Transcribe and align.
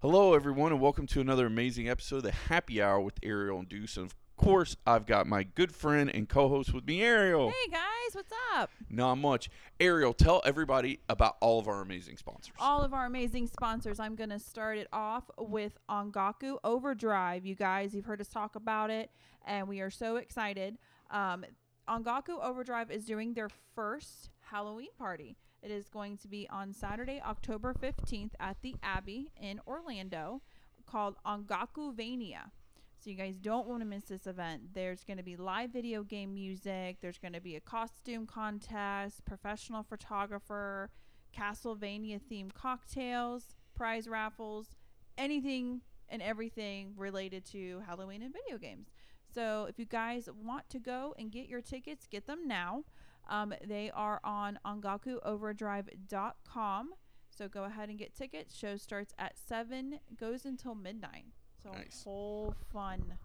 Hello, 0.00 0.34
everyone, 0.34 0.72
and 0.72 0.80
welcome 0.80 1.06
to 1.06 1.22
another 1.22 1.46
amazing 1.46 1.88
episode 1.88 2.16
of 2.16 2.22
the 2.24 2.30
Happy 2.30 2.82
Hour 2.82 3.00
with 3.00 3.14
Ariel 3.22 3.60
and 3.60 3.66
Deuce. 3.68 3.96
And 3.96 4.04
of 4.04 4.14
course, 4.36 4.76
I've 4.86 5.06
got 5.06 5.26
my 5.26 5.42
good 5.42 5.74
friend 5.74 6.10
and 6.12 6.28
co-host 6.28 6.74
with 6.74 6.86
me, 6.86 7.00
Ariel. 7.00 7.48
Hey 7.48 7.70
guys, 7.70 8.12
what's 8.12 8.32
up? 8.54 8.68
Not 8.90 9.14
much. 9.14 9.48
Ariel, 9.80 10.12
tell 10.12 10.42
everybody 10.44 11.00
about 11.08 11.38
all 11.40 11.58
of 11.58 11.66
our 11.66 11.80
amazing 11.80 12.18
sponsors. 12.18 12.54
All 12.58 12.82
of 12.82 12.92
our 12.92 13.06
amazing 13.06 13.46
sponsors. 13.46 13.98
I'm 13.98 14.14
going 14.16 14.28
to 14.28 14.38
start 14.38 14.76
it 14.76 14.86
off 14.92 15.30
with 15.38 15.78
Ongaku 15.88 16.58
Overdrive. 16.62 17.46
You 17.46 17.54
guys, 17.54 17.94
you've 17.94 18.04
heard 18.04 18.20
us 18.20 18.28
talk 18.28 18.54
about 18.54 18.90
it, 18.90 19.10
and 19.46 19.66
we 19.66 19.80
are 19.80 19.90
so 19.90 20.16
excited. 20.16 20.76
Um, 21.10 21.46
Ongaku 21.88 22.38
Overdrive 22.42 22.90
is 22.90 23.06
doing 23.06 23.32
their 23.32 23.48
first 23.74 24.28
Halloween 24.50 24.90
party. 24.98 25.38
It 25.62 25.70
is 25.70 25.88
going 25.88 26.16
to 26.18 26.28
be 26.28 26.48
on 26.48 26.72
Saturday, 26.72 27.20
October 27.24 27.74
15th 27.74 28.32
at 28.38 28.56
the 28.62 28.76
Abbey 28.82 29.32
in 29.40 29.60
Orlando 29.66 30.42
called 30.86 31.16
Ongaku 31.26 31.94
Vania. 31.94 32.52
So 32.98 33.10
you 33.10 33.16
guys 33.16 33.36
don't 33.36 33.66
want 33.66 33.82
to 33.82 33.86
miss 33.86 34.04
this 34.04 34.26
event. 34.26 34.74
There's 34.74 35.04
going 35.04 35.16
to 35.16 35.22
be 35.22 35.36
live 35.36 35.70
video 35.72 36.02
game 36.02 36.34
music, 36.34 36.98
there's 37.00 37.18
going 37.18 37.34
to 37.34 37.40
be 37.40 37.56
a 37.56 37.60
costume 37.60 38.26
contest, 38.26 39.24
professional 39.24 39.82
photographer, 39.82 40.90
Castlevania 41.36 42.20
themed 42.20 42.54
cocktails, 42.54 43.54
prize 43.74 44.08
raffles, 44.08 44.76
anything 45.18 45.82
and 46.08 46.22
everything 46.22 46.94
related 46.96 47.44
to 47.44 47.82
Halloween 47.86 48.22
and 48.22 48.32
video 48.32 48.58
games. 48.58 48.88
So 49.34 49.66
if 49.68 49.78
you 49.78 49.84
guys 49.84 50.28
want 50.44 50.68
to 50.70 50.78
go 50.78 51.14
and 51.18 51.30
get 51.30 51.48
your 51.48 51.60
tickets, 51.60 52.06
get 52.06 52.26
them 52.26 52.46
now. 52.46 52.84
Um, 53.28 53.52
they 53.66 53.90
are 53.92 54.20
on 54.24 54.58
ongakuoverdrive.com. 54.64 56.90
So 57.30 57.48
go 57.48 57.64
ahead 57.64 57.88
and 57.88 57.98
get 57.98 58.14
tickets. 58.14 58.56
Show 58.56 58.76
starts 58.76 59.12
at 59.18 59.36
7, 59.36 59.98
goes 60.18 60.44
until 60.46 60.74
midnight. 60.74 61.26
So 61.62 61.70
Nice. 61.72 62.02
whole 62.04 62.54
fun. 62.72 63.18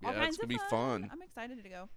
yeah, 0.00 0.08
All 0.08 0.14
it's 0.22 0.36
gonna 0.36 0.44
of 0.44 0.48
be 0.48 0.58
fun. 0.70 1.08
I'm 1.12 1.22
excited 1.22 1.62
to 1.62 1.68
go. 1.68 1.88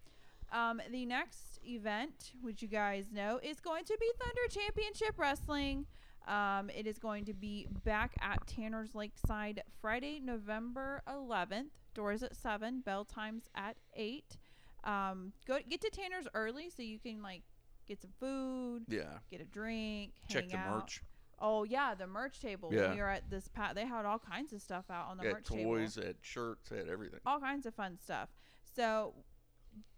Um, 0.51 0.81
the 0.91 1.05
next 1.05 1.59
event, 1.65 2.33
which 2.41 2.61
you 2.61 2.67
guys 2.67 3.11
know, 3.11 3.39
is 3.41 3.59
going 3.59 3.83
to 3.85 3.97
be 3.99 4.11
Thunder 4.19 4.47
Championship 4.49 5.17
Wrestling. 5.17 5.85
Um, 6.27 6.69
it 6.71 6.87
is 6.87 6.97
going 6.97 7.25
to 7.25 7.33
be 7.33 7.67
back 7.83 8.13
at 8.21 8.45
Tanner's 8.47 8.95
Lakeside 8.95 9.63
Friday, 9.81 10.19
November 10.23 11.01
11th. 11.07 11.69
Doors 11.93 12.23
at 12.23 12.35
7, 12.35 12.81
bell 12.81 13.05
times 13.05 13.47
at 13.55 13.77
8. 13.95 14.37
Um, 14.85 15.33
go 15.47 15.57
get 15.67 15.81
to 15.81 15.89
Tanner's 15.89 16.27
early 16.33 16.69
so 16.69 16.81
you 16.83 16.99
can 16.99 17.21
like 17.21 17.43
get 17.87 18.01
some 18.01 18.11
food, 18.19 18.83
Yeah. 18.87 19.17
get 19.29 19.41
a 19.41 19.45
drink, 19.45 20.13
Check 20.29 20.43
hang 20.43 20.51
the 20.51 20.57
out. 20.57 20.79
merch. 20.81 21.01
Oh 21.39 21.63
yeah, 21.63 21.95
the 21.95 22.07
merch 22.07 22.39
table. 22.39 22.69
Yeah. 22.71 22.83
When 22.83 22.91
we 22.95 23.01
were 23.01 23.09
at 23.09 23.29
this 23.29 23.47
pat, 23.47 23.75
they 23.75 23.85
had 23.85 24.05
all 24.05 24.19
kinds 24.19 24.53
of 24.53 24.61
stuff 24.61 24.85
out 24.89 25.07
on 25.09 25.17
the 25.17 25.27
At 25.27 25.33
merch 25.33 25.45
table 25.47 25.75
toys, 25.75 25.97
at 25.97 26.15
shirts, 26.21 26.71
at 26.71 26.87
everything. 26.87 27.19
all 27.25 27.39
kinds 27.39 27.65
of 27.65 27.73
fun 27.75 27.97
stuff. 28.01 28.29
So 28.75 29.13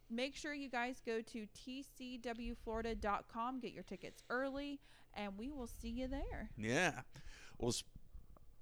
make 0.10 0.36
sure 0.36 0.54
you 0.54 0.70
guys 0.70 1.02
go 1.06 1.22
to 1.22 1.46
tcwflorida.com, 1.48 3.60
get 3.60 3.74
your 3.74 3.84
tickets 3.84 4.24
early, 4.30 4.80
and 5.14 5.38
we 5.38 5.52
will 5.52 5.68
see 5.68 5.90
you 5.90 6.08
there. 6.08 6.50
Yeah. 6.58 7.02
Well, 7.58 7.70
s- 7.70 7.84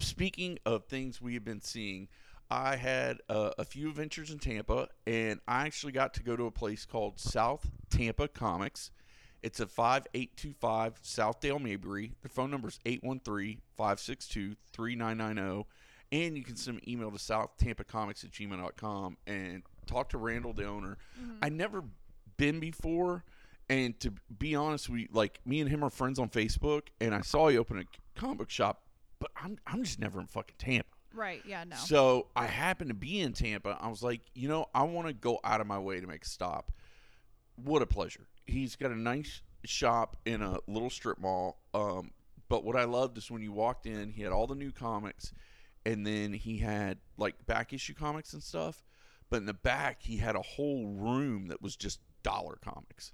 speaking 0.00 0.58
of 0.66 0.86
things 0.86 1.20
we 1.20 1.34
have 1.34 1.44
been 1.44 1.60
seeing, 1.60 2.08
I 2.50 2.76
had 2.76 3.18
uh, 3.28 3.50
a 3.58 3.64
few 3.64 3.88
adventures 3.88 4.30
in 4.30 4.38
Tampa, 4.38 4.88
and 5.06 5.40
I 5.48 5.66
actually 5.66 5.92
got 5.92 6.14
to 6.14 6.22
go 6.22 6.36
to 6.36 6.44
a 6.44 6.50
place 6.50 6.84
called 6.84 7.18
South 7.18 7.70
Tampa 7.90 8.28
Comics. 8.28 8.90
It's 9.42 9.60
at 9.60 9.70
5825 9.70 11.00
South 11.02 11.40
Dale 11.40 11.58
Mabry. 11.58 12.12
The 12.22 12.28
phone 12.28 12.50
number 12.50 12.68
is 12.68 12.78
813 12.86 13.60
562 13.76 14.56
3990. 14.72 15.66
And 16.12 16.36
you 16.36 16.44
can 16.44 16.56
send 16.56 16.78
an 16.78 16.88
email 16.88 17.10
to 17.10 17.18
southtampacomics 17.18 18.24
at 18.24 18.30
gmail.com 18.30 19.16
and 19.26 19.62
talk 19.86 20.08
to 20.10 20.18
Randall, 20.18 20.52
the 20.52 20.64
owner. 20.64 20.98
I 21.42 21.48
never 21.48 21.82
been 22.36 22.60
before, 22.60 23.24
and 23.68 23.98
to 24.00 24.12
be 24.38 24.54
honest, 24.54 24.88
we 24.88 25.08
like 25.12 25.40
me 25.44 25.60
and 25.60 25.68
him 25.68 25.82
are 25.82 25.90
friends 25.90 26.20
on 26.20 26.28
Facebook, 26.28 26.82
and 27.00 27.14
I 27.14 27.22
saw 27.22 27.48
he 27.48 27.58
open 27.58 27.78
a 27.78 28.18
comic 28.18 28.38
book 28.38 28.50
shop, 28.50 28.82
but 29.18 29.32
I'm 29.36 29.58
I'm 29.66 29.82
just 29.82 29.98
never 29.98 30.20
in 30.20 30.26
fucking 30.26 30.56
Tampa. 30.58 30.95
Right? 31.16 31.42
Yeah. 31.46 31.64
No. 31.64 31.76
So 31.76 32.26
I 32.36 32.46
happened 32.46 32.90
to 32.90 32.94
be 32.94 33.20
in 33.20 33.32
Tampa. 33.32 33.76
I 33.80 33.88
was 33.88 34.02
like, 34.02 34.20
you 34.34 34.48
know, 34.48 34.66
I 34.74 34.82
want 34.82 35.08
to 35.08 35.14
go 35.14 35.40
out 35.42 35.60
of 35.60 35.66
my 35.66 35.78
way 35.78 36.00
to 36.00 36.06
make 36.06 36.24
a 36.24 36.28
stop. 36.28 36.70
What 37.56 37.82
a 37.82 37.86
pleasure. 37.86 38.28
He's 38.46 38.76
got 38.76 38.90
a 38.90 38.96
nice 38.96 39.40
shop 39.64 40.16
in 40.24 40.42
a 40.42 40.58
little 40.68 40.90
strip 40.90 41.18
mall. 41.18 41.58
Um, 41.74 42.10
but 42.48 42.64
what 42.64 42.76
I 42.76 42.84
loved 42.84 43.18
is 43.18 43.30
when 43.30 43.42
you 43.42 43.52
walked 43.52 43.86
in, 43.86 44.10
he 44.10 44.22
had 44.22 44.32
all 44.32 44.46
the 44.46 44.54
new 44.54 44.70
comics, 44.70 45.32
and 45.84 46.06
then 46.06 46.32
he 46.32 46.58
had 46.58 46.98
like 47.16 47.46
back 47.46 47.72
issue 47.72 47.94
comics 47.94 48.32
and 48.32 48.42
stuff. 48.42 48.84
But 49.28 49.38
in 49.38 49.46
the 49.46 49.54
back, 49.54 50.02
he 50.02 50.18
had 50.18 50.36
a 50.36 50.42
whole 50.42 50.86
room 50.86 51.48
that 51.48 51.60
was 51.60 51.74
just 51.76 51.98
dollar 52.22 52.58
comics. 52.62 53.12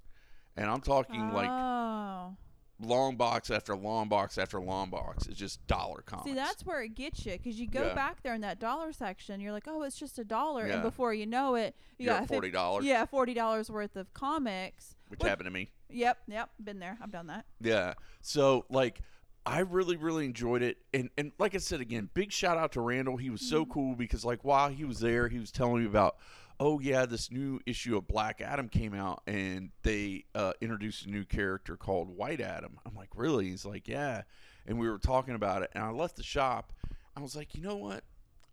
And 0.55 0.69
I'm 0.69 0.81
talking 0.81 1.33
like 1.33 1.49
oh. 1.49 2.35
Long 2.83 3.15
box 3.15 3.49
after 3.49 3.75
long 3.75 4.09
box 4.09 4.37
after 4.37 4.59
long 4.59 4.89
box. 4.89 5.27
It's 5.27 5.37
just 5.37 5.65
dollar 5.67 6.01
comics. 6.01 6.29
See, 6.29 6.35
that's 6.35 6.65
where 6.65 6.81
it 6.83 6.95
gets 6.95 7.25
you 7.25 7.33
because 7.33 7.59
you 7.59 7.67
go 7.67 7.87
Yeah. 7.87 7.93
back 7.95 8.23
there 8.23 8.33
in 8.33 8.41
that 8.41 8.59
dollar 8.59 8.93
section. 8.93 9.39
You're 9.39 9.51
like, 9.51 9.67
oh, 9.67 9.83
it's 9.83 9.97
just 9.97 10.19
a 10.19 10.23
dollar, 10.23 10.67
Yeah. 10.67 10.75
and 10.75 10.83
before 10.83 11.13
you 11.13 11.25
know 11.25 11.55
it, 11.55 11.75
you 11.97 12.05
You're 12.05 12.19
got 12.19 12.27
forty 12.27 12.51
dollars, 12.51 12.85
Yeah, 12.85 13.05
forty 13.05 13.33
dollars 13.33 13.69
worth 13.69 13.95
of 13.95 14.13
comics. 14.13 14.95
which 15.07 15.19
What- 15.19 15.29
happened 15.29 15.47
to 15.47 15.51
me. 15.51 15.71
Yep. 15.89 16.17
Yep. 16.27 16.49
Been 16.63 16.79
there. 16.79 16.97
I've 17.01 17.11
done 17.11 17.27
that. 17.27 17.45
Yeah. 17.61 17.93
So 18.21 18.65
like 18.69 19.01
I 19.45 19.59
really, 19.59 19.97
really 19.97 20.25
enjoyed 20.25 20.61
it. 20.61 20.77
And 20.93 21.09
and 21.17 21.31
like 21.37 21.53
I 21.53 21.57
said 21.57 21.81
again, 21.81 22.09
big 22.13 22.31
shout 22.31 22.57
out 22.57 22.71
to 22.73 22.81
Randall. 22.81 23.17
He 23.17 23.29
was 23.29 23.41
so 23.41 23.63
mm-hmm. 23.63 23.71
cool 23.71 23.95
because 23.95 24.23
like 24.23 24.43
while 24.43 24.69
he 24.69 24.85
was 24.85 24.99
there, 24.99 25.27
he 25.27 25.39
was 25.39 25.51
telling 25.51 25.81
me 25.81 25.85
about 25.87 26.15
oh 26.59 26.79
yeah, 26.79 27.05
this 27.05 27.31
new 27.31 27.59
issue 27.65 27.97
of 27.97 28.07
Black 28.07 28.41
Adam 28.41 28.69
came 28.69 28.93
out 28.93 29.21
and 29.27 29.71
they 29.83 30.25
uh, 30.35 30.53
introduced 30.61 31.05
a 31.05 31.09
new 31.09 31.25
character 31.25 31.75
called 31.75 32.09
White 32.15 32.41
Adam. 32.41 32.79
I'm 32.85 32.95
like, 32.95 33.09
really? 33.15 33.49
He's 33.49 33.65
like, 33.65 33.87
yeah. 33.87 34.21
And 34.65 34.79
we 34.79 34.89
were 34.89 34.97
talking 34.99 35.35
about 35.35 35.61
it 35.63 35.71
and 35.73 35.83
I 35.83 35.89
left 35.91 36.15
the 36.15 36.23
shop. 36.23 36.71
I 37.17 37.21
was 37.21 37.35
like, 37.35 37.53
you 37.55 37.61
know 37.61 37.75
what? 37.75 38.03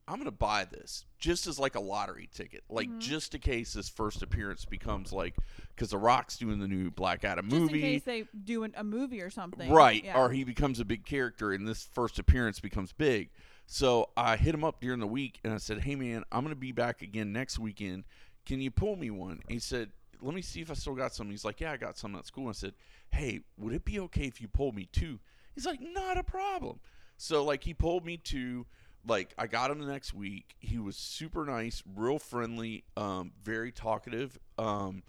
I'm 0.09 0.19
gonna 0.19 0.33
buy 0.33 0.65
this 0.65 1.05
just 1.21 1.47
as 1.47 1.57
like 1.61 1.77
a 1.77 1.81
lottery 1.81 2.29
ticket, 2.35 2.65
like 2.69 2.89
Mhm. 2.89 2.99
just 2.99 3.33
in 3.37 3.41
case 3.41 3.75
this 3.75 3.89
first 3.89 4.23
appearance 4.23 4.65
becomes 4.65 5.13
like, 5.13 5.37
because 5.77 5.91
The 5.91 5.99
Rock's 5.99 6.37
doing 6.37 6.59
the 6.59 6.67
new 6.67 6.91
Black 6.91 7.23
Adam 7.25 7.49
Just 7.49 7.61
movie, 7.61 7.75
in 7.77 7.81
case 7.81 8.03
they 8.03 8.25
do 8.45 8.65
an, 8.65 8.75
a 8.77 8.83
movie 8.83 9.21
or 9.21 9.31
something. 9.31 9.71
Right. 9.71 10.03
Yeah. 10.03 10.19
Or 10.19 10.31
he 10.31 10.43
becomes 10.43 10.81
a 10.81 10.85
big 10.85 11.05
character 11.05 11.53
and 11.53 11.69
this 11.69 11.89
first 11.93 12.19
appearance 12.19 12.59
becomes 12.59 12.91
big. 12.93 13.31
So 13.73 14.11
I 14.17 14.37
hit 14.37 14.53
him 14.53 14.65
up 14.65 14.81
during 14.81 14.99
the 14.99 15.07
week 15.07 15.39
and 15.45 15.53
I 15.55 15.59
said, 15.59 15.83
Hey 15.83 15.95
man, 15.95 16.25
I'm 16.33 16.43
gonna 16.43 16.57
be 16.57 16.73
back 16.73 17.03
again 17.03 17.33
next 17.33 17.57
weekend. 17.57 18.03
Can 18.45 18.61
you 18.61 18.73
pull 18.73 18.97
me 18.97 19.11
one? 19.11 19.39
And 19.43 19.51
he 19.53 19.61
said, 19.61 19.91
Let 20.21 20.35
me 20.35 20.43
see 20.43 20.61
if 20.61 20.73
I 20.73 20.75
still 20.75 20.97
got 20.97 21.15
some. 21.15 21.31
He's 21.31 21.45
like, 21.45 21.61
Yeah, 21.61 21.71
I 21.71 21.77
got 21.77 21.97
some. 21.97 22.13
That's 22.13 22.31
cool. 22.31 22.49
I 22.49 22.53
said, 22.53 22.75
Hey, 23.13 23.43
would 23.57 23.73
it 23.73 23.85
be 23.85 24.01
okay 24.01 24.25
if 24.25 24.41
you 24.41 24.49
pulled 24.49 24.75
me 24.75 24.89
two? 24.91 25.21
He's 25.55 25.67
like, 25.67 25.81
Not 25.81 26.19
a 26.19 26.25
problem. 26.25 26.81
So 27.17 27.45
like 27.45 27.63
he 27.63 27.73
pulled 27.73 28.05
me 28.05 28.17
two. 28.17 28.67
Like 29.07 29.33
I 29.39 29.47
got 29.47 29.71
him 29.71 29.79
the 29.79 29.87
next 29.87 30.15
week. 30.15 30.57
He 30.59 30.81
was 30.81 30.97
super 30.97 31.45
nice, 31.45 31.81
real 31.95 32.19
friendly, 32.19 32.83
um, 32.97 33.31
very 33.45 33.71
talkative. 33.71 34.37
Um, 34.59 35.05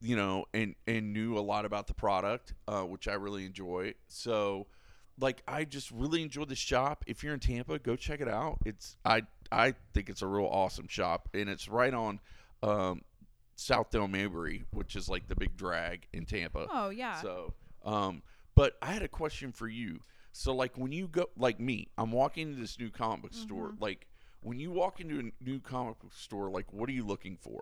you 0.00 0.16
know, 0.16 0.46
and 0.52 0.74
and 0.88 1.12
knew 1.12 1.38
a 1.38 1.40
lot 1.40 1.64
about 1.64 1.86
the 1.86 1.94
product, 1.94 2.54
uh, 2.66 2.82
which 2.82 3.06
I 3.06 3.14
really 3.14 3.46
enjoy. 3.46 3.94
So, 4.08 4.66
like, 5.20 5.42
I 5.46 5.64
just 5.64 5.90
really 5.90 6.22
enjoyed 6.22 6.48
the 6.48 6.56
shop. 6.56 7.04
If 7.06 7.22
you're 7.22 7.34
in 7.34 7.40
Tampa, 7.40 7.78
go 7.78 7.96
check 7.96 8.20
it 8.20 8.28
out. 8.28 8.58
It's 8.64 8.96
I 9.04 9.22
I 9.52 9.74
think 9.94 10.08
it's 10.08 10.22
a 10.22 10.26
real 10.26 10.46
awesome 10.46 10.88
shop, 10.88 11.28
and 11.34 11.48
it's 11.48 11.68
right 11.68 11.92
on 11.92 12.20
um, 12.62 13.02
Dale 13.90 14.08
Mabry, 14.08 14.64
which 14.72 14.96
is 14.96 15.08
like 15.08 15.28
the 15.28 15.34
big 15.36 15.56
drag 15.56 16.06
in 16.12 16.24
Tampa. 16.24 16.66
Oh 16.70 16.90
yeah. 16.90 17.20
So, 17.20 17.54
um, 17.84 18.22
but 18.54 18.76
I 18.82 18.92
had 18.92 19.02
a 19.02 19.08
question 19.08 19.52
for 19.52 19.68
you. 19.68 20.00
So, 20.32 20.54
like, 20.54 20.78
when 20.78 20.92
you 20.92 21.08
go, 21.08 21.28
like 21.36 21.58
me, 21.58 21.88
I'm 21.98 22.12
walking 22.12 22.48
into 22.50 22.60
this 22.60 22.78
new 22.78 22.90
comic 22.90 23.22
book 23.22 23.34
store. 23.34 23.70
Mhm. 23.70 23.80
Like, 23.80 24.06
when 24.42 24.60
you 24.60 24.70
walk 24.70 25.00
into 25.00 25.18
a 25.18 25.44
new 25.44 25.58
comic 25.58 25.98
book 25.98 26.12
store, 26.14 26.48
like, 26.50 26.72
what 26.72 26.88
are 26.88 26.92
you 26.92 27.04
looking 27.04 27.36
for? 27.36 27.60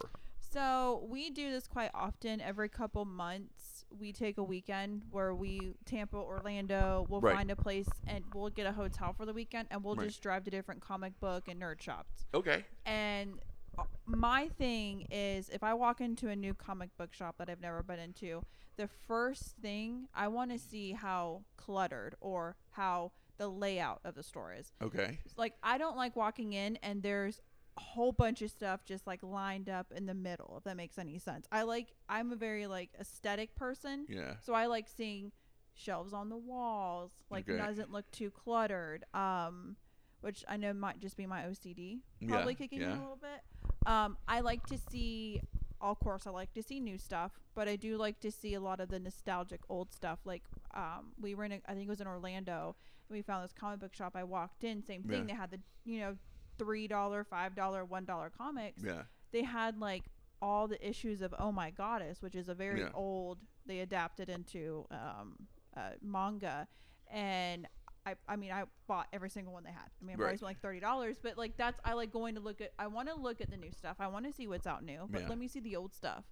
So 0.52 1.06
we 1.08 1.30
do 1.30 1.50
this 1.50 1.66
quite 1.66 1.90
often. 1.94 2.40
Every 2.40 2.68
couple 2.68 3.04
months, 3.04 3.84
we 3.98 4.12
take 4.12 4.38
a 4.38 4.42
weekend 4.42 5.02
where 5.10 5.34
we 5.34 5.74
Tampa, 5.84 6.16
Orlando. 6.16 7.06
We'll 7.08 7.20
Right. 7.20 7.36
find 7.36 7.50
a 7.50 7.56
place 7.56 7.88
and 8.06 8.24
we'll 8.34 8.50
get 8.50 8.66
a 8.66 8.72
hotel 8.72 9.12
for 9.12 9.26
the 9.26 9.32
weekend, 9.32 9.68
and 9.70 9.84
we'll 9.84 9.94
Right. 9.96 10.08
just 10.08 10.22
drive 10.22 10.44
to 10.44 10.50
different 10.50 10.80
comic 10.80 11.18
book 11.20 11.48
and 11.48 11.60
nerd 11.60 11.80
shops. 11.80 12.26
Okay. 12.32 12.64
And 12.86 13.40
uh, 13.76 13.84
my 14.06 14.48
thing 14.48 15.06
is, 15.10 15.48
if 15.50 15.62
I 15.62 15.74
walk 15.74 16.00
into 16.00 16.28
a 16.28 16.36
new 16.36 16.54
comic 16.54 16.96
book 16.96 17.12
shop 17.12 17.36
that 17.38 17.50
I've 17.50 17.60
never 17.60 17.82
been 17.82 17.98
into, 17.98 18.42
the 18.76 18.88
first 18.88 19.56
thing 19.56 20.08
I 20.14 20.28
want 20.28 20.50
to 20.52 20.58
see 20.58 20.92
how 20.92 21.44
cluttered 21.56 22.14
or 22.20 22.56
how 22.70 23.12
the 23.36 23.48
layout 23.48 24.00
of 24.04 24.14
the 24.14 24.22
store 24.22 24.52
is. 24.54 24.72
Okay. 24.82 25.18
Like 25.36 25.54
I 25.62 25.78
don't 25.78 25.96
like 25.96 26.16
walking 26.16 26.54
in 26.54 26.76
and 26.82 27.02
there's 27.02 27.40
whole 27.78 28.12
bunch 28.12 28.42
of 28.42 28.50
stuff 28.50 28.84
just 28.84 29.06
like 29.06 29.22
lined 29.22 29.69
up 29.69 29.92
in 29.94 30.06
the 30.06 30.14
middle 30.14 30.54
if 30.58 30.64
that 30.64 30.76
makes 30.76 30.98
any 30.98 31.19
sense. 31.19 31.46
I 31.52 31.62
like 31.62 31.88
I'm 32.08 32.32
a 32.32 32.36
very 32.36 32.66
like 32.66 32.90
aesthetic 33.00 33.54
person. 33.54 34.06
Yeah. 34.08 34.34
So 34.40 34.54
I 34.54 34.66
like 34.66 34.88
seeing 34.88 35.32
shelves 35.75 36.12
on 36.12 36.28
the 36.28 36.36
walls, 36.36 37.12
like 37.30 37.48
Okay. 37.48 37.58
doesn't 37.58 37.90
look 37.92 38.10
too 38.10 38.30
cluttered. 38.30 39.04
Um 39.14 39.76
which 40.20 40.44
I 40.48 40.56
know 40.56 40.72
might 40.72 40.98
just 40.98 41.16
be 41.16 41.26
my 41.26 41.42
OCD 41.42 42.00
Yeah, 42.20 42.28
probably 42.28 42.54
kicking 42.56 42.80
in 42.82 42.88
a 42.88 43.00
little 43.00 43.16
bit. 43.20 43.40
Um, 43.86 44.16
I 44.26 44.40
like 44.40 44.66
to 44.66 44.76
see, 44.90 45.40
of 45.81 46.00
course, 46.00 46.26
I 46.26 46.31
like 46.31 46.52
to 46.54 46.62
see 46.62 46.81
new 46.81 46.98
stuff, 46.98 47.31
but 47.54 47.69
I 47.69 47.76
do 47.76 47.96
like 47.96 48.19
to 48.20 48.32
see 48.32 48.54
a 48.54 48.60
lot 48.60 48.81
of 48.81 48.88
the 48.88 48.98
nostalgic 48.98 49.60
old 49.69 49.92
stuff. 49.92 50.19
Like, 50.24 50.42
um, 50.74 51.12
we 51.20 51.36
were 51.36 51.44
in, 51.44 51.52
a, 51.52 51.60
I 51.69 51.72
think 51.74 51.86
it 51.86 51.88
was 51.88 52.00
in 52.00 52.08
Orlando, 52.08 52.74
and 53.08 53.16
we 53.16 53.22
found 53.22 53.44
this 53.44 53.52
comic 53.52 53.78
book 53.78 53.94
shop. 53.94 54.14
I 54.16 54.24
walked 54.24 54.64
in, 54.64 54.82
same 54.82 55.04
thing. 55.04 55.20
Yeah. 55.20 55.34
They 55.34 55.40
had 55.40 55.50
the, 55.52 55.60
you 55.84 56.00
know, 56.00 56.16
three 56.58 56.88
dollar, 56.88 57.25
five 57.25 57.55
dollar, 57.55 57.84
one 57.84 58.05
dollar 58.05 58.31
comics. 58.37 58.82
Yeah. 58.84 59.02
They 59.32 59.43
had 59.43 59.78
like 59.78 60.05
all 60.40 60.69
the 60.69 60.87
issues 60.88 61.22
of 61.22 61.34
Oh 61.38 61.52
My 61.52 61.70
Goddess, 61.70 62.22
which 62.22 62.34
is 62.34 62.49
a 62.49 62.55
very 62.55 62.81
Yeah. 62.81 62.90
old. 62.94 63.38
They 63.66 63.81
adapted 63.81 64.28
into 64.28 64.87
um, 64.90 65.34
uh, 65.76 65.90
manga, 66.02 66.66
and 67.10 67.66
I, 68.06 68.14
I 68.26 68.37
mean, 68.37 68.50
I 68.52 68.64
bought 68.87 69.08
every 69.12 69.28
single 69.28 69.52
one 69.52 69.64
they 69.64 69.70
had. 69.70 69.90
I 70.00 70.05
mean, 70.05 70.10
I 70.10 70.12
Right. 70.14 70.19
probably 70.19 70.37
spent 70.38 70.49
like 70.49 70.60
thirty 70.60 70.81
dollars, 70.81 71.19
but 71.22 71.37
like 71.37 71.56
that's 71.56 71.78
I 71.84 71.93
like 71.93 72.10
going 72.12 72.34
to 72.37 72.40
look 72.40 72.60
at. 72.60 72.72
I 72.78 72.87
want 72.87 73.08
to 73.08 73.14
look 73.14 73.40
at 73.40 73.50
the 73.50 73.56
new 73.56 73.70
stuff. 73.72 73.96
I 74.00 74.06
want 74.08 74.26
to 74.26 74.32
see 74.32 74.46
what's 74.46 74.66
out 74.66 74.82
new, 74.84 75.06
but 75.10 75.22
Yeah. 75.22 75.28
let 75.28 75.38
me 75.38 75.49
see 75.49 75.60
the 75.60 75.76
old 75.76 75.93
stuff. 75.94 76.25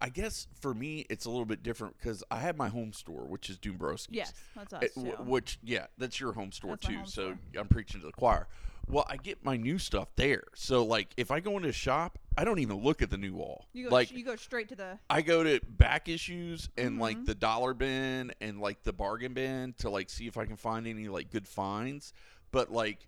I 0.00 0.08
guess 0.08 0.48
for 0.60 0.74
me 0.74 1.06
it's 1.08 1.26
a 1.26 1.30
little 1.30 1.44
bit 1.44 1.62
different 1.62 1.96
because 1.96 2.24
I 2.28 2.38
have 2.40 2.56
my 2.56 2.68
home 2.68 2.92
store, 2.92 3.24
which 3.28 3.48
is 3.48 3.58
Dombrowski's. 3.58 4.08
Yes, 4.10 4.32
that's 4.56 4.72
us 4.72 4.82
It- 4.82 4.94
too. 4.94 5.04
w- 5.12 5.30
which 5.30 5.60
yeah, 5.62 5.86
that's 5.96 6.18
your 6.18 6.32
home 6.32 6.50
store 6.50 6.72
That's 6.72 6.86
too. 6.88 6.96
home 6.96 7.06
so 7.06 7.22
store. 7.34 7.38
I'm 7.60 7.68
preaching 7.68 8.00
to 8.00 8.06
the 8.06 8.12
choir. 8.12 8.48
Well, 8.88 9.06
I 9.08 9.16
get 9.16 9.44
my 9.44 9.56
new 9.56 9.78
stuff 9.78 10.08
there. 10.16 10.44
So 10.54 10.84
like, 10.84 11.08
if 11.16 11.30
I 11.30 11.40
go 11.40 11.56
into 11.56 11.68
a 11.68 11.72
shop, 11.72 12.18
I 12.36 12.44
don't 12.44 12.58
even 12.58 12.76
look 12.82 13.02
at 13.02 13.10
the 13.10 13.18
new 13.18 13.34
wall. 13.34 13.66
you 13.72 13.88
go, 13.88 13.94
like, 13.94 14.10
you 14.10 14.24
go 14.24 14.36
straight 14.36 14.68
to 14.70 14.76
the. 14.76 14.98
I 15.10 15.22
go 15.22 15.42
to 15.42 15.60
back 15.68 16.08
issues 16.08 16.68
and 16.76 16.96
Mhm. 16.98 17.00
like 17.00 17.24
the 17.24 17.34
dollar 17.34 17.74
bin 17.74 18.32
and 18.40 18.60
like 18.60 18.82
the 18.82 18.92
bargain 18.92 19.34
bin 19.34 19.74
to 19.78 19.90
like 19.90 20.10
see 20.10 20.26
if 20.26 20.36
I 20.36 20.46
can 20.46 20.56
find 20.56 20.86
any 20.86 21.08
like 21.08 21.30
good 21.30 21.46
finds. 21.46 22.12
But 22.50 22.70
like 22.72 23.06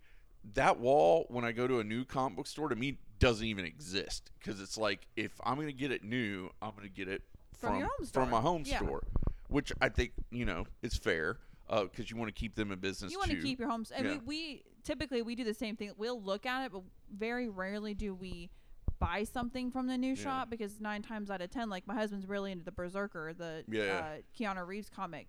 that 0.54 0.78
wall 0.78 1.26
when 1.28 1.44
I 1.44 1.52
go 1.52 1.66
to 1.66 1.78
a 1.80 1.84
new 1.84 2.04
comic 2.04 2.36
book 2.36 2.46
store 2.46 2.68
to 2.68 2.76
me 2.76 2.98
doesn't 3.18 3.46
even 3.46 3.64
exist 3.64 4.30
because 4.38 4.60
it's 4.60 4.76
like 4.76 5.06
if 5.16 5.40
I'm 5.44 5.56
gonna 5.56 5.72
get 5.72 5.90
it 5.90 6.04
new, 6.04 6.50
I'm 6.60 6.72
gonna 6.76 6.88
get 6.88 7.08
it 7.08 7.22
From 7.58 7.80
from 7.80 8.06
from 8.06 8.30
my 8.30 8.40
home 8.40 8.64
Yeah. 8.66 8.76
store, 8.78 9.04
which 9.48 9.72
I 9.80 9.88
think 9.88 10.12
you 10.30 10.44
know 10.44 10.66
is 10.82 10.96
fair 10.96 11.38
because 11.68 12.10
you 12.10 12.16
want 12.18 12.28
to 12.28 12.38
keep 12.38 12.54
them 12.56 12.70
in 12.72 12.78
business 12.78 13.10
You 13.10 13.18
want 13.18 13.30
to 13.30 13.40
keep 13.40 13.58
your 13.58 13.70
homes. 13.70 13.90
I 13.90 14.02
Yeah. 14.02 14.10
mean, 14.10 14.22
we 14.26 14.64
typically 14.84 15.22
we 15.22 15.34
do 15.34 15.42
the 15.44 15.54
same 15.54 15.76
thing. 15.76 15.90
We'll 15.96 16.20
look 16.22 16.46
at 16.46 16.64
it, 16.66 16.72
but 16.72 16.82
very 17.12 17.48
rarely 17.48 17.94
do 17.94 18.14
we 18.14 18.50
buy 19.00 19.24
something 19.24 19.70
from 19.70 19.86
the 19.88 19.98
new 19.98 20.14
Yeah. 20.14 20.22
shop 20.22 20.50
because 20.50 20.80
nine 20.80 21.02
times 21.02 21.30
out 21.30 21.40
of 21.40 21.50
ten, 21.50 21.68
like 21.68 21.86
my 21.86 21.94
husband's 21.94 22.26
really 22.26 22.52
into 22.52 22.64
the 22.64 22.72
BRZRKR, 22.72 23.36
the 23.36 23.64
Yeah, 23.68 23.84
yeah. 23.84 23.98
uh, 23.98 24.16
Keanu 24.38 24.66
Reeves 24.66 24.88
comic. 24.88 25.28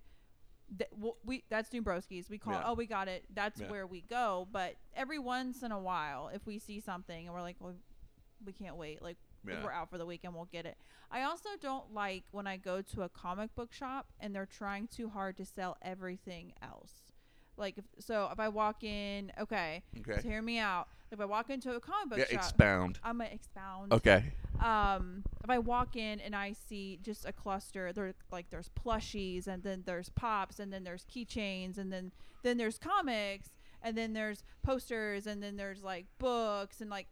Th- 0.78 0.90
we 1.24 1.44
that's 1.50 1.70
Dombrowski's. 1.70 2.30
We 2.30 2.38
call 2.40 2.54
it, 2.54 2.64
oh 2.66 2.74
we 2.74 2.86
got 2.88 3.08
it. 3.08 3.26
That's 3.34 3.62
Yeah. 3.62 3.70
where 3.70 3.86
we 3.88 4.02
go. 4.02 4.48
But 4.52 4.76
every 4.96 5.20
once 5.20 5.62
in 5.64 5.72
a 5.72 5.80
while, 5.80 6.30
if 6.30 6.46
we 6.46 6.58
see 6.60 6.80
something 6.80 7.26
and 7.28 7.34
we're 7.36 7.42
like, 7.42 7.58
well, 7.60 7.76
we 8.44 8.52
can't 8.54 8.76
wait. 8.76 9.02
Like 9.02 9.18
if 9.48 9.64
we're 9.64 9.72
out 9.72 9.92
for 9.92 10.00
the 10.00 10.08
weekend, 10.08 10.34
we'll 10.34 10.46
get 10.46 10.66
it. 10.66 10.76
I 11.12 11.22
also 11.22 11.50
don't 11.62 11.94
like 11.94 12.24
when 12.32 12.48
I 12.48 12.58
go 12.58 12.82
to 12.82 13.04
a 13.04 13.10
comic 13.10 13.54
book 13.54 13.72
shop 13.72 14.08
and 14.20 14.34
they're 14.34 14.48
trying 14.48 14.88
too 14.88 15.10
hard 15.10 15.38
to 15.38 15.46
sell 15.46 15.78
everything 15.84 16.54
else. 16.64 17.05
Like 17.58 17.78
if 17.78 17.86
so, 18.00 18.30
if 18.32 18.40
I 18.40 18.50
walk 18.50 18.84
in, 18.84 19.32
okay, 19.40 19.84
okay. 20.00 20.22
so 20.22 20.28
hear 20.28 20.42
me 20.42 20.60
out. 20.60 20.88
If 21.12 21.22
I 21.22 21.26
walk 21.26 21.50
into 21.50 21.76
a 21.76 21.80
comic 21.80 22.10
book 22.10 22.20
Yeah, 22.20 22.26
shop, 22.26 22.34
expound. 22.36 23.00
I'm 23.04 23.20
gonna 23.20 23.30
expound. 23.32 23.94
Okay. 23.94 24.34
Um, 24.60 25.24
if 25.44 25.50
I 25.50 25.60
walk 25.60 25.96
in 25.96 26.20
and 26.20 26.36
I 26.36 26.54
see 26.54 27.00
just 27.02 27.26
a 27.26 27.32
cluster, 27.32 27.94
there 27.94 28.14
like 28.32 28.50
there's 28.50 28.70
plushies 28.70 29.48
and 29.48 29.64
then 29.64 29.84
there's 29.86 30.10
pops 30.10 30.60
and 30.60 30.74
then 30.74 30.84
there's 30.84 31.06
keychains 31.06 31.78
and 31.78 31.92
then 31.92 32.12
then 32.44 32.58
there's 32.58 32.78
comics 32.78 33.50
and 33.82 33.98
then 33.98 34.14
there's 34.14 34.44
posters 34.64 35.28
and 35.28 35.42
then 35.42 35.56
there's 35.56 35.84
like 35.84 36.06
books 36.20 36.82
and 36.82 36.90
like 36.90 37.08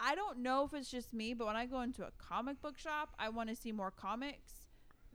I 0.00 0.14
don't 0.14 0.38
know 0.38 0.64
if 0.64 0.74
it's 0.74 0.90
just 0.90 1.12
me, 1.12 1.34
but 1.34 1.46
when 1.46 1.56
I 1.56 1.66
go 1.66 1.80
into 1.80 2.02
a 2.04 2.10
comic 2.18 2.60
book 2.62 2.78
shop, 2.78 3.14
I 3.18 3.30
want 3.30 3.48
to 3.48 3.56
see 3.56 3.72
more 3.72 3.90
comics 3.90 4.52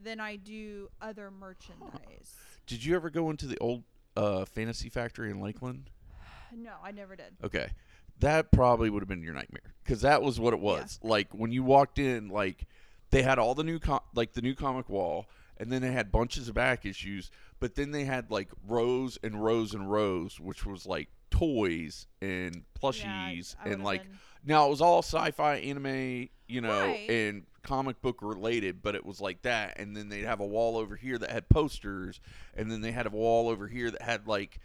than 0.02 0.20
I 0.20 0.36
do 0.36 0.90
other 1.02 1.32
merchandise. 1.32 2.36
Did 2.68 2.84
you 2.84 2.96
ever 2.96 3.10
go 3.10 3.30
into 3.30 3.46
the 3.46 3.58
old 3.60 3.84
uh, 4.16 4.46
Fantasy 4.46 4.90
Factory 4.90 5.30
in 5.32 5.40
Lakeland? 5.42 5.90
No, 6.56 6.72
I 6.84 6.92
never 6.92 7.16
did. 7.16 7.34
Okay. 7.44 7.70
That 8.20 8.52
probably 8.52 8.90
would 8.90 9.02
have 9.02 9.10
been 9.10 9.24
your 9.24 9.34
nightmare 9.34 9.74
because 9.84 10.02
that 10.02 10.22
was 10.22 10.40
what 10.40 10.54
it 10.54 10.58
Yeah. 10.60 10.64
was. 10.66 11.00
Like 11.02 11.34
when 11.34 11.52
you 11.52 11.64
walked 11.64 11.98
in, 12.00 12.30
like 12.30 12.66
they 13.10 13.24
had 13.24 13.40
all 13.40 13.56
the 13.56 13.64
new 13.64 13.80
com- 13.80 14.00
like 14.14 14.34
the 14.34 14.42
new 14.42 14.54
comic 14.56 14.88
wall, 14.88 15.26
and 15.58 15.72
then 15.72 15.82
they 15.82 15.92
had 15.92 16.12
bunches 16.12 16.48
of 16.48 16.56
back 16.56 16.86
issues, 16.86 17.32
but 17.60 17.76
then 17.76 17.92
they 17.92 18.06
had 18.06 18.30
like 18.30 18.50
rows 18.68 19.18
and 19.24 19.44
rows 19.44 19.74
and 19.74 19.92
rows, 19.92 20.40
which 20.40 20.66
was 20.66 20.86
like 20.86 21.10
toys 21.32 22.08
and 22.22 22.56
Yeah, 22.56 22.62
plushies 22.80 23.56
I 23.64 23.70
and 23.70 23.84
like 23.84 24.04
been- 24.04 24.20
now 24.46 24.68
it 24.68 24.70
was 24.70 24.82
all 24.82 25.00
sci-fi 25.00 25.56
anime, 25.56 26.30
you 26.48 26.62
know, 26.62 26.82
Right. 26.88 27.10
and 27.10 27.44
comic 27.64 28.02
book 28.02 28.18
related, 28.22 28.82
but 28.82 28.94
it 28.96 29.06
was 29.06 29.22
like 29.22 29.42
that. 29.44 29.80
And 29.80 29.96
then 29.96 30.10
they'd 30.10 30.26
have 30.26 30.42
a 30.42 30.46
wall 30.46 30.78
over 30.78 30.96
here 30.96 31.18
that 31.18 31.32
had 31.32 31.48
posters, 31.50 32.20
and 32.56 32.70
then 32.72 32.82
they 32.82 32.92
had 32.92 33.06
a 33.06 33.10
wall 33.10 33.48
over 33.50 33.68
here 33.68 33.90
that 33.92 34.02
had 34.02 34.28
like 34.28 34.60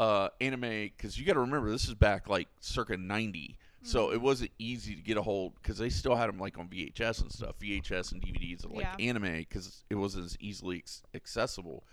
uh 0.00 0.28
anime 0.40 0.60
because 0.96 1.18
you 1.18 1.24
got 1.26 1.34
to 1.34 1.40
remember 1.40 1.70
this 1.70 1.86
is 1.86 1.94
back 1.94 2.26
like 2.28 2.48
circa 2.60 2.96
90 2.96 3.58
so 3.84 4.06
Mm-hmm. 4.06 4.14
it 4.14 4.20
wasn't 4.22 4.50
easy 4.58 4.94
to 4.94 5.02
get 5.02 5.16
a 5.18 5.22
hold 5.22 5.54
because 5.56 5.76
they 5.76 5.90
still 5.90 6.16
had 6.16 6.28
them 6.28 6.38
like 6.38 6.58
on 6.58 6.66
vhs 6.68 7.20
and 7.20 7.30
stuff 7.30 7.58
vhs 7.60 8.10
and 8.12 8.22
dvds 8.22 8.64
of 8.64 8.72
like 8.72 8.86
Yeah. 8.98 9.10
anime 9.10 9.34
because 9.38 9.84
it 9.90 9.96
wasn't 9.96 10.24
as 10.24 10.36
easily 10.40 10.78
ex- 10.78 11.02
accessible 11.14 11.84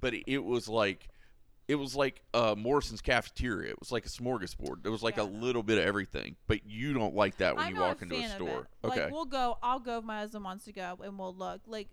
but 0.00 0.14
it, 0.14 0.22
it 0.28 0.44
was 0.44 0.68
like 0.68 1.08
it 1.68 1.74
was 1.76 1.94
like 1.94 2.22
uh, 2.34 2.54
Morrison's 2.56 3.02
cafeteria. 3.02 3.70
It 3.70 3.78
was 3.78 3.92
like 3.92 4.06
a 4.06 4.08
smorgasbord. 4.08 4.82
There 4.82 4.90
was 4.90 5.02
like 5.02 5.18
Yeah. 5.18 5.24
a 5.24 5.28
little 5.28 5.62
bit 5.62 5.78
of 5.78 5.84
everything, 5.84 6.36
but 6.46 6.64
you 6.66 6.94
don't 6.94 7.14
like 7.14 7.36
that 7.36 7.56
when 7.56 7.66
I'm 7.66 7.74
you 7.74 7.80
walk 7.80 8.00
into 8.02 8.16
a 8.16 8.28
store. 8.28 8.68
Okay. 8.84 9.04
Like 9.04 9.12
we'll 9.12 9.26
go. 9.26 9.58
I'll 9.62 9.78
go 9.80 9.98
if 9.98 10.04
my 10.04 10.20
husband 10.20 10.44
wants 10.44 10.64
to 10.64 10.72
go, 10.72 10.98
and 11.04 11.18
we'll 11.18 11.34
look. 11.34 11.60
Like 11.66 11.88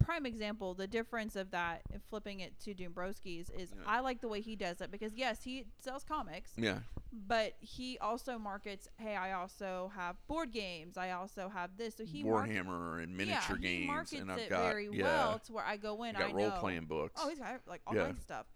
prime 0.00 0.26
example, 0.26 0.74
the 0.74 0.86
difference 0.86 1.36
of 1.36 1.50
that, 1.52 1.82
and 1.92 2.02
flipping 2.02 2.40
it 2.40 2.58
to 2.60 2.74
Dombrowski's 2.74 3.50
is 3.50 3.70
Yeah. 3.74 3.82
I 3.86 4.00
like 4.00 4.20
the 4.20 4.28
way 4.28 4.40
he 4.40 4.56
does 4.56 4.80
it 4.80 4.90
because 4.90 5.14
yes, 5.14 5.42
he 5.44 5.64
sells 5.78 6.02
comics, 6.04 6.50
yeah. 6.56 6.80
but 7.12 7.54
he 7.60 7.98
also 7.98 8.36
markets. 8.36 8.88
Hey, 8.98 9.14
I 9.16 9.32
also 9.32 9.92
have 9.94 10.16
board 10.26 10.50
games. 10.52 10.96
I 10.98 11.12
also 11.12 11.48
have 11.48 11.70
this. 11.76 11.94
So 11.96 12.04
he 12.04 12.24
markets. 12.24 12.58
Warhammer 12.58 13.02
and 13.02 13.16
miniature 13.16 13.56
yeah, 13.60 13.68
he 13.70 13.76
games, 13.78 13.86
markets 13.86 14.12
and 14.20 14.32
I've 14.32 14.38
it 14.40 14.50
got 14.50 14.64
very 14.64 14.88
yeah, 14.92 15.04
well 15.04 15.38
to 15.38 15.52
where 15.52 15.64
I 15.64 15.76
go 15.76 16.02
in. 16.02 16.16
I 16.16 16.20
got 16.20 16.30
I 16.30 16.32
role 16.32 16.48
know. 16.48 16.56
playing 16.58 16.84
books. 16.86 17.20
Oh, 17.24 17.28
he's 17.28 17.38
got 17.38 17.60
like 17.68 17.80
all 17.86 17.94
Yeah. 17.94 18.04
kinds 18.06 18.18
of 18.18 18.24
stuff. 18.24 18.46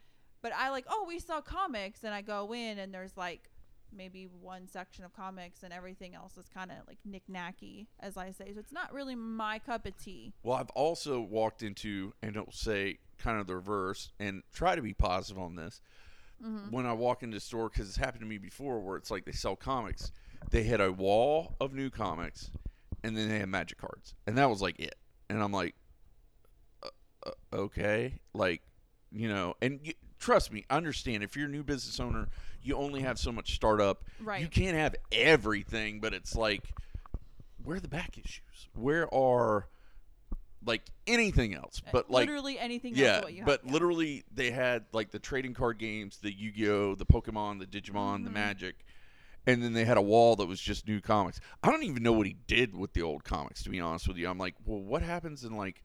But 0.42 0.52
I 0.54 0.70
like, 0.70 0.86
oh, 0.88 1.04
we 1.06 1.18
sell 1.18 1.40
comics, 1.40 2.04
and 2.04 2.12
I 2.12 2.20
go 2.20 2.52
in, 2.52 2.78
and 2.78 2.92
there's 2.92 3.16
like 3.16 3.48
maybe 3.94 4.26
one 4.40 4.66
section 4.66 5.04
of 5.04 5.12
comics, 5.12 5.62
and 5.62 5.72
everything 5.72 6.14
else 6.14 6.36
is 6.36 6.48
kind 6.48 6.70
of 6.70 6.78
like 6.88 6.98
knick-knacky, 7.04 7.86
as 8.00 8.16
I 8.16 8.32
say. 8.32 8.52
So 8.52 8.60
it's 8.60 8.72
not 8.72 8.92
really 8.92 9.14
my 9.14 9.58
cup 9.58 9.86
of 9.86 9.96
tea. 9.96 10.32
Well, 10.42 10.56
I've 10.56 10.70
also 10.70 11.20
walked 11.20 11.62
into, 11.62 12.12
and 12.22 12.34
it'll 12.34 12.52
say 12.52 12.98
kind 13.18 13.38
of 13.38 13.46
the 13.46 13.54
reverse, 13.54 14.10
and 14.18 14.42
try 14.52 14.74
to 14.74 14.82
be 14.82 14.94
positive 14.94 15.40
on 15.40 15.54
this. 15.54 15.80
Mm-hmm. 16.42 16.70
When 16.70 16.86
I 16.86 16.92
walk 16.92 17.22
into 17.22 17.36
the 17.36 17.40
store, 17.40 17.68
because 17.68 17.86
it's 17.88 17.98
happened 17.98 18.22
to 18.22 18.26
me 18.26 18.38
before, 18.38 18.80
where 18.80 18.96
it's 18.96 19.10
like 19.12 19.24
they 19.24 19.32
sell 19.32 19.54
comics, 19.54 20.10
they 20.50 20.64
had 20.64 20.80
a 20.80 20.90
wall 20.90 21.54
of 21.60 21.72
new 21.72 21.88
comics, 21.88 22.50
and 23.04 23.16
then 23.16 23.28
they 23.28 23.38
had 23.38 23.48
magic 23.48 23.78
cards, 23.78 24.14
and 24.26 24.36
that 24.38 24.50
was 24.50 24.60
like 24.60 24.80
it. 24.80 24.96
And 25.30 25.40
I'm 25.40 25.52
like, 25.52 25.76
uh, 26.82 26.88
uh, 27.26 27.56
okay, 27.56 28.20
like, 28.34 28.62
you 29.12 29.28
know, 29.28 29.54
and 29.62 29.78
y 29.84 29.94
trust 30.22 30.52
me, 30.52 30.64
understand 30.70 31.22
if 31.22 31.36
you're 31.36 31.46
a 31.46 31.50
new 31.50 31.64
business 31.64 31.98
owner, 32.00 32.28
you 32.62 32.76
only 32.76 33.00
have 33.00 33.18
so 33.18 33.32
much 33.32 33.54
startup. 33.54 34.04
Right. 34.20 34.40
You 34.40 34.46
can't 34.48 34.76
have 34.76 34.94
everything, 35.10 36.00
but 36.00 36.14
it's 36.14 36.36
like, 36.36 36.62
where 37.64 37.76
are 37.76 37.80
the 37.80 37.88
back 37.88 38.16
issues? 38.16 38.68
Where 38.74 39.12
are 39.12 39.66
like 40.64 40.82
anything 41.08 41.54
else? 41.54 41.82
But 41.90 42.08
like 42.08 42.28
literally 42.28 42.56
anything 42.58 42.92
yeah, 42.94 43.16
else 43.16 43.24
what 43.24 43.34
you 43.34 43.44
but 43.44 43.62
have. 43.64 43.72
literally 43.72 44.22
they 44.32 44.52
had 44.52 44.84
like 44.92 45.10
the 45.10 45.18
trading 45.18 45.54
card 45.54 45.78
games, 45.78 46.18
the 46.22 46.32
Yu-Gi-Oh, 46.32 46.94
the 46.94 47.04
Pokemon, 47.06 47.58
the 47.58 47.66
Digimon, 47.66 48.22
the 48.24 48.30
Mhm. 48.30 48.34
Magic, 48.34 48.76
and 49.44 49.60
then 49.60 49.72
they 49.72 49.84
had 49.84 49.96
a 49.96 50.02
wall 50.02 50.36
that 50.36 50.46
was 50.46 50.60
just 50.60 50.86
new 50.86 51.00
comics. 51.00 51.40
I 51.64 51.70
don't 51.72 51.82
even 51.82 52.04
know 52.04 52.12
what 52.12 52.26
he 52.28 52.36
did 52.46 52.76
with 52.76 52.92
the 52.92 53.02
old 53.02 53.24
comics. 53.24 53.64
To 53.64 53.70
be 53.70 53.80
honest 53.80 54.06
with 54.06 54.16
you, 54.16 54.28
I'm 54.28 54.38
like, 54.38 54.54
well, 54.64 54.80
what 54.80 55.02
happens 55.02 55.42
in 55.42 55.56
like 55.56 55.82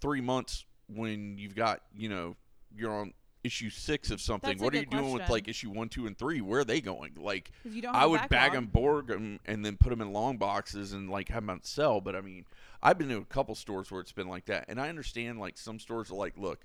three 0.00 0.20
months 0.20 0.64
when 0.88 1.38
you've 1.38 1.54
got 1.54 1.82
you 1.96 2.08
know 2.08 2.34
you're 2.76 2.92
on 2.92 3.12
issue 3.44 3.70
six 3.70 4.10
of 4.10 4.20
something? 4.20 4.50
That's 4.50 4.62
what 4.62 4.74
are 4.74 4.78
you 4.78 4.84
good 4.86 4.90
doing 4.90 5.12
with 5.12 5.28
like 5.30 5.48
issue 5.48 5.70
one, 5.70 5.88
two, 5.88 6.06
and 6.06 6.16
three? 6.18 6.40
Where 6.40 6.60
are 6.60 6.64
they 6.64 6.80
going? 6.80 7.12
Like 7.16 7.52
'Cause 7.62 7.72
you 7.72 7.82
don't 7.82 7.94
I 7.94 8.06
would 8.06 8.28
bag 8.28 8.52
them, 8.52 8.66
borg 8.66 9.06
them, 9.08 9.38
and 9.44 9.64
then 9.64 9.76
put 9.76 9.90
them 9.90 10.00
in 10.00 10.12
long 10.12 10.36
boxes 10.38 10.92
and 10.92 11.08
like 11.10 11.28
have 11.28 11.42
them 11.42 11.50
on 11.50 11.62
sell. 11.62 12.00
But 12.00 12.16
I 12.16 12.20
mean, 12.20 12.46
I've 12.82 12.98
been 12.98 13.08
to 13.10 13.18
a 13.18 13.24
couple 13.24 13.54
stores 13.54 13.90
where 13.90 14.00
it's 14.00 14.12
been 14.12 14.28
like 14.28 14.46
that, 14.46 14.64
and 14.68 14.80
I 14.80 14.88
understand 14.88 15.38
like 15.38 15.58
some 15.58 15.78
stores 15.78 16.10
are 16.10 16.14
like, 16.16 16.36
look, 16.36 16.64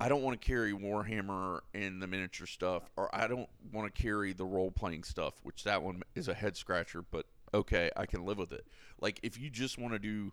I 0.00 0.08
don't 0.08 0.22
want 0.22 0.40
to 0.40 0.46
carry 0.46 0.72
Warhammer 0.72 1.60
and 1.74 2.02
the 2.02 2.06
miniature 2.06 2.46
stuff, 2.46 2.90
or 2.96 3.14
I 3.14 3.26
don't 3.26 3.48
want 3.72 3.94
to 3.94 4.02
carry 4.02 4.32
the 4.32 4.44
role 4.46 4.70
playing 4.70 5.04
stuff, 5.04 5.34
which 5.42 5.64
that 5.64 5.82
one 5.82 6.02
is 6.14 6.28
a 6.28 6.34
head 6.34 6.56
scratcher. 6.56 7.02
But 7.02 7.26
okay, 7.52 7.90
I 7.96 8.06
can 8.06 8.24
live 8.24 8.38
with 8.38 8.52
it. 8.52 8.66
Like 9.00 9.20
if 9.22 9.38
you 9.38 9.50
just 9.50 9.78
want 9.78 9.92
to 9.92 9.98
do 9.98 10.32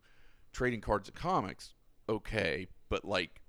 trading 0.53 0.81
cards 0.81 1.09
and 1.09 1.15
comics, 1.17 1.73
okay, 2.07 2.67
but 2.89 3.05
like 3.05 3.41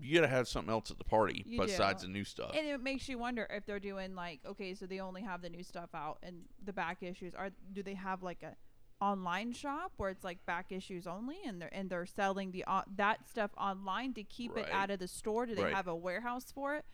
you 0.00 0.14
gotta 0.16 0.28
have 0.28 0.48
something 0.48 0.72
else 0.72 0.90
at 0.90 0.98
the 0.98 1.04
party 1.04 1.44
You 1.46 1.60
besides 1.60 2.02
do. 2.02 2.08
the 2.08 2.12
new 2.12 2.24
stuff. 2.24 2.50
And 2.56 2.66
it 2.66 2.82
makes 2.82 3.08
you 3.08 3.18
wonder 3.18 3.46
if 3.50 3.64
they're 3.66 3.78
doing 3.80 4.14
like 4.14 4.40
okay, 4.46 4.74
so 4.74 4.86
they 4.86 5.00
only 5.00 5.22
have 5.22 5.40
the 5.42 5.48
new 5.50 5.62
stuff 5.62 5.90
out 5.94 6.18
and 6.22 6.42
the 6.64 6.72
back 6.72 7.02
issues 7.02 7.34
are 7.34 7.50
do 7.72 7.82
they 7.82 7.94
have 7.94 8.22
like 8.22 8.42
a 8.42 8.56
online 9.04 9.52
shop 9.52 9.92
where 9.96 10.08
it's 10.10 10.24
like 10.24 10.44
back 10.46 10.70
issues 10.72 11.06
only 11.06 11.36
and 11.46 11.60
they're 11.60 11.72
and 11.74 11.90
they're 11.90 12.06
selling 12.06 12.50
the 12.52 12.64
uh, 12.66 12.82
that 12.96 13.28
stuff 13.28 13.50
online 13.58 14.14
to 14.14 14.22
keep 14.22 14.54
Right. 14.56 14.66
it 14.66 14.72
out 14.72 14.90
of 14.90 14.98
the 14.98 15.08
store? 15.08 15.46
Do 15.46 15.54
they 15.54 15.62
Right. 15.64 15.74
have 15.74 15.88
a 15.88 15.94
warehouse 15.96 16.50
for 16.52 16.74
it? 16.76 16.84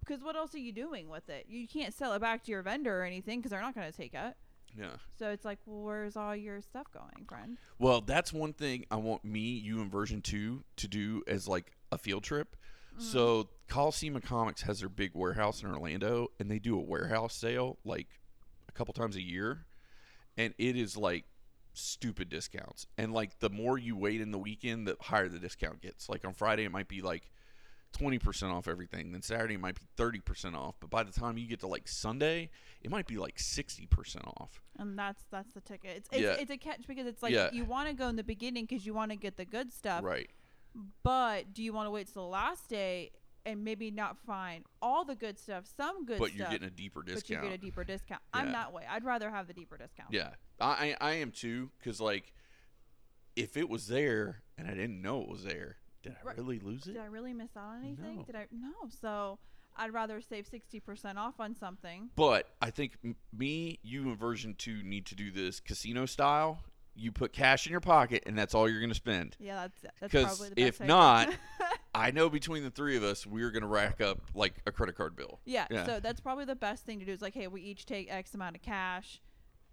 Because 0.00 0.22
what 0.22 0.36
else 0.36 0.54
are 0.54 0.58
you 0.58 0.72
doing 0.72 1.08
with 1.08 1.28
it? 1.30 1.46
You 1.48 1.66
can't 1.66 1.94
sell 1.94 2.12
it 2.12 2.20
back 2.20 2.44
to 2.44 2.50
your 2.50 2.62
vendor 2.62 3.00
or 3.00 3.04
anything 3.04 3.38
because 3.38 3.50
they're 3.50 3.60
not 3.62 3.74
going 3.74 3.90
to 3.90 3.96
take 3.96 4.12
it. 4.12 4.34
yeah. 4.78 4.96
So 5.18 5.30
it's 5.30 5.44
like, 5.46 5.58
well, 5.64 5.80
where's 5.82 6.14
all 6.16 6.36
your 6.36 6.60
stuff 6.60 6.88
going, 6.92 7.24
friend? 7.26 7.56
Well, 7.78 8.02
that's 8.02 8.30
one 8.32 8.52
thing 8.52 8.84
I 8.90 8.96
want 8.96 9.24
me, 9.24 9.40
you, 9.40 9.80
and 9.80 9.90
version 9.90 10.20
two 10.20 10.64
to 10.76 10.88
do 10.88 11.22
as 11.26 11.48
like 11.48 11.72
a 11.94 11.98
field 11.98 12.22
trip. 12.24 12.56
Mm-hmm. 12.94 13.02
So 13.02 13.48
Coliseum 13.68 14.20
Comics 14.20 14.62
has 14.62 14.80
their 14.80 14.88
big 14.88 15.12
warehouse 15.14 15.62
in 15.62 15.68
Orlando, 15.70 16.28
and 16.38 16.50
they 16.50 16.58
do 16.58 16.76
a 16.78 16.82
warehouse 16.82 17.34
sale 17.34 17.78
like 17.84 18.08
a 18.68 18.72
couple 18.72 18.92
times 18.94 19.16
a 19.16 19.22
year, 19.22 19.64
and 20.36 20.54
it 20.58 20.76
is 20.76 20.96
like 20.96 21.24
stupid 21.72 22.28
discounts. 22.28 22.86
And 22.98 23.12
like 23.12 23.38
the 23.40 23.50
more 23.50 23.78
you 23.78 23.96
wait 23.96 24.20
in 24.20 24.30
the 24.30 24.38
weekend, 24.38 24.86
the 24.86 24.96
higher 25.00 25.28
the 25.28 25.38
discount 25.38 25.80
gets. 25.80 26.08
Like 26.08 26.24
on 26.24 26.34
Friday, 26.34 26.64
it 26.64 26.70
might 26.72 26.88
be 26.88 27.02
like 27.02 27.30
twenty 27.92 28.18
percent 28.18 28.52
off 28.52 28.68
everything. 28.68 29.12
Then 29.12 29.22
Saturday 29.22 29.54
it 29.54 29.60
might 29.60 29.74
be 29.74 29.86
thirty 29.96 30.20
percent 30.20 30.54
off. 30.54 30.76
But 30.80 30.90
by 30.90 31.02
the 31.02 31.12
time 31.12 31.36
you 31.36 31.46
get 31.48 31.60
to 31.60 31.66
like 31.66 31.88
Sunday, 31.88 32.50
it 32.82 32.90
might 32.90 33.06
be 33.06 33.16
like 33.16 33.38
sixty 33.38 33.86
percent 33.86 34.24
off. 34.36 34.60
And 34.78 34.96
that's 34.98 35.24
that's 35.30 35.52
the 35.52 35.60
ticket. 35.60 35.96
It's 35.96 36.08
it's, 36.12 36.20
Yeah. 36.20 36.36
it's 36.38 36.50
a 36.50 36.56
catch 36.58 36.86
because 36.86 37.06
it's 37.06 37.22
like 37.22 37.32
Yeah. 37.32 37.50
you 37.52 37.64
want 37.64 37.88
to 37.88 37.94
go 37.94 38.08
in 38.08 38.16
the 38.16 38.24
beginning 38.24 38.66
because 38.68 38.86
you 38.86 38.94
want 38.94 39.10
to 39.10 39.16
get 39.16 39.36
the 39.36 39.44
good 39.44 39.72
stuff. 39.72 40.04
Right. 40.04 40.30
But 41.02 41.52
do 41.54 41.62
you 41.62 41.72
want 41.72 41.86
to 41.86 41.90
wait 41.90 42.12
till 42.12 42.22
the 42.22 42.28
last 42.28 42.68
day 42.68 43.12
and 43.46 43.62
maybe 43.62 43.90
not 43.90 44.16
find 44.26 44.64
all 44.80 45.04
the 45.04 45.14
good 45.14 45.38
stuff, 45.38 45.64
some 45.76 46.04
good 46.06 46.18
But 46.18 46.28
stuff, 46.30 46.38
But 46.38 46.38
you're 46.38 46.50
getting 46.50 46.66
a 46.68 46.70
deeper 46.70 47.00
but 47.02 47.08
you 47.10 47.14
discount. 47.14 47.42
get 47.42 47.52
a 47.52 47.58
deeper 47.58 47.84
discount? 47.92 48.22
I'm 48.32 48.46
Yeah. 48.46 48.52
that 48.52 48.72
way. 48.72 48.84
I'd 48.88 49.04
rather 49.04 49.30
have 49.30 49.46
the 49.46 49.52
deeper 49.54 49.76
discount. 49.76 50.08
Yeah, 50.12 50.30
I 50.60 50.96
I, 51.00 51.12
am 51.14 51.30
too. 51.30 51.70
Cause 51.84 52.00
like, 52.00 52.32
if 53.36 53.56
it 53.56 53.68
was 53.68 53.86
there 53.88 54.42
and 54.56 54.66
I 54.68 54.70
didn't 54.72 55.00
know 55.02 55.20
it 55.22 55.28
was 55.28 55.44
there, 55.44 55.76
did 56.02 56.16
I 56.20 56.26
Right. 56.26 56.36
really 56.38 56.58
lose 56.60 56.86
it? 56.86 56.92
Did 56.94 57.00
I 57.02 57.06
really 57.06 57.32
miss 57.34 57.56
out 57.56 57.68
on 57.76 57.84
anything? 57.84 58.16
No. 58.18 58.22
Did 58.24 58.36
I? 58.36 58.46
No. 58.50 58.72
So 58.88 59.38
I'd 59.76 59.92
rather 59.92 60.20
save 60.20 60.46
sixty 60.46 60.80
percent 60.80 61.18
off 61.18 61.40
on 61.40 61.54
something. 61.54 62.10
But 62.16 62.48
I 62.62 62.70
think 62.70 62.96
m- 63.04 63.16
me, 63.32 63.78
you, 63.82 64.08
and 64.08 64.18
version 64.18 64.54
two 64.54 64.82
need 64.82 65.04
to 65.06 65.14
do 65.14 65.30
this 65.30 65.60
casino 65.60 66.06
style. 66.06 66.60
You 66.96 67.10
put 67.12 67.32
cash 67.32 67.66
in 67.66 67.70
your 67.72 67.80
pocket, 67.80 68.22
and 68.26 68.38
that's 68.38 68.54
all 68.54 68.68
you're 68.68 68.80
gonna 68.80 68.94
spend. 68.94 69.36
Yeah, 69.40 69.66
that's 69.68 69.94
that's 70.00 70.12
probably 70.12 70.48
the 70.50 70.54
best. 70.54 70.68
if 70.68 70.80
idea. 70.80 70.86
not- 70.86 71.34
I 71.96 72.10
know 72.10 72.28
between 72.28 72.62
the 72.64 72.70
three 72.70 72.96
of 72.96 73.02
us, 73.04 73.26
we're 73.26 73.50
gonna 73.50 73.66
rack 73.68 74.00
up 74.00 74.18
like 74.34 74.54
a 74.66 74.72
credit 74.72 74.96
card 74.96 75.14
bill. 75.16 75.40
yeah, 75.44 75.66
Yeah. 75.70 75.86
So 75.86 76.00
that's 76.00 76.20
probably 76.20 76.44
the 76.44 76.56
best 76.56 76.84
thing 76.84 76.98
to 77.00 77.04
do. 77.04 77.12
Is 77.12 77.22
like, 77.22 77.34
hey, 77.34 77.46
we 77.48 77.62
each 77.62 77.86
take 77.86 78.12
X 78.12 78.34
amount 78.34 78.56
of 78.56 78.62
cash. 78.62 79.20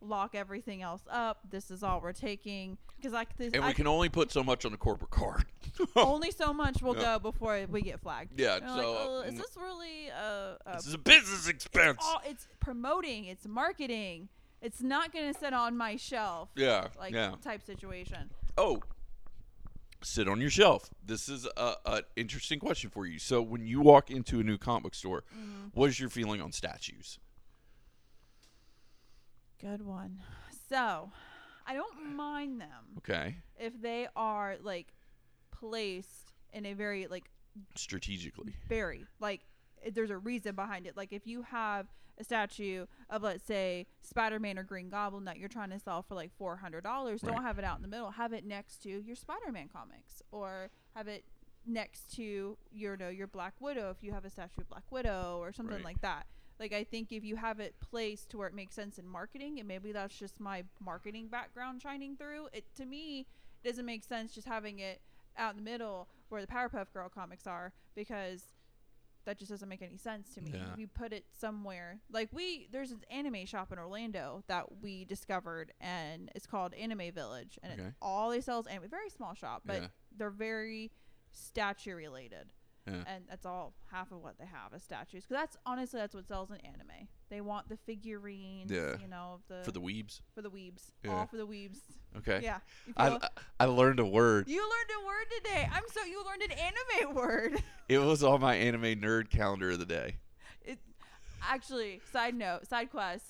Lock 0.04 0.34
everything 0.34 0.82
else 0.82 1.04
up. 1.12 1.40
This 1.52 1.70
is 1.70 1.84
all 1.84 2.02
we're 2.02 2.12
taking 2.12 2.80
because 2.98 3.14
like 3.14 3.38
this, 3.38 3.54
And 3.54 3.64
I 3.64 3.68
we 3.68 3.74
can 3.76 3.86
only 3.86 4.10
put 4.10 4.32
so 4.32 4.44
much 4.44 4.66
on 4.66 4.72
the 4.72 4.78
corporate 4.80 5.12
card. 5.12 5.46
only 5.96 6.32
so 6.32 6.54
much 6.54 6.82
will 6.82 6.96
Yeah. 6.96 7.18
go 7.18 7.20
before 7.20 7.60
we 7.70 7.82
get 7.84 8.00
flagged. 8.00 8.40
Yeah, 8.40 8.56
I'm 8.64 8.68
like, 8.68 8.82
so, 8.82 8.96
"Oh, 9.00 9.22
is 9.22 9.36
mm, 9.36 9.38
this 9.38 9.56
really 9.58 10.08
a, 10.10 10.58
a 10.66 10.76
this 10.78 10.88
is 10.88 10.94
a 10.96 10.98
business 10.98 11.48
expense. 11.48 12.00
all, 12.04 12.20
it's 12.26 12.48
promoting, 12.60 13.26
it's 13.26 13.48
marketing. 13.48 14.30
It's 14.62 14.82
not 14.82 15.12
going 15.12 15.34
to 15.34 15.40
sit 15.40 15.54
on 15.54 15.76
my 15.76 15.96
shelf 15.96 16.50
Yeah, 16.56 16.88
like 16.98 17.14
yeah. 17.14 17.34
type 17.42 17.64
situation. 17.64 18.30
Oh, 18.58 18.82
sit 20.04 20.28
on 20.28 20.40
your 20.40 20.50
shelf. 20.52 20.90
This 21.06 21.28
is 21.30 21.48
a, 21.58 21.74
a 21.86 22.04
interesting 22.16 22.60
question 22.60 22.90
for 22.92 23.06
you. 23.08 23.18
So, 23.18 23.42
when 23.42 23.66
you 23.66 23.82
walk 23.82 24.12
into 24.12 24.40
a 24.40 24.44
new 24.44 24.58
comic 24.58 24.84
book 24.84 24.96
store, 24.96 25.24
Mm-hmm. 25.36 25.68
what 25.74 25.90
is 25.90 26.00
your 26.00 26.10
feeling 26.10 26.42
on 26.42 26.52
statues? 26.52 27.18
Good 29.60 29.82
one. 29.86 30.20
So, 30.70 31.12
I 31.68 31.74
don't 31.74 32.16
mind 32.16 32.60
them 32.62 32.98
Okay, 33.00 33.36
if 33.60 33.80
they 33.82 34.08
are 34.16 34.58
like 34.62 34.94
placed 35.52 36.34
in 36.54 36.66
a 36.66 36.74
very 36.74 37.08
like 37.08 37.26
strategically. 37.76 38.54
very 38.68 39.06
like 39.20 39.42
there's 39.94 40.10
a 40.10 40.18
reason 40.18 40.56
behind 40.56 40.86
it. 40.88 40.96
Like 40.98 41.12
if 41.14 41.26
you 41.28 41.44
have 41.44 41.88
a 42.20 42.24
statue 42.24 42.86
of 43.10 43.24
let's 43.24 43.46
say 43.46 43.88
Spider-Man 44.02 44.60
or 44.60 44.64
Green 44.64 44.90
Goblin 44.90 45.26
that 45.26 45.38
you're 45.38 45.50
trying 45.50 45.70
to 45.72 45.80
sell 45.80 46.02
for 46.04 46.16
like 46.16 46.32
four 46.38 46.58
hundred 46.58 46.84
dollars, 46.84 47.24
Right. 47.24 47.34
don't 47.34 47.44
have 47.44 47.58
it 47.60 47.66
out 47.66 47.78
in 47.78 47.82
the 47.82 47.88
middle. 47.88 48.12
Have 48.12 48.34
it 48.34 48.46
next 48.46 48.84
to 48.84 48.90
your 48.90 49.16
Spider-Man 49.16 49.70
comics, 49.72 50.22
or 50.32 50.70
have 50.96 51.08
it 51.08 51.24
next 51.66 52.14
to 52.16 52.58
your 52.72 52.98
know 52.98 53.10
your 53.10 53.28
Black 53.28 53.54
Widow 53.60 53.90
if 53.92 54.04
you 54.04 54.12
have 54.12 54.26
a 54.26 54.30
statue 54.30 54.62
of 54.62 54.70
Black 54.70 54.84
Widow 54.92 55.38
or 55.40 55.52
something 55.54 55.76
Right. 55.78 55.86
like 55.86 56.02
that. 56.02 56.26
Like 56.60 56.74
I 56.74 56.84
think 56.84 57.12
if 57.12 57.24
you 57.24 57.38
have 57.38 57.60
it 57.60 57.76
placed 57.80 58.30
to 58.32 58.38
where 58.38 58.48
it 58.48 58.54
makes 58.54 58.76
sense 58.76 59.00
in 59.00 59.08
marketing, 59.08 59.58
and 59.60 59.68
maybe 59.68 59.92
that's 59.92 60.18
just 60.18 60.40
my 60.40 60.64
marketing 60.80 61.28
background 61.28 61.82
shining 61.82 62.16
through. 62.18 62.50
It 62.54 62.66
to 62.76 62.86
me 62.86 63.28
it 63.64 63.68
doesn't 63.68 63.86
make 63.86 64.04
sense 64.04 64.34
just 64.34 64.48
having 64.48 64.80
it 64.80 65.02
out 65.38 65.52
in 65.56 65.58
the 65.64 65.64
middle 65.72 66.08
where 66.30 66.42
the 66.42 66.48
Powerpuff 66.48 66.92
Girl 66.94 67.10
comics 67.10 67.48
are 67.48 67.74
because 67.96 68.44
that 69.26 69.38
just 69.38 69.52
doesn't 69.52 69.70
make 69.70 69.82
any 69.82 69.98
sense 69.98 70.34
to 70.36 70.42
me. 70.42 70.52
Yeah. 70.54 70.74
If 70.74 70.80
you 70.80 70.88
put 70.88 71.14
it 71.14 71.26
somewhere 71.40 72.00
like 72.12 72.30
we 72.32 72.68
there's 72.72 72.90
this 72.90 73.00
anime 73.10 73.46
shop 73.46 73.72
in 73.72 73.78
Orlando 73.80 74.44
that 74.48 74.82
we 74.82 75.06
discovered 75.06 75.72
and 75.80 76.32
it's 76.36 76.48
called 76.48 76.74
Anime 76.74 77.12
Village 77.14 77.60
and 77.64 77.74
Okay. 77.74 77.82
it's 77.90 77.98
all 78.02 78.30
they 78.32 78.42
sell 78.42 78.60
is 78.60 78.68
anime. 78.68 78.90
Very 78.90 79.10
small 79.10 79.34
shop, 79.34 79.62
but 79.66 79.82
Yeah. 79.84 79.88
they're 80.18 80.30
very 80.30 80.92
statue 81.32 81.96
related. 81.96 82.52
Yeah. 82.88 83.04
And 83.06 83.26
that's 83.30 83.46
all 83.46 83.74
half 83.92 84.12
of 84.12 84.24
what 84.24 84.40
they 84.40 84.46
have 84.46 84.74
is 84.76 84.82
statues. 84.84 85.24
Because 85.24 85.42
that's 85.42 85.58
honestly 85.68 86.00
that's 86.00 86.16
what 86.16 86.28
sells 86.28 86.50
in 86.50 86.58
anime. 86.58 87.08
They 87.30 87.40
want 87.40 87.70
the 87.70 87.78
figurines, 87.78 88.72
Yeah. 88.72 88.96
you 89.00 89.08
know, 89.08 89.40
the 89.48 89.62
For 89.64 89.72
the 89.72 89.80
weebs. 89.80 90.22
for 90.34 90.42
the 90.42 90.50
weebs, 90.50 90.92
Yeah. 91.04 91.12
all 91.12 91.28
for 91.28 91.38
the 91.38 91.46
weebs. 91.48 91.78
Okay. 92.18 92.42
Yeah, 92.44 92.58
I, 92.98 93.20
I 93.60 93.66
learned 93.66 94.00
a 94.00 94.06
word. 94.06 94.48
you 94.50 94.62
learned 94.62 95.02
a 95.02 95.06
word 95.06 95.26
today. 95.38 95.70
I'm 95.72 95.84
so 95.94 96.04
you 96.04 96.24
learned 96.26 96.42
an 96.42 96.52
anime 96.52 97.16
word. 97.16 97.64
It 97.88 98.00
was 98.00 98.24
on 98.24 98.42
my 98.42 98.56
anime 98.56 99.00
nerd 99.00 99.30
calendar 99.30 99.70
of 99.72 99.80
the 99.80 99.86
day. 99.86 100.18
It 100.64 100.80
actually, 101.42 102.02
side 102.12 102.36
note, 102.36 102.68
side 102.68 102.90
quest. 102.90 103.26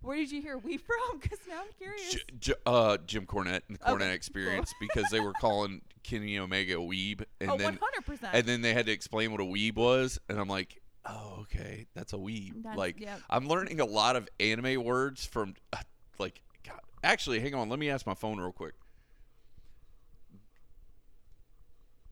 Where 0.00 0.16
did 0.16 0.32
you 0.32 0.40
hear 0.42 0.58
we 0.58 0.76
from? 0.78 1.18
Because 1.20 1.38
now 1.48 1.60
I'm 1.60 1.72
curious. 1.78 2.12
J- 2.14 2.20
J- 2.38 2.54
uh, 2.66 2.96
Jim 3.06 3.26
Cornette 3.26 3.62
and 3.68 3.76
the 3.76 3.84
Cornette 3.84 3.94
Okay, 3.96 4.04
cool. 4.06 4.12
Experience 4.14 4.72
because 4.80 5.10
they 5.10 5.20
were 5.20 5.32
calling 5.34 5.80
Kenny 6.02 6.38
Omega 6.38 6.74
a 6.74 6.80
weeb, 6.80 7.24
and 7.40 7.50
oh, 7.50 7.56
then 7.56 7.78
100%. 8.06 8.30
and 8.32 8.46
then 8.46 8.62
they 8.62 8.72
had 8.72 8.86
to 8.86 8.92
explain 8.92 9.32
what 9.32 9.40
a 9.40 9.44
weeb 9.44 9.76
was, 9.76 10.18
and 10.28 10.38
I'm 10.38 10.48
like, 10.48 10.80
oh, 11.06 11.38
okay, 11.42 11.86
that's 11.94 12.12
a 12.12 12.16
weeb. 12.16 12.62
That's- 12.62 12.76
like, 12.76 13.00
yep. 13.00 13.20
I'm 13.30 13.48
learning 13.48 13.80
a 13.80 13.84
lot 13.84 14.16
of 14.16 14.28
anime 14.40 14.82
words 14.84 15.24
from, 15.24 15.54
uh, 15.72 15.78
like, 16.18 16.42
God. 16.64 16.80
Actually, 17.04 17.40
hang 17.40 17.54
on, 17.54 17.68
let 17.68 17.78
me 17.78 17.90
ask 17.90 18.06
my 18.06 18.14
phone 18.14 18.38
real 18.38 18.52
quick. 18.52 18.74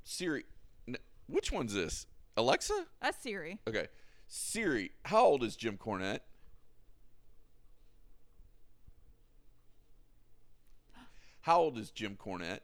Siri, 0.05 0.45
n- 0.89 0.97
which 1.29 1.53
one's 1.53 1.75
this? 1.75 2.07
Alexa? 2.37 2.87
That's 3.01 3.23
Siri. 3.23 3.61
Okay, 3.69 3.89
Siri, 4.27 4.93
how 5.05 5.25
old 5.25 5.45
is 5.45 5.57
Jim 5.57 5.77
Cornette? 5.77 6.21
How 11.43 11.61
old 11.61 11.79
is 11.79 11.91
Jim 11.91 12.17
Cornette? 12.17 12.61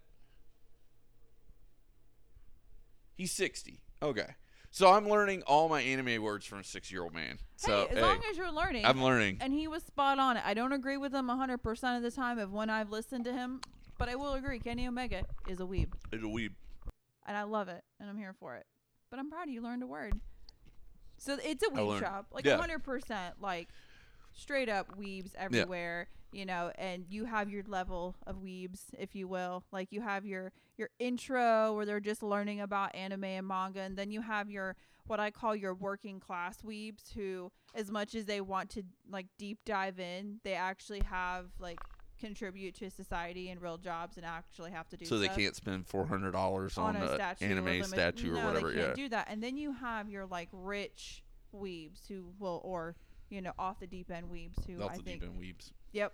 He's 3.16 3.32
60. 3.32 3.80
Okay. 4.02 4.26
So 4.70 4.92
I'm 4.92 5.08
learning 5.08 5.42
all 5.46 5.68
my 5.70 5.80
anime 5.80 6.22
words 6.22 6.44
from 6.44 6.58
a 6.58 6.64
six 6.64 6.92
year 6.92 7.02
old 7.02 7.14
man. 7.14 7.38
So, 7.56 7.70
hey, 7.72 7.92
as 7.92 7.96
hey, 7.96 8.02
long 8.02 8.20
as 8.30 8.36
you're 8.36 8.52
learning. 8.52 8.84
I'm 8.84 9.02
learning. 9.02 9.38
and 9.40 9.52
he 9.52 9.66
was 9.68 9.82
spot 9.82 10.18
on. 10.18 10.36
I 10.36 10.52
don't 10.52 10.72
agree 10.72 10.98
with 10.98 11.14
him 11.14 11.28
100% 11.28 11.96
of 11.96 12.02
the 12.02 12.10
time 12.10 12.38
of 12.38 12.52
when 12.52 12.68
I've 12.68 12.90
listened 12.90 13.24
to 13.24 13.32
him, 13.32 13.62
but 13.98 14.10
I 14.10 14.16
will 14.16 14.34
agree. 14.34 14.58
Kenny 14.58 14.86
Omega 14.86 15.22
is 15.48 15.60
a 15.60 15.64
weeb, 15.64 15.94
It's 16.12 16.22
a 16.22 16.26
weeb. 16.26 16.50
and 17.26 17.36
I 17.38 17.44
love 17.44 17.68
it, 17.68 17.82
and 17.98 18.10
I'm 18.10 18.18
here 18.18 18.34
for 18.38 18.54
it. 18.56 18.66
But 19.10 19.18
I'm 19.18 19.30
proud 19.30 19.48
you 19.48 19.62
learned 19.62 19.82
a 19.82 19.86
word. 19.86 20.20
So 21.16 21.38
it's 21.42 21.64
a 21.66 21.70
weeb 21.70 22.00
shop, 22.00 22.26
like 22.30 22.44
yeah. 22.44 22.58
100%, 22.58 23.32
like 23.40 23.68
straight 24.34 24.68
up 24.68 24.98
weebs 24.98 25.34
everywhere. 25.36 26.08
You 26.32 26.44
know, 26.44 26.70
and 26.76 27.06
you 27.08 27.24
have 27.24 27.48
your 27.48 27.62
level 27.66 28.14
of 28.26 28.42
weebs, 28.42 28.80
if 28.98 29.14
you 29.14 29.26
will. 29.26 29.64
Like 29.72 29.90
you 29.90 30.02
have 30.02 30.26
your 30.26 30.52
your 30.76 30.90
intro 30.98 31.74
where 31.74 31.86
they're 31.86 32.00
just 32.00 32.22
learning 32.22 32.60
about 32.60 32.94
anime 32.94 33.24
and 33.24 33.46
manga, 33.46 33.80
and 33.80 33.96
then 33.96 34.10
you 34.10 34.20
have 34.20 34.50
your 34.50 34.76
what 35.06 35.20
I 35.20 35.30
call 35.30 35.54
your 35.54 35.72
working 35.74 36.18
class 36.18 36.58
weebs 36.62 37.12
who 37.14 37.50
as 37.74 37.90
much 37.92 38.14
as 38.16 38.26
they 38.26 38.40
want 38.40 38.70
to 38.70 38.82
like 39.08 39.26
deep 39.38 39.60
dive 39.64 40.00
in, 40.00 40.40
they 40.42 40.54
actually 40.54 41.00
have 41.00 41.46
like 41.60 41.78
contribute 42.18 42.74
to 42.74 42.90
society 42.90 43.50
and 43.50 43.60
real 43.62 43.76
jobs 43.78 44.16
and 44.16 44.24
actually 44.26 44.70
have 44.72 44.88
to 44.88 44.96
do 44.96 45.04
So 45.04 45.18
they 45.18 45.28
can't 45.28 45.54
spend 45.54 45.86
$400 45.86 46.34
on, 46.78 46.96
on 46.96 47.02
a 47.02 47.14
statue 47.14 47.44
or 47.46 47.50
anime 47.50 47.64
limit- 47.66 47.86
statue 47.86 48.32
no, 48.32 48.40
or 48.40 48.44
whatever. 48.46 48.70
They 48.72 48.76
can't 48.78 48.88
Yeah. 48.88 48.94
do 49.04 49.08
that. 49.10 49.28
And 49.30 49.42
then 49.42 49.56
you 49.56 49.72
have 49.74 50.08
your 50.08 50.26
like 50.26 50.48
rich 50.52 51.22
weebs 51.54 52.08
who 52.08 52.32
will 52.38 52.60
or 52.64 52.96
you 53.28 53.40
know 53.40 53.52
off 53.58 53.78
the 53.80 53.86
deep 53.86 54.10
end 54.10 54.26
weebs 54.30 54.64
who 54.66 54.82
Off 54.82 54.92
I 54.92 54.96
the 54.96 55.02
think 55.02 55.20
deep 55.20 55.30
end 55.30 55.40
weebs. 55.40 55.72
Yep. 55.92 56.12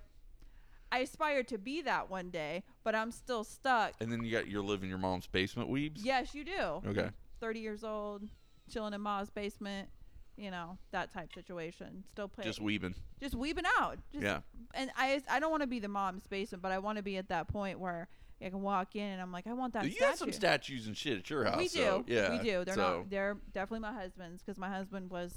I 0.92 0.98
aspire 0.98 1.42
to 1.44 1.58
be 1.58 1.80
that 1.82 2.10
one 2.10 2.28
day, 2.28 2.62
but 2.84 2.94
I'm 2.94 3.10
still 3.10 3.44
stuck. 3.44 3.94
And 4.00 4.12
then 4.12 4.22
you 4.22 4.30
got 4.30 4.46
your 4.46 4.62
live 4.62 4.82
in 4.82 4.90
your 4.90 4.98
mom's 4.98 5.26
basement 5.26 5.70
weebs. 5.70 6.00
Yes, 6.02 6.34
you 6.34 6.44
do. 6.44 6.82
Okay. 6.86 7.08
thirty 7.40 7.60
years 7.60 7.82
old, 7.82 8.22
chilling 8.70 8.92
in 8.92 9.00
mom's 9.00 9.30
basement. 9.30 9.88
You 10.36 10.50
know 10.50 10.78
that 10.92 11.12
type 11.12 11.32
situation. 11.34 12.04
Still 12.12 12.28
playing. 12.28 12.48
Just 12.48 12.60
weaving. 12.60 12.94
just 13.20 13.34
weaving 13.34 13.64
out. 13.80 13.98
Just, 14.12 14.22
Yeah. 14.22 14.40
And 14.74 14.90
I 14.96 15.20
I 15.30 15.40
don't 15.40 15.50
want 15.50 15.62
to 15.62 15.66
be 15.66 15.80
the 15.80 15.88
mom's 15.88 16.26
basement, 16.26 16.62
but 16.62 16.72
I 16.72 16.78
want 16.78 16.96
to 16.96 17.02
be 17.02 17.16
at 17.16 17.28
that 17.28 17.48
point 17.48 17.80
where 17.80 18.08
I 18.44 18.50
can 18.50 18.62
walk 18.62 18.96
in 18.96 19.02
and 19.02 19.20
I'm 19.20 19.32
like, 19.32 19.46
I 19.46 19.52
want 19.52 19.72
that 19.74 19.84
you 19.84 19.92
statue. 19.92 20.04
got 20.04 20.18
some 20.18 20.32
statues 20.32 20.86
and 20.86 20.96
shit 20.96 21.18
at 21.18 21.30
your 21.30 21.44
house. 21.44 21.56
we 21.56 21.68
do. 21.68 21.78
so, 21.78 22.04
yeah. 22.06 22.32
We 22.32 22.38
do. 22.38 22.64
They're 22.64 22.74
so, 22.74 22.98
not. 22.98 23.10
They're 23.10 23.36
definitely 23.52 23.80
my 23.80 23.92
husband's 23.92 24.42
because 24.42 24.58
my 24.58 24.68
husband 24.68 25.10
was 25.10 25.34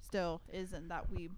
still 0.00 0.40
isn't 0.52 0.88
that 0.88 1.12
weeb. 1.12 1.30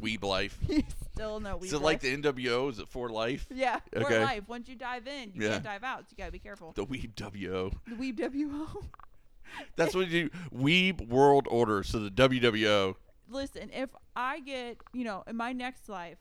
Weeb 0.00 0.22
life. 0.24 0.58
He's 0.66 0.82
still 1.14 1.40
no 1.40 1.56
weeb. 1.58 1.64
Is 1.64 1.72
it 1.72 1.82
like 1.82 2.00
the 2.00 2.16
NWO? 2.16 2.70
Is 2.70 2.78
it 2.78 2.88
for 2.88 3.08
life? 3.08 3.46
yeah 3.50 3.80
for 3.92 4.00
Okay. 4.04 4.22
life. 4.22 4.42
Once 4.48 4.68
you 4.68 4.76
dive 4.76 5.06
in, 5.06 5.32
you 5.34 5.42
Yeah. 5.44 5.52
can't 5.52 5.64
dive 5.64 5.84
out. 5.84 6.00
So 6.00 6.06
you 6.10 6.16
gotta 6.18 6.32
be 6.32 6.38
careful. 6.38 6.72
The 6.72 6.84
Weeb 6.86 7.14
WO. 7.16 7.70
The 7.86 7.94
weeb 7.96 8.50
wo. 8.50 8.84
That's 9.76 9.94
what 9.94 10.08
you 10.08 10.28
do. 10.28 10.36
Weeb 10.54 11.08
World 11.08 11.46
Order. 11.50 11.82
So 11.82 11.98
the 12.00 12.10
WWO. 12.10 12.96
Listen, 13.28 13.70
if 13.72 13.90
I 14.14 14.40
get 14.40 14.78
you 14.92 15.04
know 15.04 15.22
in 15.26 15.36
my 15.36 15.52
next 15.52 15.88
life, 15.88 16.18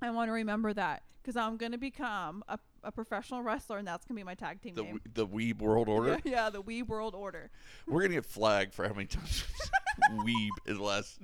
I 0.00 0.10
want 0.10 0.28
to 0.28 0.32
remember 0.32 0.72
that 0.74 1.02
because 1.22 1.36
I'm 1.36 1.56
gonna 1.56 1.78
become 1.78 2.42
a, 2.48 2.58
a 2.84 2.92
professional 2.92 3.42
wrestler 3.42 3.78
and 3.78 3.86
that's 3.86 4.04
gonna 4.04 4.18
be 4.18 4.24
my 4.24 4.34
tag 4.34 4.60
team 4.60 4.74
The 4.74 4.82
name. 4.82 5.00
the 5.14 5.26
Weeb 5.26 5.60
World 5.60 5.88
Order. 5.88 6.18
Yeah, 6.24 6.50
the 6.50 6.62
Weeb 6.62 6.88
World 6.88 7.14
Order. 7.14 7.50
We're 7.86 8.02
gonna 8.02 8.14
get 8.14 8.26
flagged 8.26 8.74
for 8.74 8.86
how 8.86 8.92
many 8.94 9.06
times 9.06 9.44
Weeb 10.12 10.48
in 10.66 10.76
the 10.76 10.82
last 10.82 11.18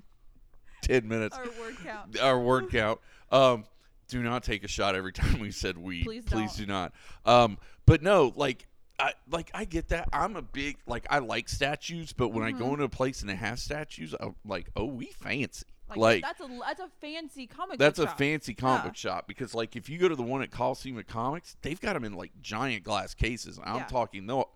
ten 0.89 1.07
minutes. 1.09 1.37
Our 1.37 1.45
word 1.61 1.77
count. 1.85 2.19
Our 2.23 2.41
word 2.41 2.71
count. 2.71 3.01
Um, 3.31 3.65
do 4.09 4.23
not 4.23 4.43
take 4.43 4.65
a 4.65 4.69
shot 4.69 4.95
every 4.95 5.13
time 5.21 5.39
we 5.39 5.51
said 5.51 5.77
we. 5.79 6.03
Please 6.05 6.25
Please 6.25 6.55
do 6.55 6.67
not. 6.67 6.93
Um, 7.25 7.59
but 7.87 8.03
no, 8.03 8.33
like. 8.37 8.67
I 9.01 9.13
like 9.31 9.49
I 9.55 9.65
get 9.65 9.91
that. 9.91 10.09
I'm 10.13 10.35
a 10.35 10.43
big 10.43 10.77
like 10.89 11.07
I 11.09 11.21
like 11.21 11.49
statues, 11.49 12.13
but 12.13 12.31
when 12.31 12.43
I 12.43 12.51
Mm-hmm. 12.51 12.59
go 12.59 12.73
into 12.73 12.83
a 12.83 12.89
place 12.89 13.21
and 13.21 13.31
they 13.31 13.37
have 13.37 13.61
statues, 13.61 14.13
I'm 14.19 14.35
like, 14.45 14.71
oh, 14.75 14.87
we 14.87 15.07
fancy. 15.07 15.65
Like, 15.89 15.99
Like, 15.99 16.23
that's 16.23 16.41
a 16.41 16.49
that's 16.67 16.81
a 16.81 16.89
fancy 17.01 17.47
comic. 17.47 17.79
that's 17.79 18.01
a 18.01 18.07
shop. 18.07 18.19
fancy 18.19 18.55
comic 18.55 18.85
Yeah. 18.87 18.93
shop 18.95 19.29
because 19.29 19.55
like 19.55 19.77
if 19.77 19.89
you 19.89 19.99
go 19.99 20.09
to 20.09 20.17
the 20.17 20.25
one 20.25 20.43
at 20.43 20.51
Coliseum 20.51 20.99
of 20.99 21.07
Comics, 21.07 21.57
they've 21.63 21.81
got 21.81 21.93
them 21.93 22.03
in 22.03 22.15
like 22.15 22.33
giant 22.43 22.83
glass 22.83 23.15
cases. 23.15 23.61
I'm 23.65 23.77
Yeah. 23.77 23.85
talking 23.87 24.27
no, 24.27 24.47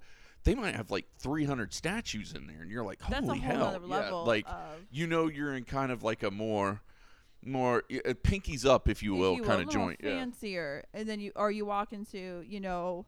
they 0.44 0.54
might 0.54 0.75
have 0.75 0.90
like 0.90 1.06
300 1.18 1.72
statues 1.72 2.32
in 2.32 2.46
there, 2.46 2.62
and 2.62 2.70
you're 2.70 2.84
like, 2.84 3.00
holy 3.00 3.38
whole 3.38 3.72
hell, 3.75 3.80
yeah. 3.88 4.11
Like 4.11 4.46
of- 4.49 4.80
you 4.90 5.06
know, 5.06 5.28
you're 5.28 5.54
in 5.54 5.64
kind 5.64 5.92
of 5.92 6.02
like 6.02 6.22
a 6.22 6.30
more, 6.30 6.80
more 7.44 7.84
uh, 7.92 8.14
pinkies 8.22 8.66
up, 8.66 8.88
if 8.88 9.02
you 9.02 9.14
if 9.14 9.20
will, 9.20 9.34
you 9.37 9.42
kind 9.42 9.62
of 9.62 9.68
joint. 9.70 10.00
Yeah. 10.02 10.11
fancier, 10.11 10.84
and 10.92 11.08
then 11.08 11.20
you 11.20 11.32
or 11.37 11.50
you 11.50 11.64
walk 11.64 11.92
into 11.92 12.44
you 12.46 12.61
know 12.61 13.06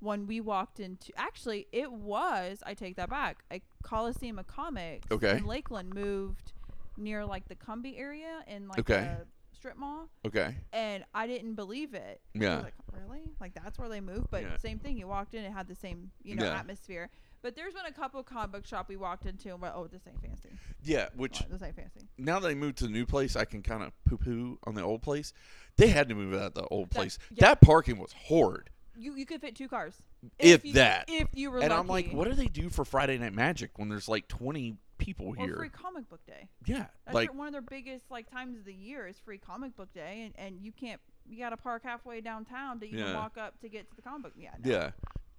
when 0.00 0.26
we 0.26 0.40
walked 0.40 0.78
into 0.78 1.10
actually 1.16 1.66
it 1.72 1.90
was 1.90 2.62
I 2.66 2.74
take 2.74 2.96
that 2.96 3.08
back 3.08 3.38
a 3.50 3.62
Coliseum 3.82 4.38
of 4.38 4.46
Comics 4.46 5.06
Okay. 5.10 5.38
in 5.38 5.46
Lakeland 5.46 5.94
moved 5.94 6.52
near 6.98 7.24
like 7.24 7.48
the 7.48 7.54
Cumbie 7.54 7.98
area 7.98 8.44
in 8.46 8.68
like 8.68 8.78
Okay. 8.80 9.16
Strip 9.56 9.76
mall 9.76 10.08
Okay. 10.26 10.54
and 10.72 11.04
I 11.14 11.26
didn't 11.26 11.54
believe 11.54 11.94
it. 11.94 12.20
Yeah. 12.34 12.60
like 12.60 12.74
really? 12.92 13.22
Like 13.40 13.54
that's 13.54 13.78
where 13.78 13.88
they 13.88 14.00
moved? 14.00 14.28
But 14.30 14.42
Yeah. 14.42 14.56
same 14.58 14.78
thing. 14.78 14.96
You 14.98 15.08
walked 15.08 15.34
in, 15.34 15.44
it 15.44 15.52
had 15.52 15.66
the 15.68 15.74
same 15.74 16.10
you 16.22 16.36
know 16.36 16.44
Yeah. 16.44 16.58
atmosphere. 16.58 17.10
But 17.42 17.54
there's 17.54 17.74
been 17.74 17.86
a 17.86 17.92
couple 17.92 18.22
comic 18.22 18.50
book 18.52 18.66
shop 18.66 18.88
we 18.88 18.96
walked 18.96 19.24
into 19.26 19.50
and 19.52 19.60
went, 19.60 19.74
oh, 19.76 19.86
this 19.86 20.02
ain't 20.08 20.20
fancy. 20.20 20.48
Yeah. 20.82 21.08
Which 21.14 21.42
Oh, 21.42 21.46
this 21.50 21.62
ain't 21.62 21.76
fancy. 21.76 22.00
now 22.18 22.40
that 22.40 22.48
I 22.48 22.54
moved 22.54 22.78
to 22.78 22.84
the 22.84 22.90
new 22.90 23.06
place, 23.06 23.36
I 23.36 23.44
can 23.44 23.62
kind 23.62 23.82
of 23.82 23.92
poo 24.04 24.16
poo 24.16 24.58
on 24.64 24.74
the 24.74 24.82
old 24.82 25.02
place. 25.02 25.32
They 25.76 25.88
had 25.88 26.08
to 26.08 26.14
move 26.14 26.34
out 26.34 26.42
of 26.48 26.54
the 26.54 26.66
old 26.68 26.90
That- 26.90 26.94
place. 26.96 27.18
yeah. 27.30 27.48
That 27.48 27.60
parking 27.60 27.98
was 27.98 28.12
horrid. 28.12 28.70
You 28.98 29.14
you 29.14 29.26
could 29.26 29.42
fit 29.42 29.54
two 29.54 29.68
cars. 29.68 29.94
If 30.38 30.64
you, 30.64 30.72
that. 30.72 31.04
If 31.08 31.28
you 31.34 31.50
were 31.50 31.60
And 31.60 31.70
I'm 31.72 31.86
like, 31.86 32.10
what 32.12 32.26
do 32.28 32.34
they 32.34 32.46
do 32.46 32.70
for 32.70 32.84
Friday 32.84 33.18
Night 33.18 33.34
Magic 33.34 33.78
when 33.78 33.90
there's 33.90 34.08
like 34.08 34.26
20 34.26 34.78
people 35.06 35.26
Or 35.28 35.36
here? 35.36 35.56
free 35.56 35.68
comic 35.70 36.08
book 36.10 36.20
day. 36.26 36.48
yeah. 36.66 36.86
That's 37.06 37.14
like, 37.14 37.34
one 37.34 37.46
of 37.46 37.52
their 37.52 37.62
biggest 37.62 38.10
like 38.10 38.30
times 38.30 38.58
of 38.58 38.64
the 38.64 38.74
year 38.74 39.06
is 39.06 39.16
free 39.18 39.38
comic 39.38 39.76
book 39.76 39.92
day, 39.94 40.22
and, 40.26 40.34
and 40.46 40.60
you 40.60 40.72
can't 40.72 41.00
you 41.28 41.38
got 41.38 41.50
to 41.50 41.56
park 41.56 41.82
halfway 41.84 42.20
downtown 42.20 42.78
to 42.80 42.86
even 42.86 42.98
Yeah. 42.98 43.14
walk 43.14 43.36
up 43.38 43.58
to 43.60 43.68
get 43.68 43.88
to 43.90 43.96
the 43.96 44.02
comic 44.02 44.22
book. 44.24 44.32
Yeah, 44.36 44.50
no. 44.62 44.70
yeah. 44.70 44.90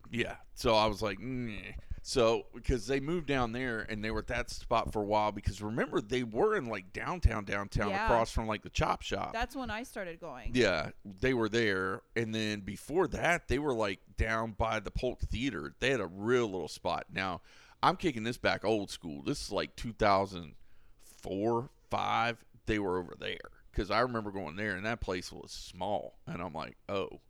Yeah. 0.10 0.36
So 0.56 0.74
I 0.74 0.86
was 0.88 1.02
like, 1.02 1.20
Nyeh. 1.20 1.76
so 2.02 2.46
because 2.56 2.88
they 2.88 3.00
moved 3.02 3.28
down 3.28 3.52
there 3.52 3.82
and 3.90 4.02
they 4.04 4.10
were 4.12 4.20
at 4.20 4.28
that 4.28 4.50
spot 4.50 4.94
for 4.94 5.02
a 5.02 5.06
while 5.06 5.32
because 5.34 5.62
remember 5.62 6.00
they 6.00 6.24
were 6.24 6.56
in 6.56 6.68
like 6.68 6.94
downtown, 6.94 7.44
downtown 7.44 7.90
Yeah. 7.90 8.06
across 8.06 8.32
from 8.32 8.48
like 8.48 8.62
the 8.64 8.70
chop 8.70 9.02
shop. 9.02 9.34
That's 9.34 9.56
when 9.56 9.70
I 9.70 9.84
started 9.84 10.20
going. 10.22 10.52
Yeah, 10.54 10.92
they 11.04 11.34
were 11.34 11.50
there, 11.50 12.02
and 12.16 12.34
then 12.34 12.62
before 12.62 13.08
that, 13.10 13.48
they 13.50 13.60
were 13.60 13.74
like 13.74 14.00
down 14.18 14.52
by 14.54 14.80
the 14.80 14.92
Polk 14.92 15.20
Theater. 15.22 15.74
They 15.80 15.90
had 15.92 16.00
a 16.02 16.08
real 16.08 16.46
little 16.46 16.70
spot. 16.70 17.06
Now, 17.12 17.42
I'm 17.82 17.96
kicking 17.96 18.24
this 18.24 18.38
back 18.38 18.66
old 18.66 18.90
school. 18.90 19.22
This 19.24 19.42
is 19.42 19.52
like 19.52 19.76
2004, 19.76 21.70
five. 21.90 22.38
They 22.66 22.80
were 22.80 22.98
over 22.98 23.16
there 23.20 23.52
because 23.72 23.92
I 23.92 24.00
remember 24.00 24.32
going 24.32 24.56
there, 24.56 24.76
and 24.76 24.86
that 24.86 25.00
place 25.00 25.32
was 25.32 25.52
small, 25.52 26.18
and 26.26 26.42
I'm 26.42 26.54
like, 26.54 26.76
oh, 26.90 27.22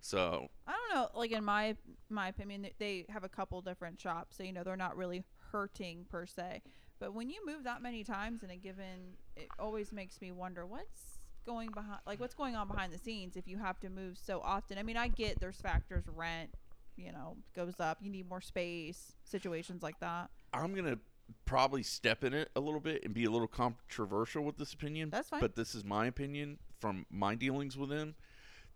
so 0.00 0.48
I 0.66 0.72
don't 0.72 0.94
know. 0.94 1.08
Like 1.18 1.32
in 1.32 1.44
my 1.44 1.76
my 2.08 2.28
opinion, 2.28 2.68
they 2.78 3.06
have 3.08 3.24
a 3.24 3.28
couple 3.28 3.60
different 3.62 4.00
shops, 4.00 4.36
so 4.36 4.44
you 4.44 4.52
know 4.52 4.62
they're 4.62 4.76
not 4.76 4.96
really 4.96 5.24
hurting 5.50 6.06
per 6.08 6.26
se. 6.26 6.62
But 6.98 7.12
when 7.14 7.28
you 7.28 7.44
move 7.44 7.64
that 7.64 7.82
many 7.82 8.04
times 8.04 8.42
in 8.42 8.50
a 8.50 8.56
given, 8.56 9.16
it 9.36 9.48
always 9.58 9.92
makes 9.92 10.20
me 10.20 10.32
wonder 10.32 10.64
what's 10.64 11.18
going 11.44 11.70
behind, 11.70 12.00
like 12.06 12.20
what's 12.20 12.34
going 12.34 12.56
on 12.56 12.68
behind 12.68 12.92
the 12.92 12.98
scenes 12.98 13.36
if 13.36 13.46
you 13.48 13.58
have 13.58 13.80
to 13.80 13.90
move 13.90 14.18
so 14.18 14.40
often. 14.42 14.78
I 14.78 14.82
mean, 14.82 14.96
I 14.96 15.08
get 15.08 15.40
there's 15.40 15.60
factors, 15.60 16.04
rent, 16.14 16.50
you 16.96 17.12
know, 17.12 17.36
goes 17.54 17.74
up. 17.80 17.98
You 18.00 18.10
need 18.10 18.28
more 18.28 18.40
space, 18.40 19.12
situations 19.24 19.82
like 19.82 19.98
that. 20.00 20.30
I'm 20.52 20.74
gonna 20.74 20.98
probably 21.44 21.82
step 21.82 22.24
in 22.24 22.34
it 22.34 22.50
a 22.56 22.60
little 22.60 22.80
bit 22.80 23.04
and 23.04 23.12
be 23.12 23.24
a 23.24 23.30
little 23.30 23.48
controversial 23.48 24.44
with 24.44 24.58
this 24.58 24.72
opinion. 24.72 25.10
That's 25.10 25.28
fine. 25.28 25.40
But 25.40 25.56
this 25.56 25.74
is 25.74 25.84
my 25.84 26.06
opinion 26.06 26.58
from 26.80 27.06
my 27.10 27.34
dealings 27.34 27.76
with 27.76 27.90
them. 27.90 28.14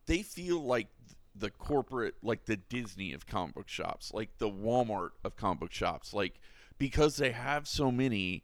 They 0.06 0.22
feel 0.22 0.62
like 0.62 0.88
the 1.34 1.50
corporate, 1.50 2.14
like 2.22 2.46
the 2.46 2.56
Disney 2.56 3.12
of 3.12 3.26
comic 3.26 3.54
book 3.54 3.68
shops, 3.68 4.12
like 4.12 4.38
the 4.38 4.50
Walmart 4.50 5.10
of 5.24 5.36
comic 5.36 5.60
book 5.60 5.72
shops, 5.72 6.12
like 6.12 6.40
because 6.78 7.16
they 7.16 7.30
have 7.30 7.68
so 7.68 7.90
many 7.90 8.42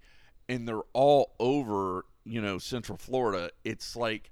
and 0.49 0.69
they're 0.69 0.83
all 0.93 1.35
over, 1.41 2.05
you 2.25 2.41
know, 2.41 2.59
Central 2.59 2.99
Florida. 2.99 3.51
It's 3.65 3.97
like 3.97 4.31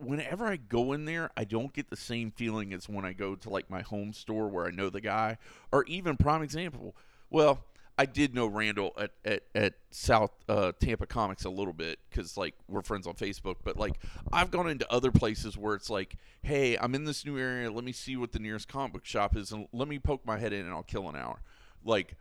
whenever 0.00 0.46
I 0.46 0.56
go 0.56 0.92
in 0.92 1.04
there, 1.04 1.30
I 1.36 1.44
don't 1.44 1.72
get 1.72 1.90
the 1.90 1.96
same 1.96 2.30
feeling 2.30 2.72
as 2.72 2.88
when 2.88 3.04
I 3.04 3.12
go 3.12 3.34
to 3.34 3.50
like 3.50 3.70
my 3.70 3.82
home 3.82 4.12
store 4.12 4.48
where 4.48 4.66
I 4.66 4.70
know 4.70 4.90
the 4.90 5.00
guy, 5.00 5.38
or 5.72 5.84
even 5.84 6.16
prime 6.16 6.42
example. 6.42 6.96
Well, 7.30 7.64
I 7.98 8.06
did 8.06 8.34
know 8.34 8.46
Randall 8.46 8.92
at 8.98 9.10
at, 9.24 9.42
at 9.54 9.74
South 9.90 10.30
uh, 10.48 10.72
Tampa 10.80 11.06
Comics 11.06 11.44
a 11.44 11.50
little 11.50 11.72
bit 11.72 11.98
because 12.08 12.36
like 12.36 12.54
we're 12.68 12.82
friends 12.82 13.06
on 13.06 13.14
Facebook. 13.14 13.56
But 13.64 13.76
like 13.76 14.00
I've 14.32 14.50
gone 14.50 14.68
into 14.68 14.90
other 14.90 15.10
places 15.10 15.56
where 15.58 15.74
it's 15.74 15.90
like, 15.90 16.16
hey, 16.42 16.76
I'm 16.78 16.94
in 16.94 17.04
this 17.04 17.26
new 17.26 17.38
area. 17.38 17.70
Let 17.70 17.84
me 17.84 17.92
see 17.92 18.16
what 18.16 18.32
the 18.32 18.38
nearest 18.38 18.68
comic 18.68 18.92
book 18.92 19.04
shop 19.04 19.36
is, 19.36 19.52
and 19.52 19.66
let 19.72 19.88
me 19.88 19.98
poke 19.98 20.24
my 20.24 20.38
head 20.38 20.52
in, 20.52 20.60
and 20.60 20.70
I'll 20.70 20.82
kill 20.82 21.08
an 21.08 21.16
hour. 21.16 21.40
Like 21.84 22.14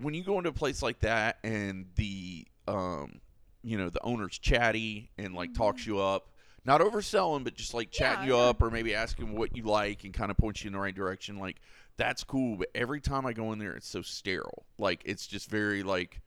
when 0.00 0.14
you 0.14 0.22
go 0.22 0.38
into 0.38 0.50
a 0.50 0.54
place 0.54 0.82
like 0.82 1.00
that, 1.00 1.38
and 1.42 1.86
the 1.96 2.46
um, 2.68 3.20
you 3.62 3.78
know, 3.78 3.90
the 3.90 4.02
owner's 4.02 4.38
chatty 4.38 5.10
and 5.18 5.34
like 5.34 5.54
talks 5.54 5.86
you 5.86 5.98
up. 5.98 6.28
Not 6.64 6.80
overselling, 6.80 7.44
but 7.44 7.54
just 7.54 7.74
like 7.74 7.90
chatting 7.90 8.28
Yeah, 8.28 8.34
you 8.36 8.40
yeah. 8.40 8.48
up 8.48 8.62
or 8.62 8.70
maybe 8.70 8.94
asking 8.94 9.36
what 9.36 9.56
you 9.56 9.64
like 9.64 10.04
and 10.04 10.14
kind 10.14 10.30
of 10.30 10.36
point 10.36 10.62
you 10.62 10.68
in 10.68 10.72
the 10.74 10.78
right 10.78 10.94
direction. 10.94 11.38
Like 11.38 11.56
that's 11.96 12.22
cool. 12.24 12.56
But 12.56 12.68
every 12.74 13.00
time 13.00 13.26
I 13.26 13.32
go 13.32 13.52
in 13.52 13.58
there, 13.58 13.74
it's 13.74 13.88
so 13.88 14.02
sterile. 14.02 14.64
Like 14.78 15.02
it's 15.04 15.26
just 15.26 15.50
very 15.50 15.82
like, 15.82 16.20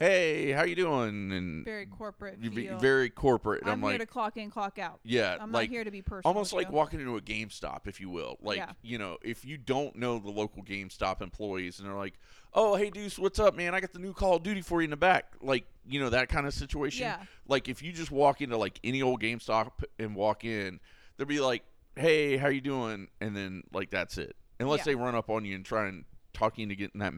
hey, 0.00 0.50
how 0.50 0.64
you 0.64 0.74
doing? 0.74 1.30
And 1.30 1.64
Very 1.64 1.84
corporate. 1.86 2.40
be 2.40 2.66
very 2.80 3.10
corporate. 3.10 3.60
And 3.62 3.70
I'm, 3.70 3.84
I'm, 3.84 3.90
here 3.90 3.98
like, 3.98 4.00
to 4.00 4.06
clock 4.06 4.36
in, 4.38 4.50
clock 4.50 4.78
out. 4.78 4.98
yeah, 5.04 5.36
I'm 5.38 5.52
like 5.52 5.68
not 5.68 5.74
here 5.74 5.84
to 5.84 5.90
be 5.90 6.00
personal. 6.02 6.22
almost 6.34 6.52
like 6.54 6.68
you. 6.68 6.72
walking 6.74 7.00
into 7.00 7.16
a 7.16 7.20
GameStop, 7.20 7.86
if 7.86 8.00
you 8.00 8.08
will. 8.08 8.38
Like, 8.40 8.56
Yeah. 8.56 8.72
you 8.82 8.98
know, 8.98 9.18
if 9.22 9.44
you 9.44 9.58
don't 9.58 9.94
know 9.96 10.18
the 10.18 10.30
local 10.30 10.64
GameStop 10.64 11.20
employees 11.20 11.78
and 11.78 11.86
they're 11.86 11.94
like, 11.96 12.14
oh, 12.54 12.74
hey, 12.76 12.88
Deuce, 12.90 13.18
what's 13.18 13.38
up, 13.38 13.54
man? 13.54 13.74
I 13.74 13.80
got 13.80 13.92
the 13.92 13.98
new 13.98 14.14
Call 14.14 14.36
of 14.36 14.42
Duty 14.42 14.62
for 14.62 14.80
you 14.80 14.84
in 14.84 14.90
the 14.90 14.96
back. 14.96 15.34
Like, 15.42 15.66
you 15.86 16.00
know, 16.00 16.08
that 16.10 16.30
kind 16.30 16.46
of 16.46 16.54
situation. 16.54 17.02
Yeah. 17.02 17.18
Like, 17.46 17.68
if 17.68 17.82
you 17.82 17.92
just 17.92 18.10
walk 18.10 18.40
into, 18.40 18.56
like, 18.56 18.80
any 18.82 19.02
old 19.02 19.20
GameStop 19.20 19.70
and 19.98 20.16
walk 20.16 20.44
in, 20.44 20.80
they'll 21.16 21.26
be 21.26 21.40
like, 21.40 21.62
hey, 21.94 22.38
how 22.38 22.48
you 22.48 22.62
doing? 22.62 23.08
And 23.20 23.36
then, 23.36 23.64
like, 23.72 23.90
that's 23.90 24.16
it. 24.16 24.34
Unless 24.58 24.78
Yeah. 24.80 24.84
they 24.84 24.94
run 24.94 25.14
up 25.14 25.28
on 25.28 25.44
you 25.44 25.54
and 25.54 25.64
try 25.64 25.86
and 25.88 26.04
talk 26.32 26.56
you 26.58 26.62
into 26.62 26.74
getting 26.74 27.00
that 27.00 27.12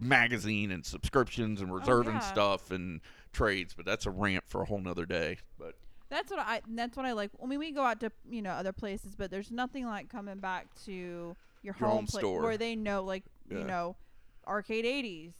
magazine 0.00 0.70
and 0.72 0.84
subscriptions 0.84 1.60
and 1.60 1.72
reserving 1.72 2.12
Oh, 2.14 2.16
yeah. 2.16 2.32
stuff 2.32 2.70
and 2.70 3.00
trades. 3.32 3.74
But 3.74 3.84
that's 3.86 4.06
a 4.06 4.10
rant 4.10 4.44
for 4.46 4.62
a 4.62 4.64
whole 4.64 4.80
nother 4.80 5.06
day. 5.06 5.38
But 5.58 5.74
That's 6.08 6.30
what 6.30 6.40
I. 6.40 6.60
That's 6.68 6.96
what 6.96 7.06
I 7.06 7.12
like. 7.12 7.30
I 7.42 7.46
mean, 7.46 7.58
we 7.58 7.70
go 7.72 7.82
out 7.82 8.00
to 8.00 8.10
you 8.28 8.42
know 8.42 8.50
other 8.50 8.72
places, 8.72 9.14
but 9.14 9.30
there's 9.30 9.50
nothing 9.50 9.86
like 9.86 10.08
coming 10.08 10.38
back 10.38 10.66
to 10.86 10.92
your, 10.92 11.36
Your 11.62 11.74
home, 11.74 11.88
home 11.90 12.06
place 12.06 12.22
store. 12.22 12.42
where 12.42 12.56
they 12.56 12.74
know, 12.76 13.04
like 13.04 13.24
Yeah. 13.50 13.58
you 13.58 13.64
know, 13.64 13.96
arcade 14.46 14.84
'80s. 14.84 15.32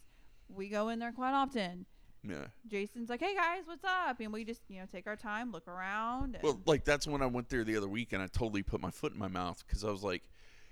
We 0.49 0.69
go 0.69 0.89
in 0.89 0.99
there 0.99 1.11
quite 1.11 1.33
often. 1.33 1.85
yeah. 2.23 2.47
Jason's 2.67 3.09
like, 3.09 3.19
"Hey 3.19 3.35
guys, 3.35 3.63
what's 3.65 3.83
up?" 3.83 4.19
And 4.21 4.31
we 4.31 4.45
just 4.45 4.61
you 4.69 4.79
know 4.79 4.85
take 4.89 5.07
our 5.07 5.15
time, 5.17 5.51
look 5.51 5.67
around. 5.67 6.35
And 6.35 6.43
Well, 6.43 6.61
like 6.65 6.85
that's 6.85 7.07
when 7.07 7.21
I 7.21 7.25
went 7.25 7.49
there 7.49 7.63
the 7.63 7.75
other 7.77 7.89
week 7.89 8.13
and 8.13 8.21
I 8.21 8.27
totally 8.27 8.63
put 8.63 8.79
my 8.79 8.91
foot 8.91 9.11
in 9.13 9.19
my 9.19 9.27
mouth 9.27 9.63
because 9.65 9.83
I 9.83 9.89
was 9.91 10.03
like, 10.03 10.23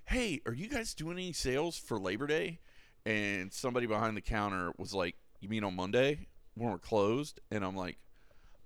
"Hey, 0.06 0.40
are 0.46 0.54
you 0.54 0.68
guys 0.70 0.94
doing 0.94 1.18
any 1.18 1.34
sales 1.34 1.78
for 1.78 1.98
Labor 2.00 2.28
Day?" 2.28 2.60
And 3.06 3.52
somebody 3.52 3.86
behind 3.86 4.16
the 4.18 4.22
counter 4.22 4.72
was 4.78 4.94
like, 4.94 5.16
"You 5.40 5.50
mean 5.50 5.64
on 5.64 5.76
Monday 5.76 6.28
when 6.56 6.72
we're 6.72 6.78
closed?" 6.78 7.40
And 7.52 7.64
I'm 7.64 7.76
like, 7.76 7.98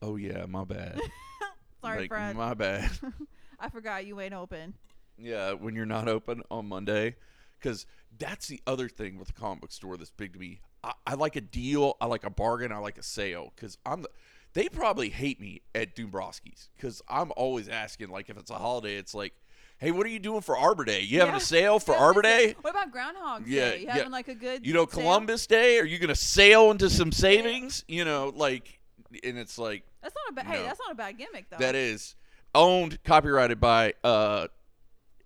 "Oh 0.02 0.16
yeah, 0.16 0.46
my 0.46 0.64
bad. 0.64 1.00
Sorry, 1.82 2.02
like, 2.02 2.10
Fred. 2.10 2.36
my 2.36 2.54
bad." 2.54 2.92
I 3.60 3.70
forgot 3.70 4.06
you 4.06 4.20
ain't 4.20 4.34
open. 4.34 4.74
Yeah, 5.18 5.54
when 5.54 5.76
you're 5.76 5.86
not 5.86 6.08
open 6.08 6.42
on 6.52 6.68
Monday, 6.68 7.16
because 7.60 7.86
that's 8.18 8.48
the 8.48 8.62
other 8.68 8.90
thing 8.90 9.18
with 9.18 9.28
the 9.28 9.34
comic 9.34 9.62
book 9.62 9.72
store 9.72 9.98
that's 9.98 10.12
big 10.12 10.34
to 10.34 10.40
me. 10.40 10.62
I, 10.84 10.94
I 11.08 11.14
like 11.16 11.36
a 11.36 11.42
deal, 11.42 11.96
I 12.02 12.08
like 12.08 12.26
a 12.26 12.30
bargain, 12.30 12.72
I 12.72 12.78
like 12.78 12.98
a 12.98 13.04
sale. 13.04 13.54
Because 13.56 13.78
I'm 13.86 14.02
the, 14.02 14.10
they 14.54 14.70
probably 14.70 15.10
hate 15.10 15.40
me 15.40 15.62
at 15.74 15.96
Dombrowski's 15.96 16.70
because 16.76 17.02
I'm 17.08 17.32
always 17.36 17.70
asking. 17.70 18.10
Like 18.10 18.30
if 18.30 18.38
it's 18.38 18.52
a 18.52 18.56
holiday, 18.56 18.96
it's 18.96 19.14
like, 19.16 19.34
hey, 19.78 19.92
what 19.92 20.06
are 20.06 20.10
you 20.10 20.20
doing 20.20 20.42
for 20.42 20.58
Arbor 20.58 20.86
Day? 20.86 21.02
You 21.02 21.20
having 21.20 21.34
Yeah. 21.34 21.38
a 21.40 21.42
sale 21.42 21.80
for 21.80 21.96
Arbor 21.96 22.22
Day? 22.22 22.56
What 22.62 22.72
about 22.72 22.92
Groundhog 22.92 23.48
Yeah, 23.48 23.72
Day? 23.72 23.80
You 23.80 23.86
yeah. 23.88 23.94
having 23.94 24.12
like 24.12 24.28
a 24.28 24.36
good 24.36 24.66
You 24.66 24.74
know, 24.74 24.86
sale? 24.86 25.02
Columbus 25.02 25.46
Day. 25.48 25.80
Are 25.80 25.86
you 25.86 26.00
gonna 26.00 26.16
sail 26.16 26.72
into 26.72 26.90
some 26.90 27.12
savings? 27.12 27.84
You 27.88 28.06
know, 28.06 28.32
like, 28.36 28.80
and 29.24 29.38
it's 29.38 29.58
like 29.58 29.84
That's 30.02 30.16
not 30.16 30.32
a 30.32 30.34
bad. 30.34 30.46
Hey, 30.48 30.60
No. 30.60 30.64
that's 30.66 30.80
not 30.80 30.92
a 30.92 30.96
bad 30.96 31.18
gimmick 31.18 31.50
though. 31.50 31.58
that 31.58 31.76
is 31.76 32.16
owned, 32.56 33.04
copyrighted 33.04 33.60
by 33.60 33.94
uh 34.04 34.48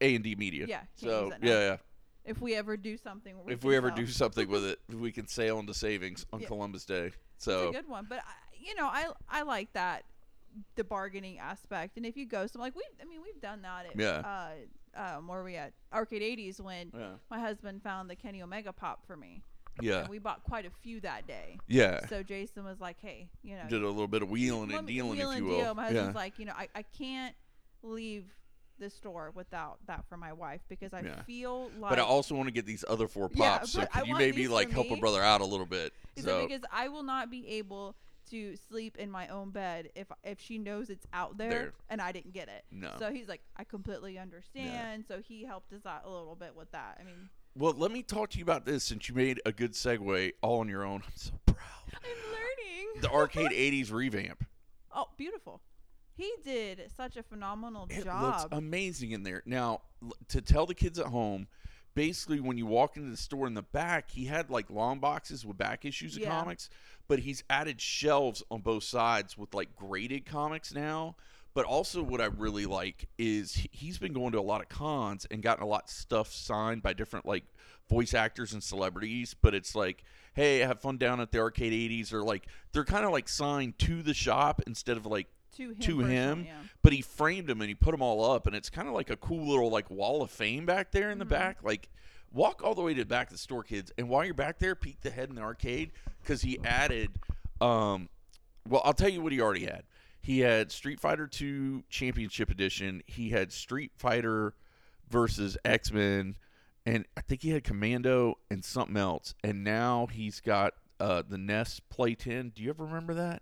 A 0.01 0.15
and 0.15 0.23
D 0.23 0.35
Media. 0.35 0.65
Yeah, 0.67 0.81
So 0.95 1.21
use 1.23 1.29
that 1.31 1.41
now. 1.43 1.49
yeah, 1.49 1.59
yeah. 1.59 1.77
If 2.25 2.41
we 2.41 2.55
ever 2.55 2.75
do 2.75 2.97
something, 2.97 3.35
if 3.47 3.63
we 3.63 3.75
ever 3.77 3.87
sell. 3.89 3.95
do 3.97 4.07
something 4.07 4.49
with 4.49 4.65
it, 4.71 4.79
we 4.93 5.11
can 5.11 5.27
sail 5.27 5.59
into 5.59 5.73
savings 5.73 6.25
on. 6.33 6.41
Columbus 6.41 6.83
Day. 6.85 7.11
So 7.37 7.69
a 7.69 7.71
good 7.71 7.87
one. 7.87 8.05
But 8.09 8.19
I, 8.19 8.31
you 8.59 8.75
know, 8.75 8.87
I 8.87 9.07
I 9.29 9.43
like 9.43 9.71
that 9.73 10.03
the 10.75 10.83
bargaining 10.83 11.39
aspect. 11.39 11.97
And 11.97 12.05
if 12.05 12.15
you 12.17 12.25
go, 12.25 12.47
so 12.47 12.59
like 12.59 12.75
we, 12.75 12.83
I 13.01 13.05
mean, 13.05 13.21
we've 13.21 13.41
done 13.41 13.61
that. 13.63 13.85
At, 13.87 13.99
Yeah. 13.99 14.23
Uh, 14.25 14.49
um, 15.17 15.27
where 15.27 15.41
are 15.41 15.43
we 15.43 15.55
at 15.55 15.73
Arcade 15.93 16.21
80s 16.23 16.59
when 16.59 16.91
yeah, 16.97 17.09
my 17.29 17.39
husband 17.39 17.83
found 17.83 18.09
the 18.09 18.15
Kenny 18.15 18.41
Omega 18.41 18.73
pop 18.73 19.05
for 19.05 19.15
me. 19.15 19.43
yeah, 19.79 19.99
And 20.01 20.09
we 20.09 20.17
bought 20.17 20.43
quite 20.43 20.65
a 20.65 20.71
few 20.71 20.99
that 21.01 21.27
day. 21.27 21.57
yeah. 21.67 22.05
So 22.07 22.23
Jason 22.23 22.63
was 22.63 22.79
like, 22.79 22.97
"Hey, 22.99 23.29
you 23.43 23.55
know, 23.55 23.63
Did 23.69 23.83
a 23.83 23.87
little 23.87 24.07
bit 24.07 24.23
of 24.23 24.29
wheeling 24.31 24.71
and 24.73 24.87
dealing, 24.87 25.11
wheel 25.11 25.29
if 25.31 25.37
and 25.37 25.45
you 25.45 25.51
will. 25.51 25.59
deal. 25.59 25.75
My 25.75 25.83
husband's 25.85 26.13
yeah, 26.15 26.19
like, 26.19 26.39
you 26.39 26.45
know, 26.45 26.53
I, 26.57 26.67
I 26.73 26.81
can't 26.81 27.35
leave 27.83 28.25
the 28.79 28.89
store 28.89 29.31
without 29.35 29.77
that 29.87 30.05
for 30.07 30.17
my 30.17 30.33
wife 30.33 30.61
because 30.69 30.93
I 30.93 31.01
Yeah. 31.01 31.21
feel 31.23 31.69
like 31.79 31.89
but 31.91 31.99
I 31.99 32.03
also 32.03 32.35
want 32.35 32.47
to 32.47 32.51
get 32.51 32.65
these 32.65 32.85
other 32.87 33.07
four 33.07 33.29
Yeah, 33.33 33.57
pops. 33.59 33.71
so 33.71 33.85
but 33.93 34.07
you 34.07 34.15
maybe 34.15 34.47
like 34.47 34.69
help 34.71 34.89
a 34.91 34.97
brother 34.97 35.21
out 35.21 35.41
a 35.41 35.45
little 35.45 35.65
bit? 35.65 35.93
So 36.17 36.47
because 36.47 36.63
I 36.71 36.87
will 36.89 37.03
not 37.03 37.29
be 37.31 37.47
able 37.47 37.95
to 38.31 38.55
sleep 38.69 38.97
in 38.97 39.09
my 39.11 39.27
own 39.27 39.49
bed 39.51 39.89
if 39.95 40.07
if 40.23 40.39
she 40.39 40.57
knows 40.57 40.89
it's 40.89 41.05
out 41.13 41.37
there, 41.37 41.49
There. 41.49 41.73
and 41.89 42.01
I 42.01 42.11
didn't 42.11 42.33
get 42.33 42.47
it. 42.49 42.63
no. 42.71 42.91
So 42.99 43.11
he's 43.11 43.27
like, 43.27 43.41
I 43.55 43.63
completely 43.63 44.17
understand. 44.19 45.05
So 45.07 45.19
he 45.25 45.43
helped 45.45 45.73
us 45.73 45.85
out 45.85 46.03
a 46.05 46.09
little 46.09 46.35
bit 46.35 46.55
with 46.55 46.71
that. 46.71 46.97
I 46.99 47.03
mean, 47.03 47.29
well, 47.55 47.73
let 47.75 47.91
me 47.91 48.03
talk 48.03 48.29
to 48.31 48.37
you 48.37 48.43
about 48.43 48.65
this 48.65 48.83
since 48.83 49.09
you 49.09 49.15
made 49.15 49.41
a 49.45 49.51
good 49.51 49.73
segue 49.73 50.33
all 50.41 50.59
on 50.59 50.69
your 50.69 50.83
own. 50.85 51.01
I'm 51.05 51.11
so 51.15 51.31
proud. 51.45 51.57
I'm 51.93 52.31
learning. 52.31 53.01
The 53.01 53.09
arcade 53.09 53.51
'80s 53.51 53.91
revamp. 53.91 54.45
oh, 54.95 55.05
beautiful. 55.17 55.61
He 56.13 56.31
did 56.43 56.89
such 56.95 57.15
a 57.17 57.21
phenomenal 57.23 57.85
It 57.91 57.97
looks 57.97 58.05
job. 58.05 58.47
amazing 58.51 59.11
in 59.11 59.21
there. 59.21 59.43
Now, 59.45 59.81
to 60.29 60.41
tell 60.41 60.65
the 60.65 60.73
kids 60.73 60.97
at 60.97 61.05
home, 61.05 61.47
basically 61.97 62.39
when 62.39 62.59
you 62.59 62.67
walk 62.67 62.95
into 62.95 63.09
the 63.09 63.17
store 63.17 63.47
in 63.47 63.55
the 63.55 63.63
back, 63.63 64.11
he 64.11 64.25
had 64.25 64.51
like 64.51 64.69
long 64.69 64.99
boxes 64.99 65.43
with 65.43 65.57
back 65.57 65.83
issues 65.83 66.15
of 66.15 66.21
Yeah. 66.21 66.29
comics, 66.29 66.69
but 67.07 67.17
he's 67.17 67.43
added 67.49 67.81
shelves 67.81 68.43
on 68.51 68.61
both 68.61 68.83
sides 68.83 69.35
with 69.35 69.55
like 69.55 69.75
graded 69.75 70.23
comics 70.23 70.71
now. 70.75 71.15
But 71.55 71.65
also, 71.65 72.03
what 72.03 72.21
I 72.21 72.25
really 72.25 72.67
like 72.67 73.09
is 73.17 73.55
he- 73.55 73.69
he's 73.73 73.97
been 73.97 74.13
going 74.13 74.31
to 74.33 74.39
a 74.39 74.41
lot 74.41 74.61
of 74.61 74.69
cons 74.69 75.25
and 75.31 75.41
gotten 75.41 75.63
a 75.63 75.67
lot 75.67 75.85
of 75.85 75.89
stuff 75.89 76.31
signed 76.31 76.83
by 76.83 76.93
different 76.93 77.25
like 77.25 77.45
voice 77.89 78.13
actors 78.13 78.53
and 78.53 78.63
celebrities. 78.63 79.33
But 79.33 79.55
it's 79.55 79.73
like, 79.73 80.03
hey, 80.35 80.59
have 80.59 80.79
fun 80.79 80.97
down 80.97 81.19
at 81.19 81.31
the 81.31 81.39
arcade 81.39 81.73
'80s, 81.73 82.13
or 82.13 82.21
like 82.21 82.45
they're 82.73 82.85
kind 82.85 83.05
of 83.05 83.11
like 83.11 83.27
signed 83.27 83.79
to 83.79 84.03
the 84.03 84.13
shop 84.13 84.61
instead 84.67 84.97
of 84.97 85.07
like 85.07 85.29
to 85.57 85.69
him. 85.71 85.79
to 85.79 85.99
him, 85.99 86.43
yeah. 86.45 86.53
but 86.81 86.93
he 86.93 87.01
framed 87.01 87.47
them 87.47 87.61
and 87.61 87.67
he 87.69 87.75
put 87.75 87.91
them 87.91 88.01
all 88.01 88.31
up, 88.31 88.47
and 88.47 88.55
it's 88.55 88.69
kind 88.69 88.87
of 88.87 88.93
like 88.93 89.09
a 89.09 89.17
cool 89.17 89.47
little 89.47 89.69
like 89.69 89.89
wall 89.91 90.21
of 90.21 90.31
fame 90.31 90.65
back 90.65 90.91
there 90.91 91.11
in 91.11 91.19
the 91.19 91.25
Mhm. 91.25 91.29
back. 91.29 91.63
Like, 91.63 91.89
walk 92.31 92.61
all 92.63 92.75
the 92.75 92.81
way 92.81 92.93
to 92.93 93.01
the 93.01 93.05
back 93.05 93.27
of 93.27 93.33
the 93.33 93.37
store, 93.37 93.63
kids, 93.63 93.91
and 93.97 94.09
while 94.09 94.23
you're 94.25 94.33
back 94.33 94.59
there, 94.59 94.75
peek 94.75 95.01
the 95.01 95.09
head 95.11 95.29
in 95.29 95.35
the 95.35 95.41
arcade 95.41 95.91
because 96.21 96.41
he 96.41 96.59
added. 96.63 97.11
Um, 97.61 98.09
well, 98.67 98.81
I'll 98.85 98.93
tell 98.93 99.09
you 99.09 99.21
what 99.21 99.31
he 99.31 99.39
already 99.41 99.65
had. 99.65 99.83
He 100.21 100.39
had 100.39 100.71
Street 100.71 100.99
Fighter 100.99 101.25
Two 101.27 101.83
Championship 101.89 102.49
Edition. 102.49 103.01
He 103.05 103.29
had 103.29 103.51
Street 103.51 103.91
Fighter 103.95 104.53
versus 105.09 105.57
X 105.63 105.91
Men, 105.91 106.35
and 106.85 107.05
I 107.15 107.21
think 107.21 107.41
he 107.43 107.51
had 107.51 107.63
Commando 107.63 108.37
and 108.51 108.63
something 108.65 108.97
else. 108.97 109.33
And 109.43 109.63
now 109.63 110.07
he's 110.07 110.41
got 110.41 110.73
uh, 110.99 111.21
the 111.27 111.37
NES 111.37 111.79
Play 111.89 112.15
Ten. 112.15 112.49
Do 112.49 112.61
you 112.61 112.69
ever 112.71 112.83
remember 112.85 113.13
that? 113.13 113.41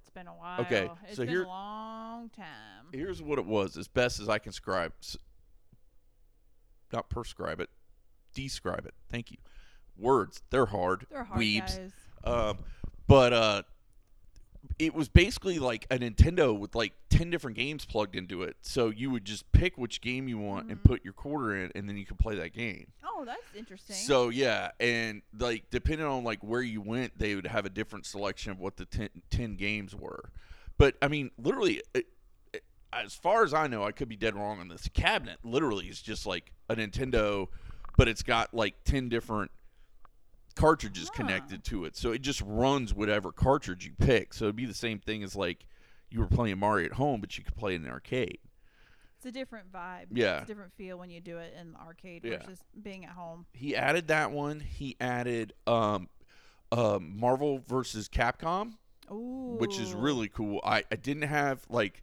It's 0.00 0.10
been 0.10 0.26
a 0.26 0.32
while. 0.34 0.60
Okay, 0.62 0.90
It's 1.06 1.16
so 1.16 1.22
been 1.22 1.28
here- 1.28 1.42
a 1.44 1.48
long 1.48 2.30
time. 2.30 2.86
Here's 2.92 3.20
what 3.22 3.38
it 3.38 3.44
was, 3.46 3.76
as 3.76 3.88
best 3.88 4.20
as 4.20 4.28
I 4.28 4.38
can 4.38 4.52
scribe, 4.52 4.92
not 6.92 7.08
prescribe 7.10 7.60
it, 7.60 7.70
describe 8.34 8.86
it. 8.86 8.94
Thank 9.10 9.30
you. 9.30 9.38
Words, 9.96 10.42
they're 10.50 10.66
hard. 10.66 11.06
They're 11.10 11.24
hard 11.24 11.40
Weebs. 11.40 11.76
guys. 11.76 11.92
Um, 12.24 12.58
but 13.06 13.32
uh, 13.32 13.62
it 14.78 14.94
was 14.94 15.08
basically 15.08 15.58
like 15.58 15.86
a 15.90 15.98
Nintendo 15.98 16.56
with 16.56 16.74
like 16.74 16.92
ten 17.10 17.30
different 17.30 17.56
games 17.56 17.84
plugged 17.84 18.14
into 18.14 18.42
it. 18.42 18.56
So 18.62 18.90
you 18.90 19.10
would 19.10 19.24
just 19.24 19.50
pick 19.52 19.76
which 19.76 20.00
game 20.00 20.28
you 20.28 20.38
want 20.38 20.70
and 20.70 20.78
Mhm. 20.80 20.84
put 20.84 21.04
your 21.04 21.12
quarter 21.14 21.56
in, 21.56 21.72
and 21.74 21.88
then 21.88 21.96
you 21.96 22.06
could 22.06 22.18
play 22.18 22.36
that 22.36 22.52
game. 22.52 22.92
Oh, 23.04 23.24
that's 23.24 23.42
interesting. 23.56 23.96
So 23.96 24.28
yeah, 24.28 24.70
and 24.78 25.22
like 25.36 25.70
depending 25.70 26.06
on 26.06 26.22
like 26.24 26.42
where 26.44 26.62
you 26.62 26.80
went, 26.80 27.18
they 27.18 27.34
would 27.34 27.46
have 27.46 27.66
a 27.66 27.70
different 27.70 28.06
selection 28.06 28.52
of 28.52 28.60
what 28.60 28.76
the 28.76 28.84
10, 28.84 29.08
10 29.30 29.56
games 29.56 29.94
were. 29.96 30.30
But 30.76 30.96
I 31.02 31.08
mean, 31.08 31.30
literally, 31.38 31.82
it, 31.94 32.06
it- 32.52 32.64
as 32.92 33.14
far 33.14 33.44
as 33.44 33.52
I 33.52 33.66
know, 33.66 33.82
I 33.84 33.92
could 33.92 34.08
be 34.08 34.16
dead 34.16 34.34
wrong 34.34 34.60
on 34.60 34.68
this. 34.68 34.88
Cabinet 34.94 35.38
literally 35.44 35.88
is 35.88 36.00
just 36.00 36.24
like 36.24 36.52
a 36.70 36.76
Nintendo, 36.76 37.48
but 37.98 38.08
it's 38.08 38.22
got 38.22 38.54
like 38.54 38.82
ten 38.84 39.08
different 39.10 39.50
cartridges 40.58 41.08
Huh. 41.08 41.14
connected 41.22 41.64
to 41.64 41.84
it, 41.84 41.96
so 41.96 42.12
it 42.12 42.22
just 42.22 42.40
runs 42.42 42.92
whatever 42.92 43.32
cartridge 43.32 43.86
you 43.86 43.92
pick. 43.98 44.34
So 44.34 44.46
it'd 44.46 44.56
be 44.56 44.66
the 44.66 44.74
same 44.74 44.98
thing 44.98 45.22
as 45.22 45.34
like 45.36 45.66
you 46.10 46.20
were 46.20 46.26
playing 46.26 46.58
Mario 46.58 46.86
at 46.86 46.92
home, 46.92 47.20
but 47.20 47.36
you 47.38 47.44
could 47.44 47.56
play 47.56 47.72
it 47.74 47.76
in 47.76 47.84
an 47.86 47.90
arcade. 47.90 48.38
it's 49.16 49.26
a 49.26 49.32
different 49.32 49.72
vibe. 49.72 50.06
Yeah. 50.12 50.36
It's 50.38 50.44
a 50.44 50.46
different 50.54 50.72
feel 50.74 50.96
when 50.98 51.10
you 51.10 51.20
do 51.20 51.38
it 51.38 51.52
in 51.60 51.72
the 51.72 51.78
arcade 51.78 52.24
Yeah. 52.24 52.38
versus 52.38 52.62
being 52.80 53.04
at 53.04 53.10
home. 53.10 53.46
he 53.52 53.74
added 53.76 54.08
that 54.08 54.30
one. 54.30 54.60
He 54.60 54.96
added 55.00 55.52
um, 55.66 56.08
uh, 56.70 56.98
Marvel 57.02 57.62
versus 57.66 58.08
Capcom, 58.08 58.74
Ooh. 59.10 59.56
which 59.58 59.78
is 59.78 59.92
really 59.94 60.28
cool. 60.28 60.60
I, 60.64 60.84
I 60.92 60.96
didn't 60.96 61.22
have 61.28 61.64
like 61.68 62.02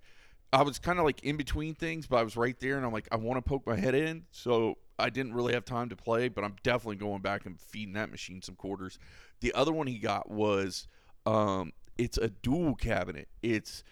I 0.54 0.62
was 0.64 0.78
kind 0.80 1.00
of 1.00 1.06
like 1.06 1.24
in 1.24 1.36
between 1.38 1.74
things, 1.76 2.06
but 2.08 2.18
I 2.18 2.24
was 2.24 2.36
right 2.38 2.58
there, 2.60 2.78
and 2.78 2.86
I'm 2.86 2.92
like 2.94 3.08
I 3.12 3.16
want 3.18 3.38
to 3.38 3.42
poke 3.42 3.66
my 3.68 3.76
head 3.76 3.96
in, 3.96 4.26
so 4.32 4.78
I 4.98 5.10
didn't 5.10 5.34
really 5.34 5.54
have 5.54 5.66
time 5.66 5.90
to 5.90 5.96
play. 5.96 6.28
But 6.30 6.44
I'm 6.44 6.56
definitely 6.64 6.98
going 6.98 7.22
back 7.22 7.46
and 7.46 7.60
feeding 7.60 7.94
that 7.94 8.12
machine 8.12 8.42
some 8.42 8.56
quarters. 8.56 9.00
The 9.42 9.54
other 9.54 9.72
one 9.72 9.88
he 9.88 9.98
got 9.98 10.30
was 10.30 10.88
um, 11.26 11.74
it's 11.98 12.18
a 12.18 12.30
dual 12.30 12.76
cabinet. 12.76 13.28
It's 13.42 13.84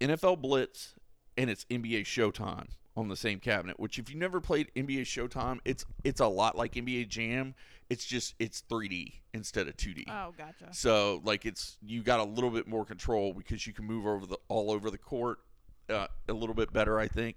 NFL 0.00 0.40
Blitz 0.40 0.94
and 1.36 1.50
it's 1.50 1.64
NBA 1.66 2.02
Showtime 2.02 2.68
on 2.96 3.08
the 3.08 3.16
same 3.16 3.40
cabinet. 3.40 3.78
Which, 3.78 3.98
if 3.98 4.10
you 4.10 4.16
never 4.16 4.40
played 4.40 4.70
NBA 4.76 5.02
Showtime, 5.02 5.58
it's 5.64 5.84
it's 6.04 6.20
a 6.20 6.26
lot 6.26 6.56
like 6.56 6.74
NBA 6.74 7.08
Jam. 7.08 7.54
It's 7.90 8.04
just 8.04 8.34
it's 8.38 8.62
3D 8.70 9.12
instead 9.34 9.68
of 9.68 9.76
2D. 9.76 10.04
Oh, 10.08 10.32
gotcha. 10.36 10.72
So 10.72 11.20
like 11.24 11.44
it's 11.44 11.76
you 11.82 12.02
got 12.02 12.20
a 12.20 12.24
little 12.24 12.50
bit 12.50 12.66
more 12.66 12.84
control 12.84 13.34
because 13.34 13.66
you 13.66 13.72
can 13.72 13.84
move 13.84 14.06
over 14.06 14.26
the 14.26 14.38
all 14.48 14.70
over 14.70 14.90
the 14.90 14.98
court 14.98 15.38
uh, 15.90 16.06
a 16.28 16.32
little 16.32 16.54
bit 16.54 16.72
better, 16.72 16.98
I 16.98 17.08
think. 17.08 17.36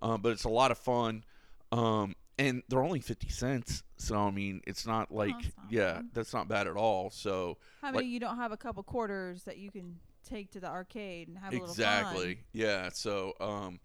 Um, 0.00 0.20
but 0.20 0.32
it's 0.32 0.44
a 0.44 0.48
lot 0.48 0.70
of 0.70 0.78
fun, 0.78 1.24
um, 1.72 2.14
and 2.38 2.62
they're 2.68 2.82
only 2.82 3.00
fifty 3.00 3.28
cents. 3.28 3.82
So 3.96 4.16
I 4.16 4.30
mean, 4.30 4.60
it's 4.66 4.86
not 4.86 5.10
like 5.12 5.34
that's 5.34 5.56
not 5.56 5.66
yeah, 5.72 5.92
bad. 5.94 6.08
that's 6.14 6.32
not 6.34 6.48
bad 6.48 6.66
at 6.66 6.76
all. 6.76 7.10
So 7.10 7.58
How 7.82 7.88
like- 7.88 7.94
many 7.96 8.06
you 8.08 8.20
don't 8.20 8.36
have 8.36 8.52
a 8.52 8.56
couple 8.56 8.82
quarters 8.82 9.42
that 9.44 9.58
you 9.58 9.70
can 9.70 9.98
take 10.24 10.50
to 10.52 10.60
the 10.60 10.68
arcade 10.68 11.28
and 11.28 11.38
have 11.38 11.52
a 11.52 11.56
little 11.56 11.68
exactly, 11.70 12.34
fun? 12.36 12.44
yeah. 12.52 12.88
So 12.92 13.32
um, 13.40 13.80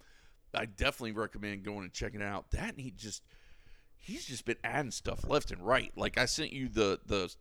I 0.54 0.66
definitely 0.66 1.14
recommend 1.14 1.64
going 1.64 1.84
and 1.84 1.94
checking 1.94 2.22
it 2.22 2.26
out. 2.26 2.52
That 2.52 2.74
and 2.74 2.80
he 2.82 2.92
just 2.92 3.24
he's 3.98 4.26
just 4.26 4.46
been 4.46 4.58
adding 4.64 4.92
stuff 4.92 5.28
left 5.28 5.52
and 5.52 5.62
right. 5.66 5.92
Like 5.96 6.18
I 6.18 6.26
sent 6.26 6.54
you 6.54 6.70
the 6.70 7.00
the 7.06 7.34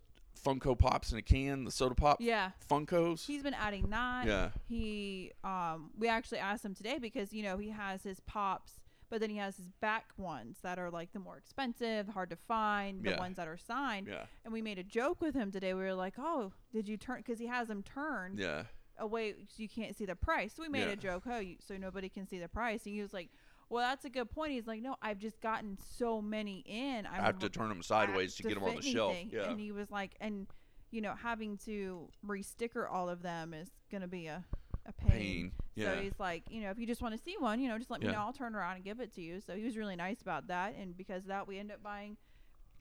Funko 0.47 0.77
Pops 0.79 1.13
in 1.13 1.19
a 1.19 1.23
can, 1.23 1.65
the 1.65 1.71
soda 1.71 1.95
pop 1.95 2.17
Yeah. 2.21 2.51
Funkos. 2.71 3.27
He's 3.27 3.43
been 3.43 3.55
adding 3.55 3.91
that. 3.91 4.27
yeah. 4.27 4.49
He 4.69 5.33
um 5.45 5.91
we 5.99 6.09
actually 6.09 6.39
asked 6.39 6.65
him 6.65 6.75
today 6.75 6.99
because 6.99 7.33
you 7.35 7.43
know 7.43 7.59
he 7.59 7.69
has 7.71 8.03
his 8.03 8.19
pops 8.21 8.81
but 9.13 9.21
then 9.21 9.29
he 9.29 9.37
has 9.37 9.59
his 9.59 9.69
back 9.83 10.07
ones 10.17 10.57
that 10.63 10.79
are 10.79 10.91
like 10.91 11.13
the 11.13 11.19
more 11.19 11.37
expensive, 11.37 12.09
hard 12.09 12.31
to 12.31 12.37
find, 12.37 13.05
the 13.05 13.11
Yeah. 13.11 13.19
ones 13.21 13.37
that 13.37 13.47
are 13.47 13.59
signed. 13.59 14.07
Yeah. 14.09 14.25
And 14.43 14.55
we 14.55 14.63
made 14.63 14.79
a 14.79 14.83
joke 14.83 15.21
with 15.21 15.35
him 15.35 15.53
today. 15.53 15.75
We 15.75 15.83
were 15.83 15.93
like, 15.93 16.15
"Oh, 16.19 16.55
did 16.73 16.89
you 16.89 16.97
turn 16.97 17.23
cuz 17.23 17.39
he 17.39 17.47
has 17.47 17.69
them 17.69 17.83
turned 17.83 18.39
Yeah. 18.39 18.65
away 18.97 19.35
so 19.47 19.63
you 19.63 19.69
can't 19.69 19.95
see 19.95 20.07
the 20.07 20.17
price." 20.17 20.55
So 20.55 20.63
we 20.63 20.71
made 20.71 20.87
Yeah. 20.87 20.93
a 20.95 20.97
joke, 20.97 21.25
"Oh, 21.27 21.41
you, 21.41 21.59
so 21.61 21.77
nobody 21.77 22.09
can 22.09 22.27
see 22.27 22.39
the 22.39 22.49
price." 22.49 22.87
And 22.87 22.95
he 22.95 23.03
was 23.03 23.13
like, 23.13 23.29
Well, 23.69 23.81
that's 23.89 24.05
a 24.05 24.11
good 24.11 24.31
point. 24.31 24.53
He's 24.53 24.67
like, 24.67 24.83
no, 24.83 24.97
I've 25.01 25.19
just 25.19 25.41
gotten 25.41 25.79
so 25.79 26.21
many 26.21 26.59
in. 26.67 27.07
I'm 27.07 27.21
I 27.21 27.25
have 27.25 27.39
to 27.39 27.49
turn 27.49 27.71
them 27.71 27.83
sideways 27.83 28.35
to, 28.37 28.43
to 28.43 28.49
get 28.51 28.55
them 28.57 28.65
on 28.65 28.77
the 28.77 28.83
shelf. 28.83 29.13
anything. 29.15 29.31
Yeah. 29.31 29.51
And 29.51 29.59
he 29.59 29.73
was 29.73 29.91
like, 29.91 30.15
and 30.21 30.47
you 30.91 31.01
know, 31.01 31.15
having 31.15 31.57
to 31.65 32.11
re-sticker 32.23 32.87
all 32.87 33.09
of 33.09 33.23
them 33.23 33.55
is 33.55 33.71
gonna 33.91 34.09
be 34.09 34.27
a 34.27 34.45
a 34.87 34.93
pain. 34.93 35.11
Pain. 35.11 35.53
Yeah. 35.75 35.95
So 35.97 36.01
he's 36.03 36.19
like, 36.19 36.43
you 36.51 36.61
know, 36.63 36.71
if 36.71 36.79
you 36.79 36.87
just 36.87 37.01
want 37.03 37.17
to 37.17 37.23
see 37.23 37.37
one, 37.39 37.61
you 37.61 37.69
know, 37.69 37.79
just 37.79 37.91
let 37.91 38.01
me 38.01 38.07
Yeah. 38.07 38.13
know. 38.13 38.19
I'll 38.21 38.33
turn 38.33 38.55
around 38.55 38.77
and 38.77 38.85
give 38.85 39.01
it 39.01 39.15
to 39.15 39.23
you. 39.23 39.41
So 39.41 39.55
he 39.55 39.65
was 39.65 39.77
really 39.77 39.97
nice 39.97 40.21
about 40.21 40.49
that, 40.49 40.75
and 40.77 40.97
because 40.97 41.23
of 41.23 41.29
that, 41.29 41.47
we 41.49 41.59
end 41.59 41.71
up 41.73 41.83
buying. 41.83 42.17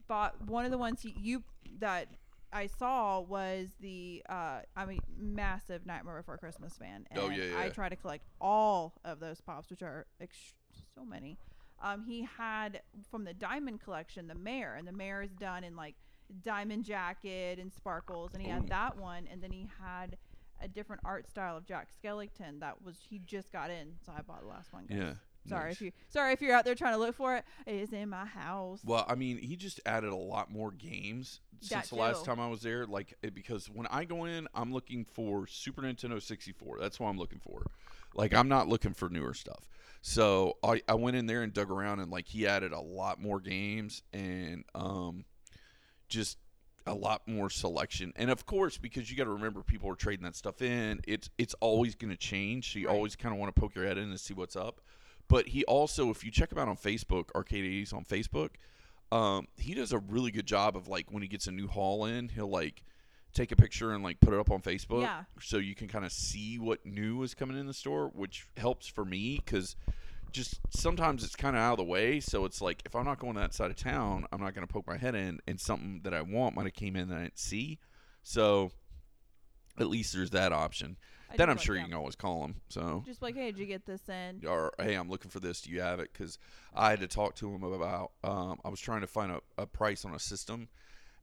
Bought 0.07 0.41
one 0.45 0.65
of 0.65 0.71
the 0.71 0.77
ones 0.77 1.01
he, 1.03 1.15
you 1.17 1.43
that 1.79 2.07
I 2.51 2.67
saw 2.67 3.21
was 3.21 3.69
the 3.79 4.21
uh 4.27 4.61
I 4.75 4.85
mean 4.85 4.99
massive 5.17 5.85
Nightmare 5.85 6.17
Before 6.17 6.37
Christmas 6.37 6.73
fan. 6.73 7.05
And 7.11 7.19
Oh, 7.19 7.29
yeah, 7.29 7.43
yeah. 7.45 7.59
I 7.59 7.69
try 7.69 7.87
to 7.87 7.95
collect 7.95 8.25
all 8.41 8.93
of 9.05 9.19
those 9.21 9.39
pops, 9.39 9.69
which 9.69 9.81
are 9.81 10.07
ex- 10.19 10.55
so 10.93 11.05
many. 11.05 11.37
Um, 11.81 12.03
he 12.03 12.23
had 12.37 12.81
from 13.09 13.23
the 13.23 13.33
diamond 13.33 13.79
collection 13.81 14.27
the 14.27 14.35
mayor, 14.35 14.73
and 14.77 14.85
the 14.85 14.91
mayor 14.91 15.21
is 15.21 15.31
done 15.31 15.63
in 15.63 15.75
like 15.77 15.95
diamond 16.43 16.83
jacket 16.83 17.57
and 17.57 17.71
sparkles, 17.71 18.33
and 18.33 18.41
he 18.41 18.49
Ooh. 18.49 18.53
had 18.55 18.67
that 18.67 18.97
one, 18.97 19.27
and 19.31 19.41
then 19.41 19.51
he 19.51 19.67
had 19.81 20.17
a 20.62 20.67
different 20.67 21.02
art 21.06 21.30
style 21.30 21.58
of 21.58 21.65
Jack 21.65 21.89
Skellington 22.04 22.60
that 22.60 22.82
was 22.84 22.97
he 23.10 23.19
just 23.19 23.52
got 23.52 23.69
in, 23.69 23.93
so 24.06 24.12
I 24.17 24.21
bought 24.21 24.41
the 24.41 24.47
last 24.47 24.74
one. 24.74 24.86
guys. 24.88 24.97
Yeah. 24.97 25.13
Sorry 25.47 25.69
nice. 25.69 25.76
if 25.76 25.82
you 25.82 25.91
sorry 26.08 26.34
if 26.34 26.41
you're 26.41 26.56
out 26.56 26.65
there 26.65 26.76
trying 26.76 26.93
to 26.93 27.00
look 27.00 27.15
for 27.15 27.36
it. 27.36 27.43
It 27.65 27.76
is 27.76 27.93
in 27.93 28.10
my 28.10 28.26
house. 28.26 28.82
Well, 28.86 29.06
I 29.08 29.15
mean, 29.15 29.38
he 29.38 29.56
just 29.56 29.80
added 29.86 30.12
a 30.12 30.15
lot 30.15 30.52
more 30.52 30.71
games 30.71 31.39
That 31.62 31.67
since 31.67 31.89
the 31.89 31.95
last 31.95 32.26
time 32.26 32.39
I 32.39 32.47
was 32.47 32.62
there. 32.62 32.86
Like, 32.86 33.15
it, 33.24 33.34
because 33.34 33.67
when 33.67 33.88
I 33.88 34.04
go 34.06 34.26
in, 34.26 34.47
I'm 34.54 34.71
looking 34.71 35.04
for 35.04 35.47
Super 35.47 35.82
Nintendo 35.82 36.21
64. 36.21 36.78
That's 36.80 37.00
what 37.00 37.08
I'm 37.08 37.17
looking 37.17 37.39
for. 37.39 37.65
Like, 38.13 38.36
I'm 38.36 38.50
not 38.50 38.67
looking 38.67 38.93
for 38.93 39.10
newer 39.10 39.34
stuff. 39.34 39.67
So 40.02 40.58
I, 40.63 40.82
I 40.88 40.95
went 40.95 41.15
in 41.15 41.26
there 41.26 41.43
and 41.43 41.54
dug 41.54 41.71
around, 41.71 42.00
and 42.02 42.12
like 42.12 42.28
he 42.28 42.45
added 42.45 42.71
a 42.71 42.80
lot 42.80 43.21
more 43.21 43.39
games 43.39 44.04
and 44.13 44.63
um, 44.76 45.26
just 46.08 46.38
a 46.91 46.95
lot 46.95 47.27
more 47.27 47.49
selection. 47.49 48.12
And 48.15 48.30
of 48.30 48.45
course, 48.45 48.77
because 48.77 49.10
you 49.10 49.17
got 49.17 49.23
to 49.23 49.32
remember, 49.32 49.63
people 49.63 49.89
are 49.89 49.95
trading 49.95 50.23
that 50.25 50.36
stuff 50.36 50.62
in. 50.62 50.99
It's 51.08 51.30
it's 51.38 51.56
always 51.62 51.95
going 51.95 52.12
to 52.12 52.17
change. 52.17 52.73
So 52.73 52.80
you 52.80 52.88
Right. 52.88 52.93
always 52.95 53.15
kind 53.15 53.34
of 53.34 53.39
want 53.39 53.56
to 53.56 53.60
poke 53.60 53.75
your 53.75 53.86
head 53.86 53.97
in 53.97 54.10
and 54.10 54.19
see 54.19 54.34
what's 54.34 54.56
up. 54.56 54.82
But 55.27 55.47
he 55.49 55.63
also, 55.65 56.10
if 56.10 56.23
you 56.25 56.32
check 56.32 56.51
him 56.51 56.58
out 56.58 56.67
on 56.67 56.75
Facebook, 56.75 57.30
Arcade 57.36 57.63
80s 57.63 57.93
on 57.93 58.04
Facebook, 58.04 58.49
um, 59.12 59.47
he 59.58 59.73
does 59.73 59.91
a 59.93 59.99
really 59.99 60.32
good 60.32 60.45
job 60.45 60.75
of 60.75 60.88
like 60.88 61.12
when 61.12 61.21
he 61.21 61.27
gets 61.30 61.47
a 61.47 61.51
new 61.51 61.67
haul 61.67 62.06
in, 62.06 62.30
he'll 62.30 62.49
like 62.49 62.84
take 63.34 63.51
a 63.54 63.56
picture 63.56 63.93
and 63.93 64.04
like 64.04 64.19
put 64.19 64.34
it 64.34 64.39
up 64.39 64.51
on 64.51 64.62
Facebook, 64.62 65.04
Yeah. 65.04 65.23
so 65.39 65.58
you 65.58 65.73
can 65.73 65.88
kind 65.88 66.04
of 66.04 66.12
see 66.12 66.60
what 66.60 66.86
new 66.86 67.23
is 67.23 67.34
coming 67.34 67.58
in 67.58 67.65
the 67.65 67.73
store, 67.73 68.10
which 68.13 68.45
helps 68.58 68.88
for 68.88 69.06
me 69.06 69.38
because 69.43 69.77
just 70.31 70.59
sometimes 70.69 71.23
it's 71.23 71.35
kind 71.35 71.55
of 71.55 71.61
out 71.61 71.73
of 71.73 71.77
the 71.77 71.83
way. 71.83 72.19
So 72.19 72.45
it's 72.45 72.61
like 72.61 72.81
if 72.85 72.95
I'm 72.95 73.05
not 73.05 73.19
going 73.19 73.33
to 73.35 73.39
that 73.41 73.53
side 73.53 73.71
of 73.71 73.77
town, 73.77 74.25
I'm 74.31 74.41
not 74.41 74.53
going 74.53 74.65
to 74.65 74.71
poke 74.73 74.87
my 74.87 74.97
head 74.97 75.15
in, 75.15 75.39
and 75.47 75.59
something 75.59 76.01
that 76.03 76.13
I 76.13 76.21
want 76.21 76.55
might 76.55 76.65
have 76.65 76.73
came 76.73 76.95
in 76.95 77.09
that 77.09 77.17
I 77.17 77.21
didn't 77.23 77.39
see. 77.39 77.79
So 78.23 78.71
at 79.79 79.87
least 79.87 80.13
there's 80.13 80.31
that 80.31 80.51
option. 80.51 80.97
I 81.31 81.37
then 81.37 81.49
I'm 81.49 81.57
sure 81.57 81.77
you 81.77 81.85
can 81.85 81.93
always 81.93 82.15
call 82.15 82.41
them. 82.41 82.55
So 82.67 83.03
Just 83.05 83.21
like, 83.21 83.35
hey, 83.35 83.51
did 83.51 83.59
you 83.59 83.65
get 83.65 83.85
this 83.85 84.01
in? 84.09 84.45
or 84.45 84.73
hey, 84.77 84.95
I'm 84.95 85.09
looking 85.09 85.31
for 85.31 85.39
this. 85.39 85.61
Do 85.61 85.71
you 85.71 85.79
have 85.81 85.99
it? 86.01 86.11
Because 86.11 86.37
I 86.73 86.89
had 86.89 86.99
to 86.99 87.07
talk 87.07 87.35
to 87.35 87.49
him 87.49 87.63
about. 87.63 88.11
Um, 88.23 88.59
I 88.65 88.69
was 88.69 88.81
trying 88.81 89.01
to 89.01 89.07
find 89.07 89.31
a, 89.31 89.41
a 89.57 89.65
price 89.65 90.03
on 90.03 90.13
a 90.13 90.19
system, 90.19 90.67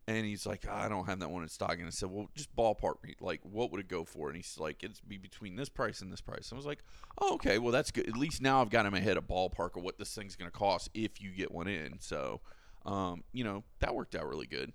and 0.09 0.25
he's 0.25 0.47
like, 0.47 0.67
I 0.67 0.89
don't 0.89 1.05
have 1.05 1.21
that 1.21 1.31
one 1.31 1.43
in 1.43 1.51
stock. 1.51 1.75
And 1.75 1.87
I 1.87 1.91
said, 1.91 2.11
Well, 2.11 2.31
just 2.35 2.55
ballpark 2.57 3.05
me. 3.05 3.15
Like, 3.21 3.41
what 3.43 3.71
would 3.71 3.81
it 3.81 3.89
go 3.89 4.05
for? 4.05 4.29
And 4.29 4.37
he's 4.37 4.57
like, 4.59 4.83
It's 4.83 5.01
be 5.01 5.19
between 5.19 5.55
this 5.55 5.69
price 5.69 6.01
and 6.01 6.11
this 6.11 6.23
price. 6.23 6.51
And 6.51 6.57
I 6.57 6.59
was 6.59 6.65
like, 6.65 6.83
Oh, 7.21 7.35
okay. 7.35 7.59
Well, 7.59 7.73
that's 7.73 7.91
good. 7.91 8.09
At 8.09 8.17
least 8.17 8.41
now 8.41 8.63
I've 8.63 8.71
got 8.71 8.87
in 8.87 8.93
my 8.93 9.01
head 9.01 9.19
a 9.19 9.21
ballpark 9.21 9.77
of 9.77 9.83
what 9.83 9.99
this 9.99 10.15
thing's 10.15 10.35
going 10.35 10.51
to 10.51 10.57
cost 10.57 10.89
if 10.95 11.21
you 11.21 11.33
get 11.33 11.53
one 11.53 11.69
in. 11.69 11.99
So, 12.01 12.41
um, 12.87 13.23
you 13.33 13.45
know, 13.45 13.65
that 13.81 13.95
worked 13.95 14.15
out 14.15 14.27
really 14.27 14.47
good. 14.47 14.73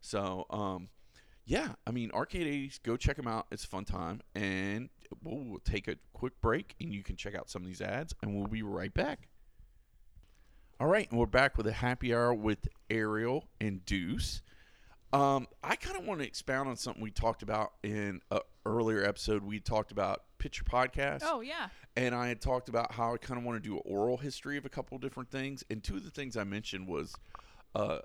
So, 0.00 0.46
um, 0.50 0.88
yeah, 1.44 1.74
I 1.86 1.92
mean, 1.92 2.10
Arcade 2.10 2.48
80s, 2.48 2.82
go 2.82 2.96
check 2.96 3.16
them 3.16 3.28
out. 3.28 3.46
It's 3.52 3.64
a 3.64 3.68
fun 3.68 3.84
time. 3.84 4.20
And 4.34 4.88
we'll 5.22 5.60
take 5.60 5.86
a 5.86 5.94
quick 6.12 6.40
break 6.40 6.74
and 6.80 6.92
you 6.92 7.04
can 7.04 7.14
check 7.14 7.36
out 7.36 7.48
some 7.48 7.62
of 7.62 7.68
these 7.68 7.80
ads, 7.80 8.14
and 8.20 8.34
we'll 8.34 8.48
be 8.48 8.64
right 8.64 8.92
back. 8.92 9.28
All 10.80 10.88
right, 10.88 11.08
and 11.08 11.20
we're 11.20 11.26
back 11.26 11.56
with 11.56 11.68
a 11.68 11.72
happy 11.72 12.12
hour 12.12 12.34
with 12.34 12.66
Ariel 12.90 13.44
and 13.60 13.84
Deuce. 13.86 14.42
Um, 15.12 15.46
I 15.62 15.76
kind 15.76 15.96
of 15.96 16.04
want 16.06 16.20
to 16.20 16.26
expound 16.26 16.68
on 16.68 16.76
something 16.76 17.02
we 17.02 17.10
talked 17.10 17.42
about 17.42 17.72
in 17.82 18.20
an 18.30 18.40
earlier 18.64 19.04
episode. 19.04 19.42
We 19.42 19.60
talked 19.60 19.92
about 19.92 20.22
Picture 20.38 20.64
Podcast 20.64 21.20
Oh 21.24 21.40
yeah. 21.40 21.68
and 21.96 22.14
I 22.14 22.28
had 22.28 22.40
talked 22.40 22.68
about 22.68 22.92
how 22.92 23.14
I 23.14 23.16
kind 23.18 23.38
of 23.38 23.44
want 23.44 23.62
to 23.62 23.68
do 23.68 23.76
an 23.76 23.82
oral 23.84 24.16
history 24.16 24.56
of 24.56 24.64
a 24.64 24.68
couple 24.68 24.96
of 24.96 25.02
different 25.02 25.30
things. 25.30 25.62
And 25.70 25.82
two 25.84 25.96
of 25.96 26.04
the 26.04 26.10
things 26.10 26.36
I 26.36 26.44
mentioned 26.44 26.88
was 26.88 27.14
uh, 27.74 27.98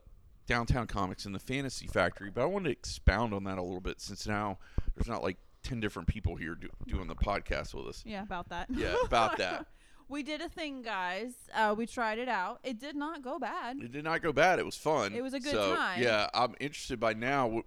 Downtown 0.47 0.85
Comics 0.87 1.25
and 1.25 1.33
the 1.33 1.39
Fantasy 1.39 1.87
Factory. 1.87 2.29
But 2.29 2.41
I 2.41 2.45
wanted 2.45 2.65
to 2.65 2.71
expound 2.71 3.33
on 3.33 3.43
that 3.45 3.57
a 3.57 3.61
little 3.63 3.81
bit 3.81 4.01
since 4.01 4.27
now 4.27 4.57
there's 4.95 5.07
not 5.07 5.23
like 5.23 5.37
10 5.63 5.79
different 5.79 6.07
people 6.07 6.35
here 6.35 6.55
do- 6.55 6.69
doing 6.87 7.07
the 7.07 7.15
podcast 7.15 7.73
with 7.73 7.87
us. 7.87 8.03
Yeah, 8.05 8.21
about 8.23 8.49
that. 8.49 8.67
Yeah, 8.69 8.95
about 9.05 9.37
that. 9.37 9.65
We 10.09 10.23
did 10.23 10.41
a 10.41 10.49
thing, 10.49 10.81
guys. 10.81 11.33
Uh, 11.53 11.73
we 11.77 11.85
tried 11.85 12.17
it 12.19 12.29
out. 12.29 12.59
It 12.63 12.79
did 12.79 12.95
not 12.95 13.21
go 13.21 13.39
bad. 13.39 13.77
It 13.81 13.91
did 13.91 14.03
not 14.03 14.21
go 14.21 14.31
bad. 14.31 14.59
It 14.59 14.65
was 14.65 14.75
fun. 14.75 15.13
It 15.13 15.21
was 15.21 15.33
a 15.33 15.39
good 15.39 15.51
so, 15.51 15.75
time. 15.75 16.01
Yeah, 16.01 16.27
I'm 16.33 16.55
interested 16.59 16.99
by 16.99 17.13
now. 17.13 17.63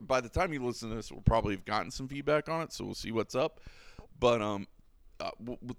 By 0.00 0.20
the 0.20 0.28
time 0.28 0.52
you 0.52 0.64
listen 0.64 0.90
to 0.90 0.96
this, 0.96 1.10
we'll 1.10 1.22
probably 1.22 1.54
have 1.54 1.64
gotten 1.64 1.90
some 1.90 2.08
feedback 2.08 2.48
on 2.48 2.62
it, 2.62 2.72
so 2.72 2.84
we'll 2.84 2.94
see 2.94 3.12
what's 3.12 3.34
up. 3.34 3.60
But 4.18 4.40
um, 4.40 4.66
uh, 5.18 5.30
w- 5.38 5.58
w- 5.60 5.76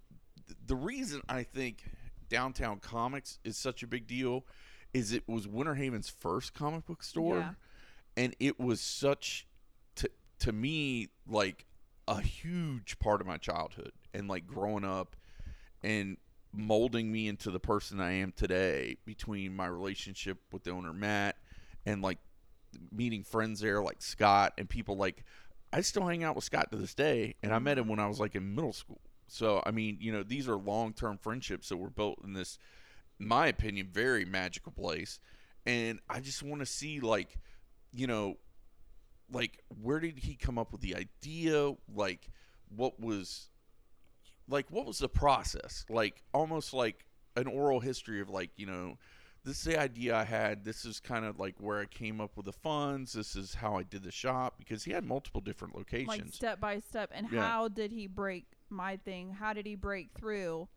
the 0.68 0.76
reason 0.76 1.22
I 1.30 1.44
think 1.44 1.84
Downtown 2.30 2.80
Comics 2.80 3.40
is 3.44 3.58
such 3.58 3.84
a 3.84 3.88
big 3.88 4.08
deal 4.08 4.46
is 4.94 5.14
it 5.14 5.28
was 5.28 5.48
Winter 5.48 5.76
Haven's 5.76 6.10
first 6.10 6.54
comic 6.54 6.86
book 6.86 7.04
store, 7.04 7.38
Yeah. 7.40 7.54
and 8.18 8.36
it 8.40 8.60
was 8.60 8.82
such 8.82 9.48
to 9.96 10.10
to 10.40 10.52
me 10.52 11.10
like 11.28 11.66
a 12.08 12.20
huge 12.22 13.00
part 13.00 13.22
of 13.22 13.28
my 13.28 13.38
childhood 13.38 13.92
and 14.14 14.28
like 14.28 14.46
growing 14.46 14.84
up 14.84 15.16
and 15.84 16.18
molding 16.54 17.12
me 17.12 17.28
into 17.28 17.52
the 17.52 17.60
person 17.60 18.00
I 18.00 18.14
am 18.14 18.34
today 18.36 18.98
between 19.06 19.56
my 19.56 19.68
relationship 19.68 20.38
with 20.52 20.64
the 20.64 20.72
owner 20.72 20.94
Matt 20.94 21.38
and 21.86 22.02
like 22.02 22.18
meeting 22.92 23.24
friends 23.24 23.62
there 23.62 23.82
like 23.82 24.02
Scott 24.02 24.54
and 24.58 24.70
people 24.70 24.98
like 24.98 25.24
I 25.74 25.82
still 25.82 26.06
hang 26.06 26.24
out 26.24 26.36
with 26.36 26.44
Scott 26.44 26.72
to 26.72 26.78
this 26.78 26.94
day 26.94 27.36
and 27.42 27.54
I 27.54 27.60
met 27.60 27.78
him 27.78 27.88
when 27.88 28.00
I 28.00 28.08
was 28.08 28.20
like 28.20 28.36
in 28.36 28.54
middle 28.54 28.74
school. 28.74 29.02
So 29.28 29.64
I 29.66 29.72
mean, 29.72 29.98
you 30.02 30.12
know, 30.12 30.24
these 30.24 30.50
are 30.50 30.58
long-term 30.58 31.20
friendships 31.20 31.70
that 31.70 31.78
were 31.78 31.90
built 31.90 32.20
in 32.24 32.34
this 32.34 32.58
in 33.20 33.28
my 33.28 33.48
opinion 33.48 33.90
very 33.92 34.26
magical 34.26 34.72
place 34.72 35.20
and 35.66 36.00
I 36.10 36.20
just 36.20 36.44
want 36.44 36.62
to 36.62 36.66
see 36.66 37.00
like 37.00 37.38
you 37.94 38.08
know 38.08 38.38
like 39.32 39.60
where 39.82 40.00
did 40.00 40.20
he 40.20 40.36
come 40.36 40.58
up 40.58 40.72
with 40.72 40.82
the 40.82 40.96
idea 40.96 41.74
like 41.94 42.30
what 42.76 43.00
was 43.00 43.51
like 44.48 44.66
what 44.70 44.86
was 44.86 45.00
the 45.00 45.10
process 45.10 45.86
like 45.90 46.22
almost 46.34 46.74
like 46.74 47.06
an 47.36 47.48
oral 47.48 47.80
history 47.80 48.20
of 48.22 48.30
like 48.30 48.50
you 48.58 48.66
know 48.66 48.98
this 49.44 49.58
is 49.58 49.64
the 49.64 49.80
idea 49.80 50.16
i 50.16 50.24
had 50.24 50.64
this 50.66 50.84
is 50.86 51.00
kind 51.00 51.26
of 51.26 51.40
like 51.40 51.56
where 51.60 51.80
i 51.80 51.86
came 51.86 52.20
up 52.20 52.36
with 52.36 52.46
the 52.46 52.52
funds 52.54 53.14
this 53.14 53.36
is 53.36 53.54
how 53.56 53.76
i 53.78 53.84
did 53.84 54.04
the 54.04 54.12
shop 54.12 54.56
because 54.58 54.84
he 54.84 54.92
had 54.92 55.04
multiple 55.06 55.42
different 55.42 55.76
locations 55.76 56.08
Like 56.08 56.34
step 56.34 56.60
by 56.60 56.80
step. 56.80 57.10
And 57.14 57.28
Yeah. 57.32 57.42
how 57.42 57.68
did 57.68 57.92
he 57.92 58.08
break 58.08 58.46
my 58.70 58.98
thing? 58.98 59.32
How 59.32 59.54
did 59.54 59.66
he 59.66 59.76
break 59.76 60.10
through 60.14 60.68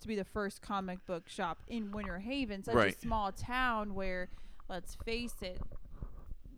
to 0.00 0.08
be 0.08 0.16
the 0.16 0.24
first 0.24 0.60
comic 0.60 1.04
book 1.06 1.28
shop 1.28 1.58
in 1.68 1.90
Winter 1.92 2.18
Haven, 2.18 2.62
such 2.64 2.74
Right. 2.74 2.94
a 2.94 2.98
small 2.98 3.30
town 3.32 3.94
where, 3.94 4.28
let's 4.68 4.94
face 5.04 5.40
it, 5.40 5.60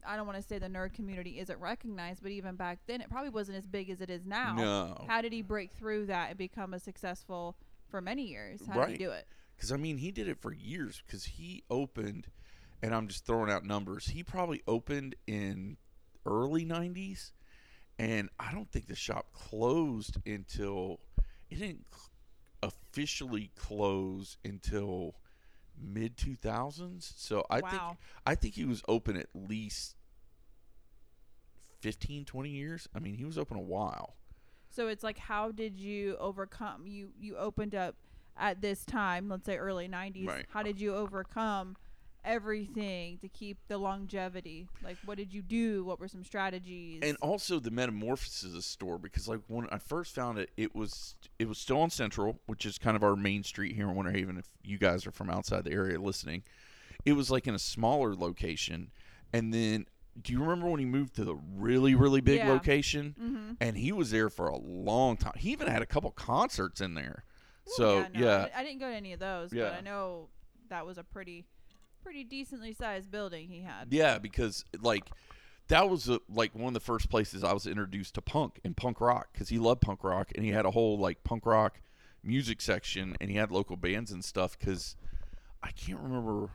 I 0.07 0.17
don't 0.17 0.27
want 0.27 0.39
to 0.39 0.47
say 0.47 0.59
the 0.59 0.69
nerd 0.69 0.95
community 0.95 1.41
isn't 1.41 1.59
recognized, 1.61 2.23
but 2.23 2.33
even 2.33 2.57
back 2.57 2.79
then, 2.87 3.01
it 3.01 3.11
probably 3.11 3.31
wasn't 3.31 3.59
as 3.59 3.67
big 3.67 3.91
as 3.91 4.01
it 4.01 4.11
is 4.11 4.25
now. 4.25 4.55
no 4.55 5.05
How 5.09 5.21
did 5.21 5.33
he 5.33 5.43
break 5.43 5.73
through 5.73 6.07
that 6.07 6.31
and 6.31 6.39
become 6.39 6.75
a 6.75 6.79
successful 6.79 7.57
for 7.89 8.01
many 8.01 8.25
years? 8.25 8.61
How 8.67 8.87
did 8.87 8.93
he 8.93 9.05
do 9.05 9.11
it? 9.11 9.27
because 9.57 9.73
i 9.73 9.77
mean 9.77 9.97
he 9.99 10.11
did 10.11 10.29
it 10.29 10.41
for 10.41 10.53
years 10.53 11.03
because 11.07 11.25
he 11.25 11.63
opened 11.71 12.27
and 12.83 12.95
i'm 12.95 13.09
just 13.09 13.27
throwing 13.27 13.51
out 13.51 13.65
numbers 13.65 14.07
he 14.09 14.23
probably 14.23 14.63
opened 14.67 15.15
in 15.27 15.77
early 16.25 16.65
90s 16.65 17.33
and 17.99 18.29
i 18.39 18.53
don't 18.53 18.71
think 18.71 18.87
the 18.87 18.97
shop 18.97 19.27
closed 19.33 20.19
until 20.27 21.01
it 21.51 21.59
didn't 21.59 21.87
officially 22.63 23.51
close 23.57 24.37
until 24.45 25.15
mid 25.81 26.17
2000s 26.17 27.13
so 27.17 27.45
i 27.51 27.61
think 27.61 27.83
i 28.27 28.35
think 28.35 28.55
he 28.55 28.65
was 28.65 28.83
open 28.89 29.17
at 29.17 29.29
least 29.35 29.97
15 31.81 32.25
20 32.25 32.49
years 32.51 32.89
i 32.95 32.99
mean 32.99 33.15
he 33.15 33.25
was 33.25 33.39
open 33.39 33.57
a 33.57 33.63
while 33.63 34.15
So 34.71 34.89
it's 34.89 35.03
like, 35.03 35.17
how 35.19 35.53
did 35.53 35.79
you 35.81 36.17
overcome? 36.19 36.87
You 36.87 37.09
you 37.19 37.37
opened 37.37 37.75
up 37.75 37.95
at 38.37 38.61
this 38.61 38.85
time, 38.85 39.29
let's 39.31 39.47
say 39.47 39.57
early 39.57 39.89
'90s. 39.89 40.27
Right. 40.27 40.45
How 40.51 40.63
did 40.63 40.79
you 40.79 40.95
overcome 40.95 41.77
everything 42.27 43.19
to 43.19 43.29
keep 43.29 43.57
the 43.69 43.79
longevity? 43.79 44.69
Like, 44.85 44.97
what 45.05 45.17
did 45.17 45.33
you 45.33 45.41
do? 45.43 45.85
What 45.85 45.99
were 46.01 46.09
some 46.09 46.25
strategies? 46.25 47.01
and 47.03 47.17
also 47.23 47.59
the 47.61 47.71
metamorphosis 47.71 48.67
store 48.67 48.99
because 48.99 49.29
like 49.29 49.41
when 49.49 49.67
I 49.71 49.79
first 49.79 50.15
found 50.15 50.39
it, 50.39 50.51
it 50.57 50.75
was 50.75 51.15
it 51.39 51.49
was 51.49 51.59
still 51.59 51.81
on 51.81 51.91
Central, 51.91 52.41
which 52.47 52.67
is 52.67 52.79
kind 52.79 52.97
of 52.97 53.03
our 53.03 53.17
main 53.17 53.43
street 53.45 53.75
here 53.75 53.89
in 53.89 53.95
Winter 53.97 54.13
Haven. 54.13 54.37
If 54.37 54.49
you 54.63 54.79
guys 54.79 55.07
are 55.07 55.11
from 55.13 55.31
outside 55.31 55.65
the 55.65 55.73
area 55.73 55.99
listening, 56.01 56.43
it 57.05 57.13
was 57.13 57.31
like 57.31 57.47
in 57.47 57.55
a 57.55 57.59
smaller 57.59 58.15
location, 58.15 58.91
and 59.33 59.55
then. 59.55 59.87
Do 60.23 60.33
you 60.33 60.41
remember 60.41 60.67
when 60.71 60.81
he 60.81 60.87
moved 60.87 61.17
to 61.17 61.25
the 61.27 61.35
really, 61.35 61.95
really 61.95 62.23
big 62.23 62.39
Yeah. 62.39 62.49
location? 62.49 63.15
mm-hmm. 63.21 63.51
And 63.61 63.77
he 63.77 63.93
was 63.93 64.11
there 64.11 64.31
for 64.31 64.49
a 64.49 64.57
long 64.57 65.19
time. 65.19 65.35
He 65.37 65.51
even 65.53 65.69
had 65.69 65.83
a 65.83 65.87
couple 65.87 66.11
concerts 66.11 66.81
in 66.81 66.95
there. 66.95 67.25
So 67.67 67.99
yeah, 67.99 68.09
no, 68.15 68.21
yeah, 68.27 68.49
I, 68.57 68.61
I 68.61 68.65
didn't 68.65 68.79
go 68.81 68.89
to 68.89 68.97
any 68.97 69.13
of 69.13 69.21
those, 69.21 69.53
Yeah. 69.53 69.65
but 69.65 69.73
I 69.75 69.81
know 69.83 70.29
that 70.71 70.87
was 70.87 70.97
a 70.97 71.05
pretty, 71.05 71.45
pretty 72.07 72.23
decently 72.25 72.73
sized 72.73 73.11
building 73.11 73.49
he 73.49 73.63
had. 73.63 73.89
Yeah, 73.91 74.19
because 74.19 74.65
like 74.81 75.05
that 75.69 75.91
was 75.91 76.09
a, 76.09 76.21
like 76.29 76.55
one 76.55 76.69
of 76.69 76.75
the 76.75 76.81
first 76.81 77.11
places 77.11 77.43
I 77.43 77.53
was 77.53 77.67
introduced 77.67 78.15
to 78.15 78.23
punk 78.23 78.61
and 78.65 78.77
punk 78.77 79.01
rock 79.01 79.31
because 79.33 79.49
he 79.49 79.59
loved 79.59 79.81
punk 79.81 80.05
rock 80.05 80.31
and 80.37 80.45
he 80.45 80.53
had 80.53 80.65
a 80.65 80.71
whole 80.71 80.99
like 80.99 81.25
punk 81.25 81.45
rock 81.45 81.81
music 82.23 82.61
section 82.61 83.17
and 83.21 83.31
he 83.31 83.37
had 83.37 83.51
local 83.51 83.77
bands 83.77 84.13
and 84.13 84.25
stuff. 84.25 84.57
Because 84.57 84.95
I 85.63 85.73
can't 85.73 85.99
remember 85.99 86.51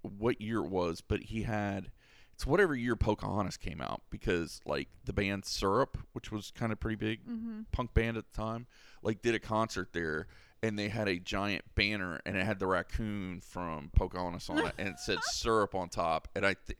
what 0.00 0.40
year 0.40 0.58
it 0.64 0.70
was, 0.70 1.02
but 1.02 1.24
he 1.24 1.42
had 1.42 1.90
it's 2.32 2.46
whatever 2.46 2.74
year 2.74 2.96
Pocahontas 2.96 3.56
came 3.58 3.80
out 3.80 4.02
because 4.10 4.60
like 4.64 4.88
the 5.04 5.12
band 5.12 5.44
Syrup, 5.44 5.98
which 6.14 6.32
was 6.32 6.50
kind 6.50 6.72
of 6.72 6.80
pretty 6.80 6.96
big 6.96 7.26
Mm-hmm. 7.26 7.60
punk 7.72 7.92
band 7.92 8.16
at 8.16 8.24
the 8.32 8.36
time, 8.36 8.66
like 9.02 9.20
did 9.20 9.34
a 9.34 9.38
concert 9.38 9.90
there 9.92 10.26
and 10.62 10.78
they 10.78 10.88
had 10.88 11.08
a 11.08 11.18
giant 11.18 11.64
banner 11.74 12.20
and 12.24 12.36
it 12.36 12.44
had 12.44 12.58
the 12.58 12.66
raccoon 12.66 13.40
from 13.40 13.90
Pocahontas 13.94 14.48
on 14.48 14.58
it 14.66 14.74
and 14.78 14.88
it 14.88 14.98
said 14.98 15.18
syrup 15.22 15.74
on 15.74 15.88
top 15.88 16.28
and 16.34 16.46
I 16.46 16.54
th- 16.54 16.78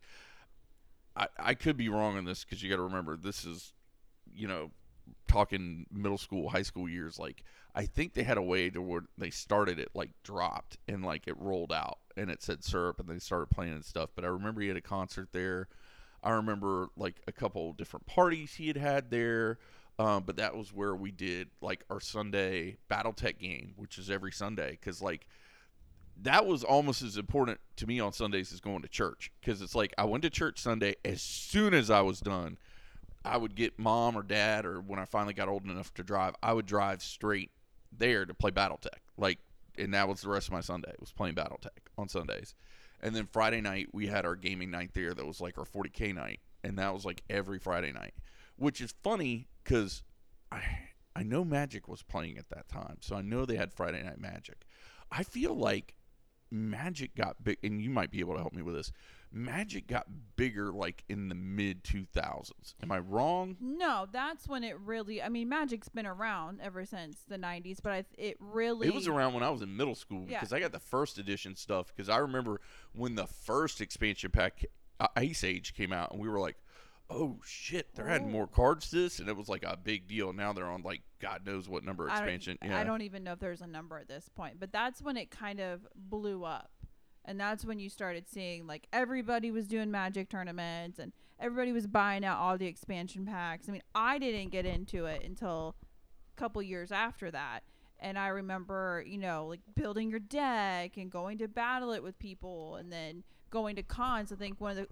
I 1.15 1.29
I 1.39 1.55
could 1.55 1.77
be 1.77 1.89
wrong 1.89 2.17
on 2.17 2.25
this 2.25 2.45
cuz 2.45 2.63
you 2.63 2.71
got 2.71 2.77
to 2.77 2.83
remember 2.83 3.17
this 3.17 3.45
is 3.45 3.73
you 4.35 4.49
know 4.49 4.71
talking 5.29 5.87
middle 5.91 6.19
school 6.19 6.49
high 6.49 6.63
school 6.63 6.89
years 6.89 7.19
like 7.19 7.43
I 7.75 7.85
think 7.85 8.15
they 8.15 8.23
had 8.23 8.39
a 8.39 8.43
way 8.43 8.71
to 8.71 8.81
where 8.81 9.03
they 9.19 9.31
started 9.31 9.79
it 9.79 9.91
like 9.95 10.11
dropped 10.23 10.79
and 10.89 11.05
like 11.05 11.29
it 11.29 11.37
rolled 11.39 11.73
out 11.73 11.99
and 12.17 12.31
it 12.31 12.43
said 12.43 12.65
syrup 12.65 12.99
and 12.99 13.09
they 13.09 13.19
started 13.19 13.51
playing 13.51 13.75
and 13.75 13.85
stuff 13.85 14.11
but 14.15 14.25
I 14.25 14.29
remember 14.29 14.61
he 14.63 14.69
had 14.69 14.77
a 14.77 14.83
concert 14.83 15.29
there. 15.33 15.69
I 16.23 16.31
remember 16.31 16.89
like 16.97 17.21
a 17.29 17.33
couple 17.33 17.73
different 17.73 18.07
parties 18.07 18.55
he 18.55 18.67
had 18.69 18.77
had 18.77 19.11
there 19.11 19.59
um, 19.99 20.25
but 20.27 20.37
that 20.37 20.57
was 20.57 20.73
where 20.73 20.95
we 20.95 21.11
did 21.11 21.49
like 21.61 21.85
our 21.91 22.01
Sunday 22.01 22.77
BattleTech 22.91 23.39
game, 23.39 23.73
which 23.77 23.99
is 23.99 24.11
every 24.11 24.33
Sunday, 24.33 24.73
because 24.73 25.01
like 25.01 25.27
that 26.23 26.47
was 26.47 26.65
almost 26.65 27.03
as 27.03 27.17
important 27.17 27.61
to 27.77 27.87
me 27.87 28.01
on 28.01 28.13
Sundays 28.13 28.53
as 28.53 28.61
going 28.61 28.83
to 28.83 28.89
church, 28.89 29.33
because 29.41 29.63
it's 29.63 29.75
like 29.75 29.95
I 29.97 30.05
went 30.05 30.23
to 30.25 30.31
church 30.31 30.59
Sunday 30.59 30.97
as 31.05 31.23
soon 31.23 31.73
as 31.73 31.91
I 31.91 32.03
was 32.03 32.21
done, 32.21 32.59
I 33.25 33.39
would 33.39 33.55
get 33.55 33.79
mom 33.79 34.17
or 34.17 34.23
dad, 34.23 34.67
or 34.67 34.81
when 34.81 34.99
I 34.99 35.07
finally 35.07 35.35
got 35.35 35.49
old 35.49 35.65
enough 35.65 35.93
to 35.95 36.03
drive, 36.03 36.35
I 36.43 36.53
would 36.53 36.67
drive 36.67 37.03
straight 37.03 37.51
there 37.97 38.27
to 38.27 38.35
play 38.35 38.51
BattleTech, 38.51 39.01
like, 39.17 39.39
and 39.79 39.95
that 39.95 40.09
was 40.09 40.21
the 40.21 40.29
rest 40.29 40.49
of 40.49 40.53
my 40.53 40.61
Sunday 40.61 40.93
was 41.01 41.13
playing 41.13 41.35
BattleTech 41.35 41.89
on 41.97 42.09
Sundays, 42.09 42.55
and 43.03 43.17
then 43.17 43.27
Friday 43.33 43.63
night 43.63 43.89
we 43.93 44.09
had 44.09 44.27
our 44.27 44.37
gaming 44.37 44.71
night 44.71 44.91
there 44.93 45.15
that 45.15 45.27
was 45.27 45.41
like 45.41 45.57
our 45.57 45.65
40k 45.65 46.15
night, 46.15 46.41
and 46.63 46.79
that 46.79 46.93
was 46.93 47.07
like 47.07 47.23
every 47.31 47.59
Friday 47.59 47.93
night 47.93 48.13
which 48.57 48.81
is 48.81 48.95
funny 49.03 49.49
because 49.63 50.03
I 50.51 50.63
I 51.15 51.23
know 51.23 51.45
Magic 51.45 51.89
was 51.89 52.03
playing 52.03 52.37
at 52.39 52.49
that 52.51 52.69
time, 52.69 52.99
so 53.01 53.17
I 53.17 53.23
know 53.23 53.45
they 53.47 53.57
had 53.57 53.73
Friday 53.73 54.03
Night 54.03 54.21
Magic. 54.21 54.67
I 55.11 55.23
feel 55.23 55.55
like 55.55 55.95
Magic 56.51 57.15
got 57.17 57.43
big, 57.43 57.59
and 57.63 57.81
you 57.81 57.91
might 57.91 58.11
be 58.11 58.21
able 58.21 58.35
to 58.35 58.41
help 58.41 58.53
me 58.53 58.63
with 58.63 58.75
this. 58.75 58.93
Magic 59.33 59.87
got 59.89 60.07
bigger 60.37 60.73
like 60.73 61.03
in 61.09 61.29
the 61.29 61.35
mid 61.35 61.83
two 61.83 62.05
thousands. 62.05 62.75
Am 62.83 62.93
I 62.93 62.99
wrong? 63.01 63.57
No, 63.61 64.07
that's 64.11 64.47
when 64.47 64.63
it 64.63 64.79
really. 64.79 65.21
I 65.23 65.29
mean, 65.29 65.49
Magic's 65.49 65.89
been 65.89 66.07
around 66.07 66.61
ever 66.63 66.85
since 66.85 67.19
the 67.29 67.37
'90s, 67.37 67.79
but 67.83 67.93
I, 67.93 68.05
it 68.17 68.37
really. 68.39 68.87
It 68.87 68.95
was 68.95 69.09
around 69.09 69.35
when 69.35 69.43
I 69.43 69.51
was 69.51 69.63
in 69.63 69.77
middle 69.77 69.97
school 69.97 70.27
Yeah. 70.29 70.39
because 70.39 70.53
I 70.53 70.61
got 70.61 70.73
the 70.73 70.79
first 70.79 71.19
edition 71.19 71.57
stuff. 71.57 71.89
Because 71.95 72.09
I 72.09 72.19
remember 72.19 72.61
when 72.95 73.17
the 73.17 73.27
first 73.27 73.81
expansion 73.81 74.31
pack 74.31 74.65
Ice 75.17 75.43
Age 75.43 75.75
came 75.75 75.93
out, 75.93 76.13
and 76.13 76.21
we 76.21 76.29
were 76.29 76.41
like, 76.41 76.57
"Oh 77.09 77.41
shit, 77.45 77.95
they're 77.95 78.09
adding 78.09 78.31
more 78.33 78.47
cards 78.47 78.91
to 78.91 78.97
this," 78.97 79.19
and 79.19 79.29
it 79.29 79.37
was 79.37 79.49
like 79.49 79.63
a 79.65 79.77
big 79.77 80.07
deal. 80.09 80.33
Now 80.33 80.53
they're 80.53 80.67
on 80.71 80.83
like 80.83 81.03
God 81.21 81.47
knows 81.47 81.69
what 81.69 81.85
number 81.85 82.05
I 82.11 82.15
don't- 82.15 82.23
expansion. 82.25 82.59
yeah. 82.65 82.79
I 82.79 82.85
don't 82.85 83.03
even 83.03 83.25
know 83.25 83.33
if 83.33 83.39
there's 83.39 83.61
a 83.63 83.67
number 83.67 83.99
at 83.99 84.09
this 84.09 84.29
point, 84.29 84.59
but 84.61 84.73
that's 84.73 85.01
when 85.03 85.17
it 85.17 85.31
kind 85.31 85.61
of 85.61 85.87
blew 85.95 86.45
up. 86.45 86.71
And 87.29 87.41
that's 87.41 87.65
when 87.65 87.81
you 87.81 87.89
started 87.91 88.29
seeing 88.29 88.67
like 88.69 88.87
everybody 88.93 89.51
was 89.51 89.67
doing 89.67 89.91
magic 89.91 90.29
tournaments 90.29 90.99
and 91.01 91.13
everybody 91.41 91.73
was 91.73 91.87
buying 91.89 92.25
out 92.25 92.39
all 92.39 92.57
the 92.57 92.67
expansion 92.67 93.27
packs. 93.27 93.69
I 93.69 93.73
mean, 93.73 93.83
I 93.97 94.19
didn't 94.19 94.51
get 94.51 94.65
into 94.65 95.07
it 95.07 95.25
until 95.25 95.75
a 96.37 96.41
couple 96.41 96.63
years 96.63 96.93
after 96.93 97.31
that. 97.33 97.61
And 97.99 98.17
I 98.19 98.29
remember, 98.29 99.03
you 99.05 99.19
know, 99.19 99.47
like 99.47 99.61
building 99.75 100.09
your 100.09 100.21
deck 100.21 100.97
and 100.99 101.11
going 101.11 101.39
to 101.39 101.49
battle 101.49 101.91
it 101.93 102.03
with 102.03 102.17
people 102.19 102.77
and 102.77 102.93
then 102.93 103.25
going 103.51 103.75
to 103.77 103.83
cons. 103.83 104.31
I 104.31 104.37
think 104.37 104.61
one 104.61 104.73
of 104.73 104.77
the, 104.77 104.89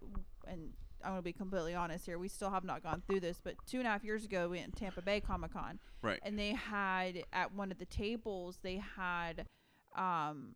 and 0.50 0.72
I'm 1.04 1.10
going 1.10 1.18
to 1.20 1.22
be 1.22 1.32
completely 1.32 1.74
honest 1.74 2.06
here, 2.06 2.18
we 2.18 2.28
still 2.28 2.50
have 2.50 2.64
not 2.64 2.82
gone 2.82 3.02
through 3.06 3.20
this, 3.20 3.40
but 3.42 3.54
two 3.66 3.78
and 3.78 3.86
a 3.86 3.90
half 3.90 4.02
years 4.04 4.24
ago, 4.24 4.48
we 4.48 4.58
went 4.58 4.74
to 4.74 4.80
Tampa 4.80 5.02
Bay 5.02 5.20
Comic 5.20 5.52
Con 5.52 5.78
Right. 6.02 6.18
and 6.22 6.38
they 6.38 6.52
had 6.52 7.22
at 7.32 7.54
one 7.54 7.70
of 7.70 7.78
the 7.78 7.86
tables 7.86 8.58
they 8.62 8.82
had 8.96 9.46
um 9.96 10.54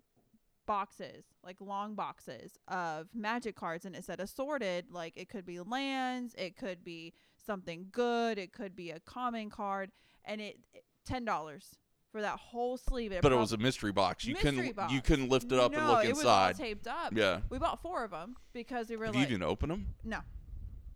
boxes 0.66 1.24
like 1.42 1.56
long 1.60 1.94
boxes 1.94 2.58
of 2.68 3.08
magic 3.14 3.56
cards 3.56 3.86
and 3.86 3.96
it 3.96 4.04
said 4.04 4.20
assorted 4.20 4.84
like 4.90 5.14
it 5.16 5.28
could 5.30 5.46
be 5.46 5.58
lands 5.60 6.34
it 6.36 6.56
could 6.58 6.84
be 6.84 7.14
something 7.46 7.86
good 7.90 8.36
it 8.36 8.52
could 8.52 8.76
be 8.76 8.90
a 8.90 9.00
common 9.00 9.48
card 9.48 9.90
and 10.26 10.42
it 10.42 10.58
ten 11.06 11.24
dollars 11.24 11.78
for 12.12 12.20
that 12.20 12.38
whole 12.38 12.76
sleeve 12.76 13.14
But 13.22 13.32
it 13.32 13.36
was 13.36 13.52
a 13.52 13.58
mystery 13.58 13.92
box. 13.92 14.24
You 14.26 14.32
Mystery 14.34 14.50
couldn't 14.56 14.76
box. 14.76 14.92
you 14.92 15.00
couldn't 15.02 15.28
lift 15.28 15.52
it 15.52 15.58
up 15.58 15.72
no, 15.72 15.78
and 15.78 15.88
look 15.88 16.04
it 16.04 16.16
was 16.16 16.24
all 16.24 16.48
inside. 16.48 16.62
taped 16.62 16.86
up 16.86 17.12
Yeah. 17.14 17.40
we 17.50 17.58
bought 17.58 17.80
four 17.82 18.02
of 18.04 18.10
them 18.10 18.34
because 18.52 18.88
we 18.90 18.96
were 18.96 19.06
Have 19.06 19.14
like 19.14 19.28
you 19.28 19.36
even 19.36 19.42
opened 19.42 19.72
them? 19.72 19.94
no. 20.04 20.18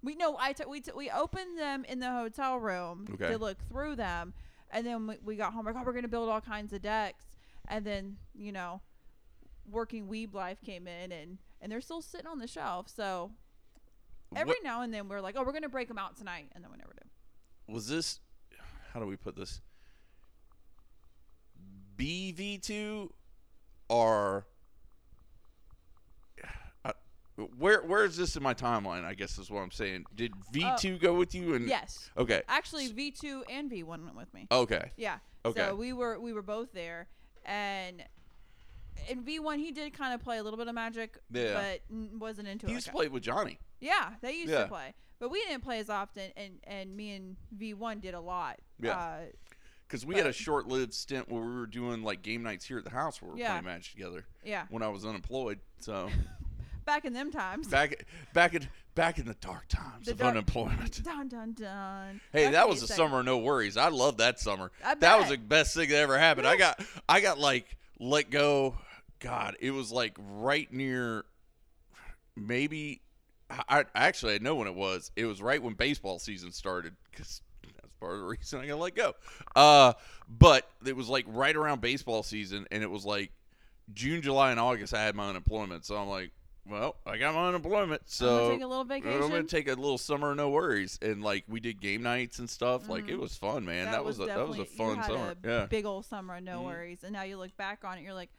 We 0.03 0.17
no, 0.17 0.37
I 0.39 0.53
t- 0.53 0.65
we 0.69 0.81
t- 0.81 0.91
we 0.97 1.11
opened 1.11 1.59
them 1.59 1.85
in 1.85 2.01
the 2.01 2.11
hotel 2.11 2.59
room 2.59 3.07
Okay. 3.15 3.29
to 3.31 3.39
look 3.39 3.59
through 3.69 3.97
them, 3.97 4.35
and 4.71 4.85
then 4.87 5.07
we, 5.07 5.17
we 5.25 5.37
got 5.37 5.53
home. 5.53 5.65
Like, 5.67 5.77
oh, 5.79 5.83
we're 5.85 5.93
gonna 5.93 6.09
build 6.09 6.29
all 6.29 6.41
kinds 6.41 6.73
of 6.73 6.83
decks, 6.83 7.25
and 7.69 7.85
then 7.85 8.17
you 8.35 8.51
know, 8.53 8.81
working 9.71 10.09
weeb 10.09 10.35
life 10.35 10.61
came 10.65 10.89
in, 10.89 11.13
and 11.13 11.39
and 11.61 11.71
they're 11.71 11.81
still 11.81 12.03
sitting 12.03 12.27
on 12.27 12.41
the 12.41 12.49
shelf. 12.49 12.89
So 12.89 13.31
every 14.35 14.55
What- 14.55 14.65
now 14.65 14.83
and 14.83 14.93
then 14.93 15.09
we're 15.09 15.21
like, 15.21 15.37
oh, 15.39 15.45
we're 15.45 15.53
gonna 15.53 15.69
break 15.69 15.87
them 15.89 15.99
out 15.99 16.17
tonight, 16.17 16.51
and 16.53 16.65
then 16.65 16.71
we 16.73 16.79
never 16.79 16.95
do. 16.95 17.73
was 17.73 17.87
this 17.87 18.19
how 18.93 18.99
do 19.01 19.07
we 19.07 19.17
put 19.17 19.37
this 19.37 19.61
bv2 21.97 23.11
or 23.89 24.47
I- 24.47 24.52
where 27.59 27.83
where 27.83 28.05
is 28.05 28.17
this 28.17 28.37
in 28.37 28.43
my 28.43 28.55
timeline 28.55 29.05
i 29.05 29.15
guess 29.15 29.39
is 29.39 29.51
what 29.51 29.61
i'm 29.61 29.71
saying 29.71 30.05
did 30.15 30.33
v2 30.55 31.01
go 31.01 31.15
with 31.15 31.35
you 31.35 31.55
and 31.55 31.67
Yes, 31.69 32.11
okay 32.17 32.43
actually, 32.49 32.89
V 32.89 33.11
two 33.11 33.45
and 33.51 33.69
V 33.71 33.83
one 33.83 34.05
went 34.05 34.17
with 34.17 34.33
me. 34.35 34.47
okay 34.51 34.91
Yeah. 34.97 35.19
Okay. 35.45 35.61
So 35.61 35.75
we 35.75 35.93
were 35.93 36.21
we 36.21 36.33
were 36.33 36.43
both 36.43 36.73
there, 36.73 37.09
and 37.45 38.05
in 39.09 39.23
V 39.25 39.39
one 39.41 39.59
he 39.59 39.73
did 39.73 39.93
kind 39.93 40.15
of 40.15 40.21
play 40.23 40.39
a 40.39 40.43
little 40.43 40.57
bit 40.59 40.69
of 40.69 40.75
magic, 40.75 41.19
Yeah. 41.33 41.55
but 41.89 42.21
wasn't 42.21 42.49
into 42.49 42.67
he 42.67 42.73
it. 42.73 42.77
used 42.77 42.87
like 42.89 42.93
to 42.93 42.97
play 42.99 43.09
with 43.09 43.23
johnny 43.23 43.59
Yeah, 43.81 44.11
they 44.21 44.33
used 44.35 44.51
Yeah. 44.53 44.63
to 44.63 44.69
play, 44.69 44.95
but 45.19 45.31
we 45.31 45.41
didn't 45.45 45.63
play 45.63 45.79
as 45.81 45.91
often. 45.91 46.31
And 46.37 46.61
and 46.65 46.97
me 46.97 47.15
and 47.17 47.37
V 47.57 47.75
one 47.75 47.99
did 48.01 48.15
a 48.15 48.21
lot. 48.21 48.61
Yeah. 48.81 48.97
Uh, 48.97 49.21
because 49.89 50.07
we 50.07 50.15
had 50.15 50.27
a 50.27 50.33
short-lived 50.33 50.95
stint 50.95 51.29
where 51.31 51.43
we 51.43 51.55
were 51.55 51.67
doing 51.67 52.03
like 52.03 52.23
game 52.23 52.43
nights 52.43 52.65
here 52.65 52.79
at 52.79 52.85
the 52.85 52.91
house 52.91 53.21
where 53.21 53.29
we 53.31 53.35
were 53.35 53.41
Yeah. 53.41 53.49
playing 53.51 53.65
magic 53.67 53.93
together 53.93 54.25
yeah. 54.43 54.65
when 54.71 54.83
i 54.83 54.89
was 54.89 55.05
unemployed 55.05 55.59
so 55.81 56.09
Back 56.85 57.05
in 57.05 57.13
them 57.13 57.31
times. 57.31 57.69
back 57.69 58.05
back 58.35 58.55
in 58.55 58.69
back 58.95 59.19
in 59.19 59.25
the 59.27 59.35
dark 59.35 59.69
times 59.69 60.07
The 60.07 60.13
of 60.13 60.19
dark- 60.19 60.31
unemployment 60.33 61.03
Dun 61.05 61.29
dun 61.29 61.53
dun. 61.53 62.21
Hey, 62.33 62.45
Back 62.45 62.53
that 62.53 62.69
was 62.69 62.81
the 62.81 62.85
a 62.85 62.89
second- 62.89 63.05
summer 63.05 63.21
of 63.21 63.25
no 63.27 63.39
worries. 63.39 63.77
I 63.77 63.89
love 63.89 64.17
that 64.19 64.41
summer. 64.41 64.71
That 65.01 65.19
was 65.21 65.29
the 65.29 65.39
best 65.39 65.75
thing 65.75 65.89
that 65.91 65.97
ever 65.97 66.19
happened. 66.19 66.47
I 66.47 66.57
got 66.57 66.81
I 67.09 67.21
got 67.21 67.39
like 67.39 67.77
let 68.01 68.31
go. 68.31 68.77
God, 69.21 69.57
it 69.61 69.71
was 69.71 69.93
like 69.93 70.17
right 70.19 70.71
near 70.73 71.25
maybe 72.37 73.01
I, 73.51 73.81
I 73.81 73.85
actually 73.95 74.35
I 74.35 74.39
know 74.39 74.57
when 74.57 74.67
it 74.69 74.75
was. 74.75 75.11
It 75.17 75.27
was 75.27 75.41
right 75.43 75.63
when 75.63 75.75
baseball 75.75 76.19
season 76.19 76.53
started 76.53 76.95
cuz 77.13 77.43
that's 77.77 77.93
part 78.01 78.15
of 78.15 78.21
the 78.21 78.27
reason 78.39 78.61
I 78.61 78.67
got 78.67 78.79
let 78.79 78.95
go. 78.95 79.15
Uh 79.55 79.93
but 80.29 80.69
it 80.85 80.97
was 80.97 81.09
like 81.09 81.25
right 81.29 81.55
around 81.55 81.81
baseball 81.81 82.23
season 82.23 82.67
and 82.71 82.83
it 82.83 82.91
was 82.91 83.05
like 83.05 83.31
June, 83.95 84.23
July 84.23 84.51
and 84.51 84.61
August 84.61 84.95
I 84.95 85.03
had 85.03 85.15
my 85.15 85.29
unemployment. 85.29 85.85
So 85.85 85.97
I'm 85.97 86.09
like, 86.09 86.31
well, 86.69 86.97
I 87.07 87.17
got 87.19 87.35
my 87.35 87.49
unemployment. 87.49 88.03
I'm 88.03 88.07
So 88.09 88.27
gonna 88.39 88.55
take 88.55 88.63
a 88.63 88.67
little 88.67 88.85
vacation. 88.85 89.23
I'm 89.23 89.31
gonna 89.31 89.43
take 89.45 89.69
a 89.69 89.75
little 89.75 89.99
summer, 89.99 90.35
no 90.35 90.51
worries, 90.51 90.99
and 91.03 91.23
like 91.23 91.45
we 91.49 91.61
did 91.61 91.81
game 91.81 92.03
nights 92.03 92.39
and 92.39 92.49
stuff. 92.49 92.89
Like 92.89 93.09
it 93.09 93.17
was 93.19 93.37
fun, 93.37 93.65
man. 93.65 93.91
That, 93.91 94.05
was, 94.05 94.19
a, 94.21 94.27
that 94.27 94.47
was 94.49 94.59
a 94.59 94.65
definitely- 94.65 94.85
you 94.85 94.95
fun 94.95 94.97
had 94.99 95.07
summer. 95.07 95.35
A 95.45 95.49
Yeah, 95.61 95.67
Big 95.67 95.85
old 95.87 96.07
summer, 96.07 96.41
no 96.41 96.61
Mhm. 96.61 96.65
worries. 96.65 96.99
And 97.05 97.13
now 97.13 97.23
you 97.23 97.37
look 97.37 97.57
back 97.57 97.85
on 97.85 97.99
it, 97.99 98.03
you're 98.03 98.15
like, 98.15 98.31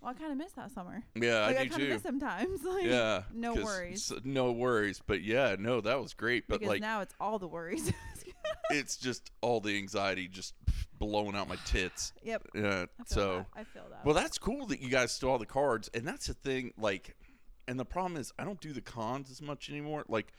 Well, 0.00 0.10
I 0.10 0.14
kind 0.14 0.30
of 0.32 0.36
miss 0.38 0.52
that 0.52 0.70
summer. 0.72 1.02
Yeah, 1.14 1.46
like, 1.46 1.56
I 1.56 1.60
I, 1.60 1.64
do 1.64 1.70
kind 1.70 1.82
of 1.82 1.88
too. 1.88 1.94
miss 1.94 2.02
sometimes. 2.02 2.62
like, 2.64 2.84
yeah, 2.84 3.22
no 3.32 3.54
'cause 3.54 3.64
worries. 3.64 4.12
s- 4.12 4.18
no 4.24 4.52
worries. 4.52 5.00
But 5.06 5.22
yeah, 5.22 5.56
no, 5.58 5.80
that 5.80 6.00
was 6.02 6.12
great. 6.14 6.46
But 6.48 6.60
because 6.60 6.68
like, 6.74 6.80
now 6.82 7.00
it's 7.00 7.14
all 7.18 7.38
the 7.38 7.48
worries. 7.48 7.90
it's 8.70 8.96
just 8.96 9.30
all 9.40 9.60
the 9.60 9.76
anxiety 9.76 10.28
just 10.28 10.54
blowing 10.98 11.34
out 11.34 11.48
my 11.48 11.56
tits. 11.66 12.12
yep. 12.22 12.42
Yeah. 12.54 12.86
I 13.00 13.04
feel 13.04 13.06
So, 13.06 13.36
that. 13.54 13.60
I 13.60 13.64
feel 13.64 13.84
that. 13.90 14.04
well, 14.04 14.14
that's 14.14 14.36
cool 14.38 14.66
that 14.66 14.80
you 14.80 14.88
guys 14.90 15.12
stole 15.12 15.32
have 15.32 15.40
the 15.40 15.46
cards, 15.46 15.88
and 15.94 16.06
that's 16.06 16.26
the 16.26 16.34
thing. 16.34 16.72
Like, 16.78 17.15
and 17.68 17.78
the 17.78 17.84
problem 17.84 18.20
is 18.20 18.32
I 18.38 18.44
don't 18.44 18.60
do 18.60 18.72
the 18.72 18.80
cons 18.80 19.30
as 19.30 19.40
much 19.42 19.68
anymore. 19.70 20.04
Like, 20.08 20.32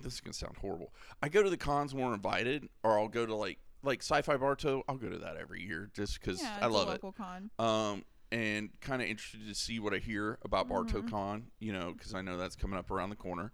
this 0.00 0.14
is 0.14 0.20
gonna 0.20 0.34
sound 0.34 0.56
horrible. 0.58 0.92
I 1.22 1.28
go 1.28 1.42
to 1.42 1.50
the 1.50 1.56
cons 1.56 1.94
when 1.94 2.04
we're 2.06 2.14
invited, 2.14 2.68
or 2.82 2.98
I'll 2.98 3.08
go 3.08 3.26
to 3.26 3.34
like 3.34 3.58
like 3.82 4.00
Sci-Fi 4.02 4.36
Bartow. 4.36 4.82
I'll 4.88 4.96
go 4.96 5.08
to 5.08 5.18
that 5.18 5.36
every 5.36 5.62
year 5.62 5.90
just 5.94 6.20
because 6.20 6.42
yeah, 6.42 6.58
I 6.60 6.66
love 6.66 6.88
a 6.88 6.92
it. 6.92 6.94
local 6.94 7.12
con. 7.12 7.50
um, 7.58 8.04
and 8.32 8.70
kind 8.80 9.00
of 9.00 9.08
interested 9.08 9.46
to 9.46 9.54
see 9.54 9.78
what 9.78 9.94
I 9.94 9.98
hear 9.98 10.38
about 10.42 10.68
Mhm. 10.68 11.08
BartoCon, 11.08 11.42
you 11.60 11.72
know, 11.72 11.92
because 11.92 12.12
I 12.12 12.22
know 12.22 12.36
that's 12.36 12.56
coming 12.56 12.76
up 12.78 12.90
around 12.90 13.10
the 13.10 13.16
corner. 13.16 13.52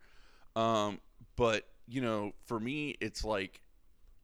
Um, 0.57 1.01
but 1.37 1.69
you 1.87 2.01
know, 2.01 2.33
for 2.47 2.59
me, 2.59 2.97
it's 3.01 3.25
like 3.25 3.61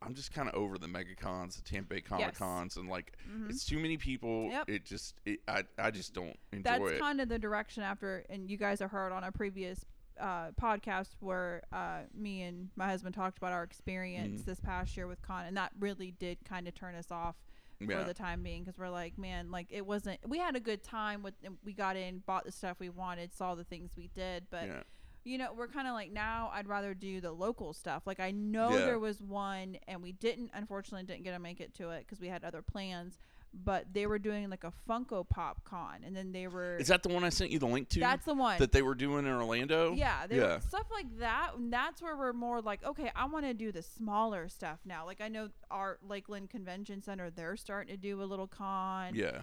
I'm 0.01 0.15
just 0.15 0.33
kind 0.33 0.49
of 0.49 0.55
over 0.55 0.79
the 0.79 0.87
MegaCons, 0.87 1.57
the 1.57 1.63
Tampa 1.63 1.95
Bay 1.95 2.01
Comic 2.01 2.35
Cons, 2.35 2.77
and 2.77 2.89
like 2.89 3.17
Mhm. 3.29 3.51
it's 3.51 3.65
too 3.65 3.79
many 3.79 3.97
people. 3.97 4.49
Yep. 4.51 4.69
It 4.71 4.85
just, 4.85 5.15
it, 5.25 5.41
I, 5.49 5.65
I 5.79 5.91
just 5.91 6.15
don't 6.15 6.37
enjoy 6.53 6.63
That's 6.63 6.91
it. 6.93 7.01
kind 7.01 7.21
of 7.21 7.29
the 7.29 7.39
direction 7.39 7.83
after, 7.83 8.25
and 8.31 8.49
you 8.49 8.57
guys 8.57 8.79
have 8.81 8.91
heard 8.93 9.11
on 9.13 9.25
a 9.25 9.33
previous 9.33 9.85
uh, 10.21 10.51
podcast 10.61 11.11
where 11.21 11.63
uh, 11.73 12.01
me 12.15 12.43
and 12.43 12.71
my 12.77 12.87
husband 12.87 13.15
talked 13.15 13.39
about 13.39 13.53
our 13.53 13.63
experience 13.63 14.43
Mhm. 14.43 14.45
this 14.47 14.61
past 14.61 14.97
year 14.97 15.07
with 15.07 15.23
con, 15.23 15.47
and 15.47 15.57
that 15.57 15.73
really 15.79 16.11
did 16.13 16.39
kind 16.45 16.67
of 16.69 16.75
turn 16.75 16.95
us 16.97 17.11
off 17.13 17.37
yeah, 17.81 18.01
for 18.01 18.05
the 18.05 18.15
time 18.15 18.43
being 18.43 18.65
because 18.65 18.77
we're 18.79 18.89
like, 18.91 19.17
man, 19.17 19.51
like 19.53 19.69
it 19.71 19.87
wasn't. 19.87 20.19
We 20.29 20.39
had 20.39 20.57
a 20.57 20.61
good 20.61 20.83
time 20.83 21.23
with, 21.23 21.35
we 21.65 21.73
got 21.73 21.95
in, 21.97 22.19
bought 22.27 22.45
the 22.45 22.51
stuff 22.53 22.79
we 22.81 22.89
wanted, 22.89 23.33
saw 23.33 23.55
the 23.55 23.63
things 23.63 23.93
we 23.97 24.09
did, 24.09 24.47
but 24.51 24.67
yeah, 24.67 24.83
you 25.29 25.39
know, 25.39 25.53
we're 25.57 25.69
kind 25.69 25.87
of 25.87 25.95
like 25.95 26.13
now. 26.13 26.51
I'd 26.55 26.67
rather 26.69 26.95
do 26.95 27.21
the 27.21 27.31
local 27.33 27.73
stuff. 27.73 28.03
Like 28.07 28.21
I 28.21 28.31
know 28.31 28.71
Yeah. 28.71 28.87
there 28.87 28.99
was 28.99 29.21
one, 29.21 29.77
and 29.87 30.03
we 30.03 30.13
didn't, 30.13 30.51
unfortunately, 30.55 31.05
didn't 31.07 31.25
get 31.25 31.33
to 31.33 31.39
make 31.39 31.61
it 31.61 31.75
to 31.75 31.91
it 31.91 32.01
because 32.07 32.21
we 32.21 32.29
had 32.29 32.45
other 32.45 32.63
plans. 32.63 33.19
But 33.55 33.87
they 33.95 34.07
were 34.07 34.19
doing 34.19 34.51
like 34.51 34.65
a 34.65 34.73
Funko 34.89 35.27
Pop 35.27 35.65
con, 35.65 36.01
and 36.05 36.15
then 36.15 36.33
they 36.33 36.47
were. 36.49 36.77
is 36.77 36.89
that 36.89 37.03
the 37.03 37.09
one 37.09 37.25
I 37.25 37.31
sent 37.31 37.51
you 37.51 37.59
the 37.59 37.67
link 37.67 37.89
to? 37.91 38.01
that's 38.01 38.27
the 38.27 38.35
one. 38.35 38.59
that 38.59 38.73
they 38.73 38.83
were 38.83 38.95
doing 38.95 39.25
in 39.27 39.33
Orlando. 39.33 39.95
yeah, 39.95 40.27
they 40.27 40.37
Yeah. 40.37 40.57
Were, 40.57 40.61
stuff 40.61 40.87
like 40.91 41.19
that. 41.19 41.53
And 41.57 41.73
that's 41.73 42.03
where 42.03 42.15
we're 42.17 42.35
more 42.35 42.61
like, 42.61 42.85
okay, 42.85 43.11
I 43.17 43.25
want 43.27 43.47
to 43.47 43.55
do 43.55 43.73
the 43.73 43.83
smaller 43.83 44.49
stuff 44.49 44.81
now. 44.85 45.07
Like 45.07 45.21
I 45.23 45.29
know 45.29 45.49
our 45.71 45.99
Lakeland 46.07 46.51
Convention 46.51 47.01
Center, 47.03 47.31
they're 47.31 47.57
starting 47.57 47.95
to 47.95 48.01
do 48.01 48.23
a 48.23 48.25
little 48.25 48.47
con. 48.47 49.15
yeah. 49.15 49.43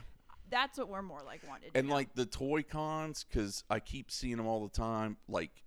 that's 0.52 0.78
what 0.78 0.88
we're 0.88 1.02
more 1.02 1.22
like 1.26 1.42
wanted. 1.50 1.72
and 1.74 1.88
do. 1.88 1.94
like 1.94 2.14
the 2.14 2.26
toy 2.28 2.62
cons 2.62 3.26
because 3.28 3.64
i 3.72 3.80
keep 3.80 4.12
seeing 4.12 4.38
them 4.38 4.46
all 4.46 4.62
the 4.68 4.70
time 4.78 5.18
like 5.28 5.64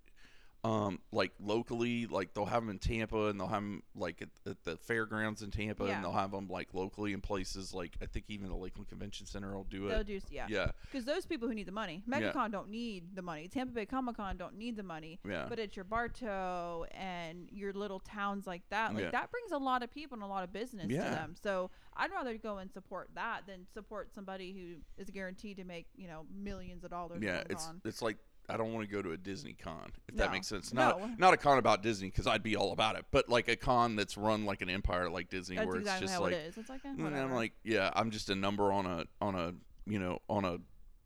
um 0.65 0.99
like 1.13 1.31
locally 1.39 2.05
like 2.05 2.33
they'll 2.33 2.45
have 2.45 2.61
them 2.63 2.69
in 2.69 2.79
tampa 2.79 3.27
and 3.27 3.39
they'll 3.39 3.47
have 3.47 3.61
them 3.61 3.81
like 3.95 4.21
at, 4.21 4.27
at 4.45 4.61
the 4.65 4.75
fairgrounds 4.75 5.41
in 5.41 5.51
tampa 5.51 5.85
Yeah. 5.85 5.95
and 5.95 6.03
they'll 6.03 6.11
have 6.11 6.31
them 6.31 6.49
like 6.49 6.73
locally 6.73 7.13
in 7.13 7.21
places 7.21 7.73
like 7.73 7.93
i 8.01 8.05
think 8.05 8.25
even 8.27 8.49
the 8.49 8.55
lakeland 8.57 8.89
convention 8.89 9.25
center 9.25 9.55
will 9.55 9.63
do 9.63 9.87
it. 9.87 9.89
they'll 9.91 10.03
do 10.03 10.19
yeah. 10.29 10.47
yeah 10.49 10.71
Because 10.91 11.05
those 11.05 11.25
people 11.25 11.47
who 11.47 11.53
need 11.53 11.65
the 11.67 11.71
money, 11.71 12.03
Yeah. 12.07 12.19
MegaCon 12.33 12.51
don't 12.51 12.69
need 12.69 13.15
the 13.15 13.21
money. 13.21 13.47
Tampa 13.47 13.71
Bay 13.73 13.85
Comic 13.85 14.17
Con 14.17 14.35
don't 14.37 14.57
need 14.57 14.75
the 14.75 14.83
money. 14.83 15.19
yeah 15.25 15.45
But 15.47 15.59
it's 15.59 15.75
your 15.77 15.85
Bartow 15.85 16.85
and 16.91 17.47
your 17.51 17.71
little 17.73 17.99
towns 17.99 18.45
like 18.45 18.63
that. 18.69 18.93
Like 18.93 19.05
Yeah. 19.05 19.11
that 19.11 19.31
brings 19.31 19.51
a 19.51 19.57
lot 19.57 19.81
of 19.83 19.91
people 19.93 20.15
and 20.15 20.23
a 20.23 20.27
lot 20.27 20.43
of 20.43 20.51
business 20.51 20.87
Yeah. 20.89 21.05
to 21.05 21.09
them. 21.11 21.35
So 21.41 21.71
I'd 21.95 22.11
rather 22.11 22.37
go 22.37 22.57
and 22.57 22.71
support 22.71 23.09
that 23.15 23.41
than 23.47 23.65
support 23.73 24.13
somebody 24.13 24.51
who 24.53 24.81
is 25.01 25.09
guaranteed 25.09 25.57
to 25.57 25.63
make 25.63 25.87
you 25.95 26.07
know 26.07 26.25
millions 26.33 26.83
of 26.83 26.89
dollars. 26.91 27.21
yeah 27.21 27.43
it's 27.49 27.69
it's 27.85 28.01
like 28.01 28.17
i 28.49 28.57
don't 28.57 28.73
want 28.73 28.87
to 28.87 28.91
go 28.93 29.01
to 29.01 29.11
a 29.11 29.17
disney 29.17 29.53
con 29.53 29.91
if 30.07 30.15
that 30.15 30.31
makes 30.31 30.47
sense 30.47 30.73
not 30.73 30.99
No. 30.99 31.09
not 31.17 31.33
a 31.33 31.37
con 31.37 31.57
about 31.57 31.81
disney 31.83 32.09
because 32.09 32.27
i'd 32.27 32.43
be 32.43 32.55
all 32.55 32.71
about 32.71 32.97
it 32.97 33.05
but 33.11 33.29
like 33.29 33.47
a 33.47 33.55
con 33.55 33.95
that's 33.95 34.17
run 34.17 34.45
like 34.45 34.61
an 34.61 34.69
empire 34.69 35.09
like 35.09 35.29
disney 35.29 35.55
That's 35.55 35.67
where 35.67 35.77
exactly 35.77 36.05
it's 36.05 36.11
just 36.11 36.21
like 36.21 36.33
it. 36.33 36.53
It's 36.57 36.69
like 36.69 36.81
And 36.85 37.03
whatever. 37.03 37.23
I'm 37.23 37.33
like, 37.35 37.53
yeah, 37.63 37.89
I'm 37.93 38.11
just 38.11 38.29
a 38.29 38.35
number 38.35 38.71
on 38.71 38.85
a 38.85 39.05
on 39.21 39.35
a 39.35 39.53
you 39.85 39.99
know 39.99 40.19
on 40.29 40.45
a 40.45 40.57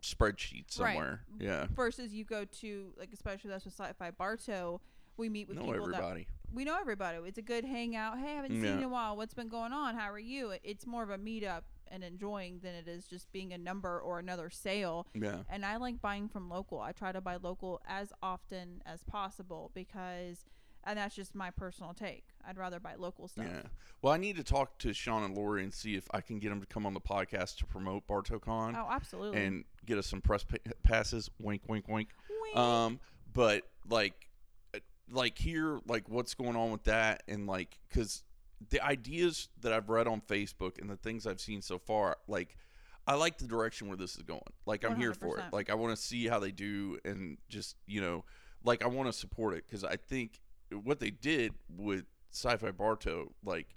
spreadsheet 0.02 0.66
Right. 0.80 0.94
somewhere. 0.96 1.22
Yeah, 1.40 1.68
versus 1.74 2.14
you 2.14 2.24
go 2.26 2.46
to 2.46 2.94
like 2.98 3.10
especially 3.14 3.50
that's 3.50 3.66
with 3.66 3.74
Sci-Fi 3.74 4.12
Bartow. 4.12 4.82
We 5.18 5.30
meet 5.30 5.48
with 5.48 5.58
know 5.58 5.64
people 5.66 5.88
that 5.88 5.96
everybody. 5.98 6.28
we 6.54 6.64
know 6.66 6.78
everybody. 6.80 7.18
It's 7.26 7.38
a 7.38 7.42
good 7.44 7.66
hangout. 7.66 8.18
Hey, 8.20 8.32
I 8.32 8.36
haven't 8.36 8.52
seen 8.52 8.64
you 8.64 8.72
in 8.72 8.84
a 8.84 8.90
while. 8.90 9.16
What's 9.16 9.34
been 9.34 9.48
going 9.50 9.72
on? 9.74 9.96
How 9.96 10.12
are 10.12 10.20
you? 10.20 10.54
It's 10.64 10.86
more 10.88 11.04
of 11.04 11.10
a 11.10 11.18
meetup 11.18 11.62
and 11.90 12.04
enjoying 12.04 12.60
than 12.64 12.74
it 12.76 12.88
is 12.88 13.06
just 13.06 13.32
being 13.32 13.54
a 13.54 13.58
number 13.58 14.00
or 14.00 14.20
another 14.20 14.50
sale. 14.50 15.08
Yeah, 15.14 15.40
And 15.50 15.66
I 15.66 15.78
like 15.78 16.02
buying 16.02 16.28
from 16.30 16.50
local. 16.50 16.80
I 16.80 16.92
try 16.92 17.12
to 17.12 17.22
buy 17.22 17.38
local 17.38 17.82
as 17.88 18.12
often 18.22 18.82
as 18.86 19.04
possible 19.04 19.72
because, 19.74 20.46
and 20.84 20.98
that's 20.98 21.16
just 21.16 21.36
my 21.36 21.52
personal 21.52 21.94
take. 21.94 22.26
I'd 22.48 22.58
rather 22.58 22.80
buy 22.80 22.96
local 22.96 23.28
stuff. 23.28 23.46
yeah. 23.50 23.62
Well, 24.02 24.12
I 24.14 24.18
need 24.18 24.36
to 24.38 24.44
talk 24.44 24.78
to 24.80 24.94
Sean 24.94 25.24
and 25.24 25.36
Lori 25.38 25.64
and 25.64 25.74
see 25.74 25.96
if 25.96 26.08
I 26.12 26.20
can 26.22 26.40
get 26.40 26.50
them 26.50 26.60
to 26.62 26.68
come 26.68 26.86
on 26.86 26.94
the 26.94 27.00
podcast 27.02 27.58
to 27.58 27.66
promote 27.66 28.06
BartoCon 28.08 28.76
Oh, 28.78 28.88
absolutely. 28.90 29.44
and 29.46 29.64
get 29.86 29.98
us 29.98 30.08
some 30.08 30.20
press 30.22 30.44
pa- 30.44 30.58
passes. 30.84 31.30
Wink, 31.40 31.62
wink, 31.68 31.88
wink. 31.88 32.10
Wink. 32.42 32.58
Um, 32.58 33.00
but 33.32 33.64
like, 33.90 34.28
uh, 34.76 34.80
like 35.10 35.38
here, 35.38 35.80
like 35.88 36.10
what's 36.10 36.34
going 36.34 36.56
on 36.58 36.72
with 36.72 36.84
that, 36.84 37.24
and 37.30 37.48
like, 37.48 37.78
cause 37.94 38.24
the 38.70 38.84
ideas 38.84 39.50
that 39.62 39.74
I've 39.74 39.90
read 39.90 40.08
on 40.08 40.22
Facebook 40.22 40.80
and 40.80 40.90
the 40.90 40.96
things 40.96 41.26
I've 41.28 41.42
seen 41.42 41.62
so 41.62 41.78
far, 41.80 42.18
like, 42.28 42.58
I 43.06 43.16
like 43.16 43.38
the 43.38 43.48
direction 43.48 43.88
where 43.88 43.98
this 43.98 44.16
is 44.16 44.24
going. 44.24 44.42
Like, 44.66 44.86
I'm 44.86 44.96
here 44.96 45.14
for 45.14 45.38
it. 45.38 45.46
Like, 45.52 45.70
I 45.70 45.76
want 45.76 45.96
to 45.96 46.02
see 46.02 46.28
how 46.28 46.40
they 46.40 46.52
do, 46.52 47.00
and 47.04 47.38
just 47.50 47.76
you 47.86 48.02
know, 48.02 48.26
like, 48.64 48.84
I 48.84 48.88
want 48.88 49.08
to 49.08 49.14
support 49.14 49.56
it 49.56 49.66
because 49.68 49.84
I 49.84 49.96
think 49.98 50.40
what 50.84 51.00
they 51.00 51.12
did 51.12 51.54
with 51.70 52.06
Sci-Fi 52.32 52.72
Bartow, 52.72 53.32
like. 53.44 53.76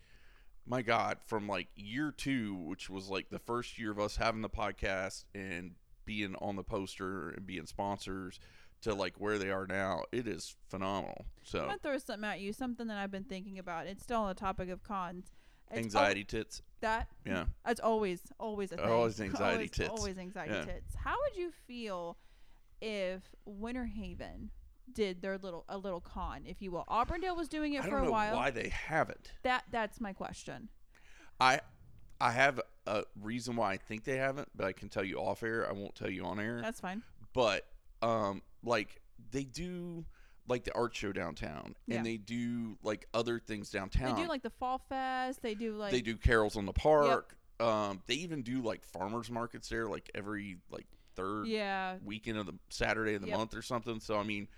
My 0.69 0.83
God, 0.83 1.19
from 1.25 1.47
like 1.47 1.69
year 1.77 2.11
two, 2.11 2.57
which 2.57 2.91
was 2.91 3.09
like 3.09 3.31
the 3.31 3.39
first 3.39 3.79
year 3.79 3.93
of 3.93 4.01
us 4.01 4.17
having 4.17 4.43
the 4.43 4.49
podcast 4.49 5.25
and 5.33 5.77
being 6.05 6.35
on 6.41 6.57
the 6.57 6.65
poster 6.65 7.31
and 7.31 7.47
being 7.47 7.67
sponsors, 7.67 8.41
to 8.87 8.95
like 8.95 9.15
where 9.21 9.39
they 9.39 9.51
are 9.51 9.67
now, 9.67 10.03
it 10.13 10.27
is 10.27 10.55
phenomenal. 10.69 11.27
So 11.45 11.61
I'm 11.61 11.67
gonna 11.67 11.79
throw 11.79 11.99
something 11.99 12.25
at 12.29 12.41
you. 12.41 12.53
Something 12.53 12.87
that 12.89 12.99
I've 12.99 13.11
been 13.11 13.25
thinking 13.25 13.59
about. 13.59 13.87
It's 13.87 14.03
still 14.03 14.21
on 14.23 14.29
the 14.29 14.35
topic 14.35 14.69
of 14.71 14.83
cons. 14.83 15.27
It's 15.71 15.79
al- 15.79 15.85
anxiety 15.85 16.25
tits. 16.25 16.63
that 16.81 17.09
Yeah. 17.25 17.47
It's 17.67 17.81
always, 17.81 18.21
always 18.39 18.71
a 18.73 18.77
thing. 18.77 18.87
Always 18.87 19.21
anxiety 19.21 19.55
always, 19.57 19.71
tits. 19.73 19.89
Always 19.91 20.19
anxiety 20.19 20.55
Yeah. 20.55 20.65
tits. 20.65 20.95
How 20.95 21.17
would 21.25 21.37
you 21.37 21.51
feel 21.67 22.17
if 22.81 23.23
Winter 23.45 23.87
Haven 23.87 24.51
did 24.93 25.21
their 25.23 25.37
little 25.39 25.65
a 25.69 25.77
little 25.79 26.01
con, 26.01 26.43
if 26.47 26.63
you 26.63 26.71
will? 26.71 26.85
Auburndale 26.89 27.35
was 27.37 27.49
doing 27.49 27.73
it 27.75 27.85
I 27.85 27.89
for 27.89 27.99
a 27.99 28.11
while. 28.11 28.37
why 28.37 28.51
they 28.51 28.69
haven't. 28.69 29.33
That 29.43 29.65
that's 29.71 30.01
my 30.01 30.13
question. 30.13 30.69
I 31.41 31.61
I 32.21 32.31
have 32.31 32.61
a 32.87 33.03
reason 33.21 33.57
why 33.57 33.73
I 33.73 33.77
think 33.77 34.05
they 34.05 34.17
haven't, 34.19 34.49
but 34.55 34.65
I 34.67 34.73
can 34.73 34.89
tell 34.89 35.05
you 35.05 35.19
off 35.19 35.43
air. 35.43 35.69
I 35.69 35.73
won't 35.73 35.97
tell 35.97 36.09
you 36.11 36.25
on 36.25 36.39
air. 36.39 36.61
That's 36.63 36.81
fine. 36.81 37.03
but 37.33 37.67
um 38.03 38.43
like 38.67 39.01
they 39.31 39.45
do 39.45 40.05
like 40.49 40.65
the 40.65 40.75
art 40.75 40.95
show 40.95 41.13
downtown 41.13 41.75
Yeah. 41.87 41.97
and 41.97 42.07
they 42.07 42.19
do 42.19 42.77
like 42.83 43.09
other 43.15 43.39
things 43.39 43.71
downtown. 43.71 44.15
They 44.15 44.23
do 44.23 44.29
like 44.29 44.43
the 44.43 44.51
fall 44.51 44.79
fest. 44.89 45.41
They 45.43 45.55
do 45.55 45.73
like 45.73 45.93
they 45.93 46.03
do 46.03 46.17
carols 46.17 46.57
on 46.57 46.67
the 46.67 46.73
park. 46.73 47.37
Um 47.59 48.03
they 48.07 48.15
even 48.15 48.43
do 48.43 48.61
like 48.61 48.85
farmers 48.85 49.31
markets 49.31 49.69
there 49.71 49.87
like 49.87 50.11
every 50.15 50.59
like 50.71 50.87
third 51.15 51.47
yeah. 51.47 51.97
weekend 52.05 52.37
of 52.39 52.47
the 52.47 52.55
Saturday 52.69 53.15
of 53.15 53.23
the 53.23 53.29
Yep. 53.29 53.39
month 53.39 53.57
or 53.57 53.63
something. 53.63 53.99
So 54.01 54.19
I 54.19 54.23
mean, 54.23 54.49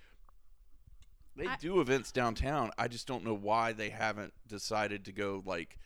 they 1.36 1.46
I- 1.46 1.56
do 1.56 1.80
events 1.80 2.10
downtown. 2.12 2.70
I 2.76 2.88
just 2.88 3.06
don't 3.06 3.24
know 3.24 3.34
why 3.34 3.72
they 3.72 3.90
haven't 3.90 4.34
decided 4.48 5.04
to 5.04 5.12
go 5.12 5.42
like 5.46 5.78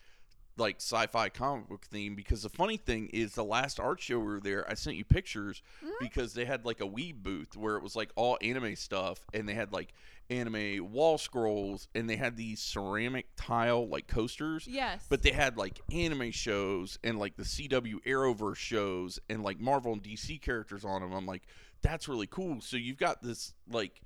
like 0.57 0.75
sci-fi 0.77 1.29
comic 1.29 1.67
book 1.67 1.83
theme 1.85 2.13
because 2.15 2.43
the 2.43 2.49
funny 2.49 2.77
thing 2.77 3.07
is 3.11 3.33
the 3.33 3.43
last 3.43 3.79
art 3.79 3.99
show 3.99 4.19
we 4.19 4.25
were 4.25 4.39
there 4.39 4.69
i 4.69 4.75
sent 4.75 4.95
you 4.95 5.03
pictures 5.03 5.63
Mhm. 5.83 5.89
because 5.99 6.33
they 6.35 6.45
had 6.45 6.63
like 6.63 6.79
a 6.79 6.87
weeb 6.87 7.23
booth 7.23 7.57
where 7.57 7.75
it 7.75 7.81
was 7.81 7.95
like 7.95 8.11
all 8.15 8.37
anime 8.41 8.75
stuff 8.75 9.25
and 9.33 9.49
they 9.49 9.55
had 9.55 9.73
like 9.73 9.93
anime 10.29 10.91
wall 10.91 11.17
scrolls 11.17 11.87
and 11.95 12.07
they 12.09 12.15
had 12.17 12.37
these 12.37 12.61
ceramic 12.61 13.25
tile 13.35 13.87
like 13.87 14.07
coasters 14.07 14.67
Yes. 14.67 15.03
but 15.09 15.23
they 15.23 15.31
had 15.31 15.57
like 15.57 15.79
anime 15.91 16.29
shows 16.31 16.99
and 17.03 17.17
like 17.17 17.35
the 17.35 17.43
CW 17.43 17.95
Arrowverse 18.05 18.55
shows 18.57 19.19
and 19.29 19.41
like 19.43 19.59
Marvel 19.59 19.91
and 19.93 20.03
DC 20.03 20.39
characters 20.41 20.85
on 20.85 21.01
them. 21.01 21.11
I'm 21.13 21.25
like, 21.25 21.43
that's 21.81 22.07
really 22.07 22.27
cool. 22.27 22.61
So 22.61 22.77
you've 22.77 22.97
got 22.97 23.21
this 23.21 23.53
like 23.69 24.01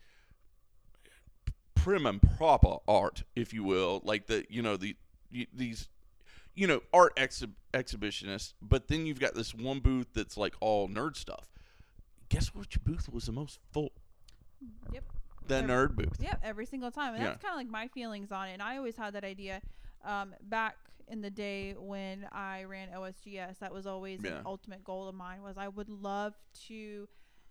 prim 1.76 2.06
and 2.06 2.22
proper 2.38 2.78
art, 2.88 3.24
if 3.36 3.54
you 3.54 3.64
will, 3.64 4.02
like 4.04 4.28
the 4.28 4.46
you 4.50 4.62
know 4.62 4.78
the 4.78 4.96
these 5.54 5.88
you 6.58 6.68
know 6.68 6.82
art 6.92 7.16
exhi- 7.16 7.54
exhibitionists, 7.74 8.54
but 8.62 8.88
then 8.90 9.06
you've 9.06 9.20
got 9.20 9.36
this 9.36 9.54
one 9.56 9.80
booth 9.80 10.08
that's 10.14 10.36
like 10.36 10.56
all 10.60 10.90
nerd 10.90 11.16
stuff. 11.16 11.48
Guess 12.30 12.48
which 12.54 12.84
booth 12.84 13.08
was 13.14 13.26
the 13.28 13.32
most 13.32 13.60
full? 13.72 13.92
Yep. 14.92 15.04
The 15.48 15.56
Every- 15.56 15.70
nerd 15.70 15.96
booth. 15.96 16.18
Yep, 16.20 16.42
every 16.44 16.66
single 16.66 16.92
time. 16.92 17.14
And 17.14 17.24
Yeah. 17.24 17.30
that's 17.30 17.42
kind 17.42 17.54
of 17.54 17.58
like 17.58 17.70
my 17.70 17.88
feelings 17.88 18.32
on 18.34 18.50
it. 18.50 18.54
And 18.54 18.62
I 18.62 18.76
always 18.78 18.98
had 18.98 19.14
that 19.14 19.24
idea 19.24 19.62
um, 20.04 20.34
back 20.42 20.76
in 21.08 21.22
the 21.22 21.30
day 21.30 21.74
when 21.78 22.28
I 22.34 22.64
ran 22.66 22.90
OSGS. 22.90 23.60
That 23.60 23.72
was 23.74 23.88
always 23.88 24.22
Yeah. 24.24 24.40
an 24.40 24.42
ultimate 24.46 24.84
goal 24.84 25.08
of 25.08 25.16
mine. 25.16 25.42
Was 25.42 25.58
I 25.58 25.68
would 25.70 25.90
love 25.90 26.34
to 26.68 27.08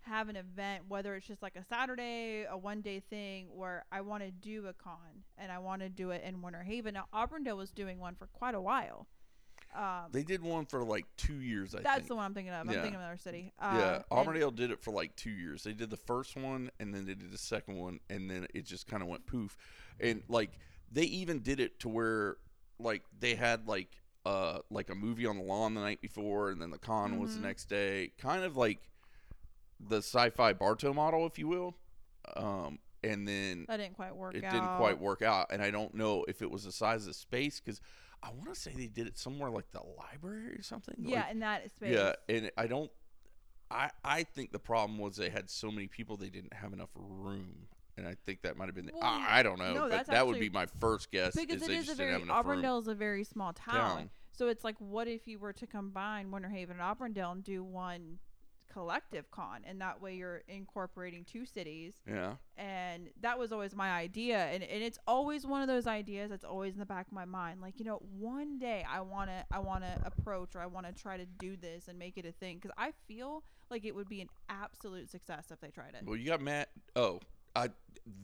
have 0.07 0.29
an 0.29 0.35
event, 0.35 0.83
whether 0.87 1.15
it's 1.15 1.27
just 1.27 1.41
like 1.41 1.55
a 1.55 1.63
Saturday, 1.65 2.45
a 2.49 2.57
one 2.57 2.81
day 2.81 2.99
thing, 2.99 3.47
where 3.55 3.85
I 3.91 4.01
want 4.01 4.23
to 4.23 4.31
do 4.31 4.67
a 4.67 4.73
con 4.73 5.23
and 5.37 5.51
I 5.51 5.59
want 5.59 5.81
to 5.81 5.89
do 5.89 6.11
it 6.11 6.23
in 6.23 6.41
Winter 6.41 6.63
Haven. 6.63 6.93
Now 6.93 7.05
Auburndale 7.13 7.57
was 7.57 7.71
doing 7.71 7.99
one 7.99 8.15
for 8.15 8.27
quite 8.27 8.55
a 8.55 8.61
while. 8.61 9.07
Um, 9.75 10.05
They 10.11 10.23
did 10.23 10.41
one 10.41 10.65
for 10.65 10.83
like 10.83 11.05
two 11.17 11.35
years. 11.41 11.75
I 11.75 11.81
that's 11.81 11.95
think. 11.97 12.07
the 12.07 12.15
one 12.15 12.25
I'm 12.25 12.33
thinking 12.33 12.53
of. 12.53 12.61
I'm 12.61 12.67
thinking 12.73 12.95
of 12.95 13.01
another 13.01 13.17
city. 13.17 13.53
yeah, 13.61 13.67
Uh, 14.09 14.13
Auburndale 14.13 14.51
did 14.51 14.71
it 14.71 14.81
for 14.81 14.91
like 14.91 15.15
two 15.15 15.29
years. 15.29 15.63
They 15.63 15.73
did 15.73 15.89
the 15.89 15.97
first 15.97 16.35
one, 16.37 16.71
and 16.79 16.93
then 16.93 17.05
they 17.05 17.13
did 17.13 17.31
the 17.31 17.37
second 17.37 17.77
one, 17.77 17.99
and 18.09 18.29
then 18.29 18.47
it 18.53 18.65
just 18.65 18.87
kind 18.87 19.03
of 19.03 19.09
went 19.09 19.25
poof. 19.27 19.57
And 19.99 20.23
like 20.29 20.51
they 20.91 21.03
even 21.03 21.41
did 21.41 21.59
it 21.59 21.79
to 21.81 21.89
where 21.89 22.37
like 22.79 23.03
they 23.19 23.35
had 23.35 23.67
like 23.67 23.89
uh 24.25 24.59
like 24.69 24.89
a 24.89 24.95
movie 24.95 25.25
on 25.25 25.37
the 25.37 25.43
lawn 25.43 25.73
the 25.73 25.81
night 25.81 25.99
before, 26.01 26.49
and 26.49 26.61
then 26.61 26.69
the 26.71 26.77
con 26.79 27.19
was 27.19 27.33
the 27.35 27.39
Mhm. 27.41 27.43
next 27.43 27.65
day. 27.65 28.11
Kind 28.17 28.43
of 28.45 28.55
like 28.55 28.79
the 29.79 29.97
sci-fi 29.97 30.53
Bartow 30.53 30.93
model, 30.93 31.25
if 31.25 31.37
you 31.37 31.47
will. 31.47 31.75
Um, 32.35 32.79
and 33.03 33.27
then 33.27 33.65
that 33.67 33.77
didn't 33.77 33.95
quite 33.95 34.15
work 34.15 34.35
it 34.35 34.43
out. 34.43 34.51
didn't 34.51 34.77
quite 34.77 34.99
work 34.99 35.21
out, 35.21 35.47
and 35.51 35.61
I 35.61 35.71
don't 35.71 35.93
know 35.93 36.25
if 36.27 36.41
it 36.41 36.49
was 36.49 36.63
the 36.63 36.71
size 36.71 37.07
of 37.07 37.15
space 37.15 37.61
because 37.63 37.79
I 38.23 38.31
want 38.31 38.53
to 38.53 38.59
say 38.59 38.73
they 38.75 38.87
did 38.87 39.07
it 39.07 39.17
somewhere 39.17 39.49
like 39.49 39.71
the 39.71 39.81
library 39.97 40.53
or 40.55 40.63
something. 40.63 40.95
Yeah, 40.97 41.21
like, 41.21 41.31
in 41.31 41.39
that 41.39 41.71
space. 41.71 41.93
yeah, 41.93 42.13
and 42.27 42.51
I 42.57 42.67
don't. 42.67 42.91
I 43.69 43.91
I 44.03 44.23
think 44.23 44.51
the 44.51 44.59
problem 44.59 44.97
was 44.97 45.17
they 45.17 45.29
had 45.29 45.49
so 45.49 45.69
many 45.71 45.87
people 45.87 46.17
they 46.17 46.29
didn't 46.29 46.53
have 46.53 46.73
enough 46.73 46.89
room, 46.95 47.67
and 47.97 48.07
I 48.07 48.15
think 48.25 48.41
that 48.41 48.57
might 48.57 48.65
have 48.65 48.75
been. 48.75 48.87
The, 48.87 48.93
Well, 48.93 49.03
I, 49.03 49.39
I 49.39 49.43
don't 49.43 49.59
know, 49.59 49.73
no, 49.73 49.89
but 49.89 50.07
that 50.07 50.25
would 50.25 50.39
be 50.39 50.49
my 50.49 50.65
first 50.79 51.11
guess. 51.11 51.35
because 51.35 51.61
is 51.61 51.69
it 51.69 51.77
is 51.77 51.89
a 51.89 51.95
very 51.95 52.13
have 52.13 52.23
enough 52.23 52.45
room. 52.45 52.59
Auburndale 52.59 52.79
is 52.79 52.87
a 52.87 52.95
very 52.95 53.23
small 53.23 53.53
town. 53.53 53.75
Town. 53.75 54.09
So 54.31 54.49
it's 54.49 54.63
like, 54.63 54.75
what 54.79 55.07
if 55.07 55.27
you 55.27 55.39
were 55.39 55.53
to 55.53 55.65
combine 55.65 56.29
Winter 56.29 56.49
Haven 56.49 56.73
and 56.77 56.81
Auburndale 56.81 57.31
and 57.31 57.43
do 57.43 57.63
one 57.63 58.19
collective 58.77 59.31
con, 59.31 59.61
and 59.65 59.81
that 59.81 59.99
way 59.99 60.13
you're 60.15 60.43
incorporating 60.47 61.25
two 61.25 61.45
cities. 61.45 61.95
Yeah, 62.07 62.35
And 62.57 63.09
that 63.21 63.39
was 63.39 63.51
always 63.51 63.75
my 63.75 63.89
idea, 63.89 64.37
and, 64.37 64.61
and 64.61 64.83
it's 64.83 64.99
always 65.07 65.47
one 65.47 65.63
of 65.63 65.67
those 65.67 65.87
ideas 65.87 66.29
that's 66.29 66.43
always 66.43 66.73
in 66.73 66.79
the 66.79 66.85
back 66.85 67.07
of 67.07 67.13
my 67.13 67.25
mind. 67.25 67.59
Like 67.59 67.79
you 67.79 67.85
know, 67.85 67.99
one 68.19 68.59
day 68.59 68.85
I 68.87 69.01
wanna 69.01 69.45
I 69.51 69.59
wanna 69.59 69.99
approach 70.05 70.55
or 70.55 70.61
I 70.61 70.67
wanna 70.67 70.91
try 70.91 71.17
to 71.17 71.25
do 71.25 71.57
this 71.57 71.87
and 71.87 71.97
make 71.97 72.17
it 72.17 72.25
a 72.25 72.31
thing 72.31 72.57
because 72.57 72.75
I 72.77 72.91
feel 73.07 73.43
like 73.71 73.83
it 73.83 73.95
would 73.95 74.07
be 74.09 74.21
an 74.21 74.29
absolute 74.47 75.09
success 75.09 75.47
if 75.51 75.59
they 75.59 75.69
tried 75.69 75.95
it. 75.95 76.05
well, 76.05 76.15
you 76.15 76.25
got 76.27 76.41
Matt. 76.41 76.69
Oh, 76.95 77.19
I 77.57 77.69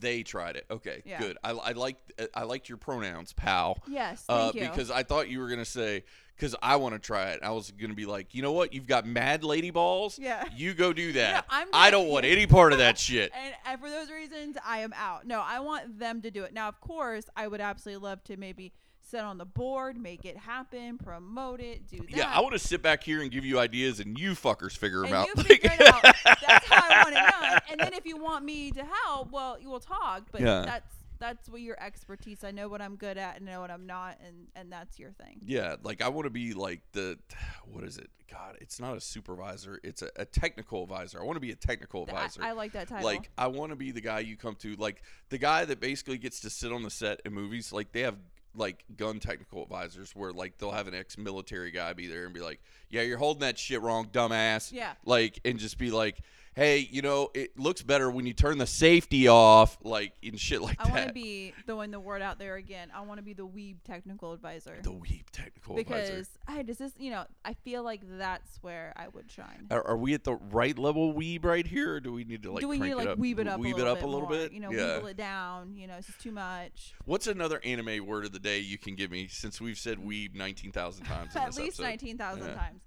they 0.00 0.22
tried 0.22 0.56
it. 0.56 0.64
Okay, 0.70 1.02
Yeah. 1.04 1.18
good. 1.20 1.36
I 1.44 1.50
I 1.50 1.72
liked 1.72 2.12
I 2.34 2.44
liked 2.44 2.68
your 2.68 2.78
pronouns, 2.78 3.32
pal. 3.32 3.82
Yes, 3.86 4.24
Uh, 4.28 4.50
you. 4.54 4.60
because 4.62 4.90
I 4.90 5.02
thought 5.02 5.28
you 5.28 5.40
were 5.40 5.48
gonna 5.48 5.64
say 5.64 6.04
because 6.36 6.56
I 6.62 6.76
want 6.76 6.94
to 6.94 6.98
try 6.98 7.30
it. 7.32 7.40
I 7.42 7.50
was 7.50 7.70
gonna 7.70 7.94
be 7.94 8.06
like, 8.06 8.34
you 8.34 8.40
know 8.42 8.52
what? 8.52 8.72
You've 8.72 8.86
got 8.86 9.06
mad 9.06 9.44
lady 9.44 9.70
balls. 9.70 10.18
yeah. 10.18 10.44
You 10.56 10.72
go 10.74 10.92
do 10.94 11.12
that. 11.12 11.44
I'm 11.50 11.68
I 11.72 11.90
don't 11.90 12.08
want 12.08 12.24
any 12.24 12.46
part 12.46 12.72
of 12.72 12.78
that 12.78 12.98
shit. 13.06 13.30
And, 13.34 13.54
and 13.66 13.80
for 13.80 13.90
those 13.90 14.10
reasons, 14.10 14.56
I 14.64 14.78
am 14.78 14.94
out. 14.96 15.26
No, 15.26 15.42
I 15.44 15.60
want 15.60 15.98
them 15.98 16.22
to 16.22 16.30
do 16.30 16.44
it. 16.44 16.54
Now, 16.54 16.68
of 16.68 16.80
course, 16.80 17.24
I 17.36 17.46
would 17.46 17.60
absolutely 17.60 18.02
love 18.08 18.24
to 18.24 18.36
maybe 18.38 18.72
sit 19.06 19.20
on 19.20 19.36
the 19.36 19.44
board, 19.44 19.98
make 19.98 20.24
it 20.24 20.34
happen, 20.38 20.96
promote 20.96 21.60
it, 21.60 21.86
do 21.86 21.98
that. 21.98 22.10
Yeah, 22.10 22.30
I 22.34 22.40
want 22.40 22.54
to 22.54 22.58
sit 22.58 22.80
back 22.80 23.04
here 23.04 23.20
and 23.20 23.30
give 23.30 23.44
you 23.44 23.58
ideas, 23.58 24.00
and 24.00 24.18
you 24.18 24.32
fuckers 24.32 24.72
figure 24.78 25.00
them 25.02 25.08
and 25.08 25.14
out. 25.14 25.28
you 25.36 25.42
figure 25.44 25.70
it 25.78 25.82
out. 25.94 26.02
That's 26.40 26.63
I 26.90 27.02
want 27.02 27.16
it 27.16 27.40
done. 27.40 27.60
And 27.70 27.80
then 27.80 27.94
if 27.94 28.06
you 28.06 28.16
want 28.16 28.44
me 28.44 28.70
to 28.72 28.84
help, 28.84 29.30
well, 29.30 29.58
you 29.60 29.68
will 29.68 29.80
talk. 29.80 30.24
But 30.30 30.40
Yeah. 30.40 30.62
that's 30.64 30.94
that's 31.18 31.48
what 31.48 31.60
your 31.60 31.80
expertise. 31.82 32.44
I 32.44 32.50
know 32.50 32.68
what 32.68 32.82
I'm 32.82 32.96
good 32.96 33.16
at 33.16 33.36
and 33.36 33.46
know 33.46 33.60
what 33.60 33.70
I'm 33.70 33.86
not, 33.86 34.18
and 34.24 34.48
and 34.54 34.70
that's 34.70 34.98
your 34.98 35.12
thing. 35.12 35.40
Yeah, 35.44 35.76
like 35.82 36.02
I 36.02 36.08
want 36.08 36.26
to 36.26 36.30
be 36.30 36.52
like 36.54 36.80
the 36.92 37.18
what 37.64 37.84
is 37.84 37.98
it? 37.98 38.10
God, 38.30 38.56
it's 38.60 38.80
not 38.80 38.96
a 38.96 39.00
supervisor; 39.00 39.80
it's 39.84 40.02
a, 40.02 40.10
a 40.16 40.24
technical 40.24 40.82
advisor. 40.82 41.20
I 41.20 41.24
want 41.24 41.36
to 41.36 41.40
be 41.40 41.52
a 41.52 41.56
technical 41.56 42.00
I, 42.08 42.10
advisor. 42.10 42.42
I 42.42 42.52
like 42.52 42.72
that 42.72 42.88
title. 42.88 43.04
like 43.06 43.30
I 43.38 43.46
want 43.46 43.70
to 43.70 43.76
be 43.76 43.90
the 43.92 44.00
guy 44.00 44.20
you 44.20 44.36
come 44.36 44.56
to, 44.56 44.74
like 44.76 45.02
the 45.28 45.38
guy 45.38 45.64
that 45.64 45.80
basically 45.80 46.18
gets 46.18 46.40
to 46.40 46.50
sit 46.50 46.72
on 46.72 46.82
the 46.82 46.90
set 46.90 47.20
in 47.24 47.32
movies. 47.32 47.72
Like 47.72 47.92
they 47.92 48.00
have 48.00 48.16
like 48.56 48.84
gun 48.96 49.18
technical 49.18 49.62
advisors 49.62 50.14
where 50.14 50.32
like 50.32 50.58
they'll 50.58 50.70
have 50.70 50.88
an 50.88 50.94
ex-military 50.94 51.70
guy 51.70 51.92
be 51.92 52.06
there 52.06 52.24
and 52.24 52.34
be 52.34 52.40
like, 52.40 52.60
"Yeah, 52.90 53.02
you're 53.02 53.18
holding 53.18 53.40
that 53.40 53.58
shit 53.58 53.80
wrong, 53.82 54.06
dumbass." 54.06 54.72
yeah. 54.72 54.94
Like 55.04 55.40
and 55.44 55.58
just 55.58 55.78
be 55.78 55.90
like, 55.90 56.18
"Hey, 56.54 56.78
you 56.90 57.02
know, 57.02 57.30
it 57.34 57.58
looks 57.58 57.82
better 57.82 58.10
when 58.10 58.26
you 58.26 58.32
turn 58.32 58.58
the 58.58 58.66
safety 58.66 59.28
off," 59.28 59.76
like 59.82 60.12
and 60.22 60.38
shit 60.38 60.60
like 60.62 60.78
that. 60.78 60.86
I 60.88 60.90
want 60.90 61.06
to 61.08 61.12
be 61.12 61.52
throwing 61.66 61.90
the 61.90 62.00
word 62.00 62.22
out 62.22 62.38
there 62.38 62.56
again. 62.56 62.90
I 62.94 63.00
want 63.02 63.18
to 63.18 63.24
be 63.24 63.32
the 63.32 63.46
weeb 63.46 63.76
technical 63.84 64.32
advisor. 64.32 64.78
the 64.82 64.90
weeb 64.92 65.24
technical 65.32 65.78
advisor. 65.78 66.06
because 66.12 66.28
hey, 66.48 66.62
does 66.62 66.78
this 66.78 66.92
you 66.98 67.10
know 67.10 67.24
I 67.44 67.54
feel 67.54 67.82
like 67.82 68.00
that's 68.18 68.58
where 68.62 68.92
I 68.96 69.08
would 69.08 69.30
shine. 69.30 69.66
Are, 69.70 69.86
are 69.86 69.96
we 69.96 70.14
at 70.14 70.24
the 70.24 70.34
right 70.34 70.78
level 70.78 71.12
weeb 71.14 71.44
right 71.44 71.66
here, 71.66 71.94
or 71.94 72.00
do 72.00 72.12
we 72.12 72.24
need 72.24 72.42
to 72.44 72.52
like 72.52 72.60
Do 72.60 72.68
we 72.68 72.78
crank 72.78 72.90
need 72.94 72.96
to 72.96 73.00
it 73.00 73.04
like 73.04 73.12
up? 73.14 73.18
weeb 73.18 73.38
it 73.38 73.48
up, 73.48 73.60
weeb 73.60 73.72
a 73.72 73.76
little 73.76 73.86
it 73.86 73.88
up 73.88 73.98
bit 73.98 74.04
a 74.04 74.08
little 74.08 74.28
bit? 74.28 74.52
You 74.52 74.60
know, 74.60 74.70
yeah. 74.70 74.78
weeble 75.00 75.10
it 75.10 75.16
down. 75.16 75.76
You 75.76 75.86
know, 75.86 75.96
this 75.96 76.08
is 76.08 76.16
too 76.16 76.32
much. 76.32 76.94
What's 77.04 77.26
another 77.26 77.60
anime 77.64 78.06
word 78.06 78.24
of 78.24 78.32
the 78.32 78.38
day 78.38 78.60
you 78.60 78.78
can 78.78 78.94
give 78.94 79.10
me 79.10 79.26
since 79.28 79.60
we've 79.60 79.78
said 79.78 79.98
weeb 79.98 80.34
nineteen 80.34 80.72
thousand 80.72 81.04
times? 81.04 81.34
At 81.36 81.48
least 81.56 81.80
episode? 81.80 81.82
nineteen 81.82 82.18
thousand 82.18 82.46
Yeah. 82.48 82.54
times. 82.54 82.80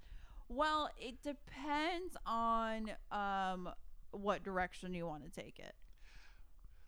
Well, 0.50 0.90
it 0.98 1.22
depends 1.24 2.16
on 2.26 2.92
um 3.12 3.70
what 4.12 4.44
direction 4.44 4.94
you 4.94 5.06
want 5.06 5.24
to 5.26 5.30
take 5.30 5.60
it. 5.60 5.74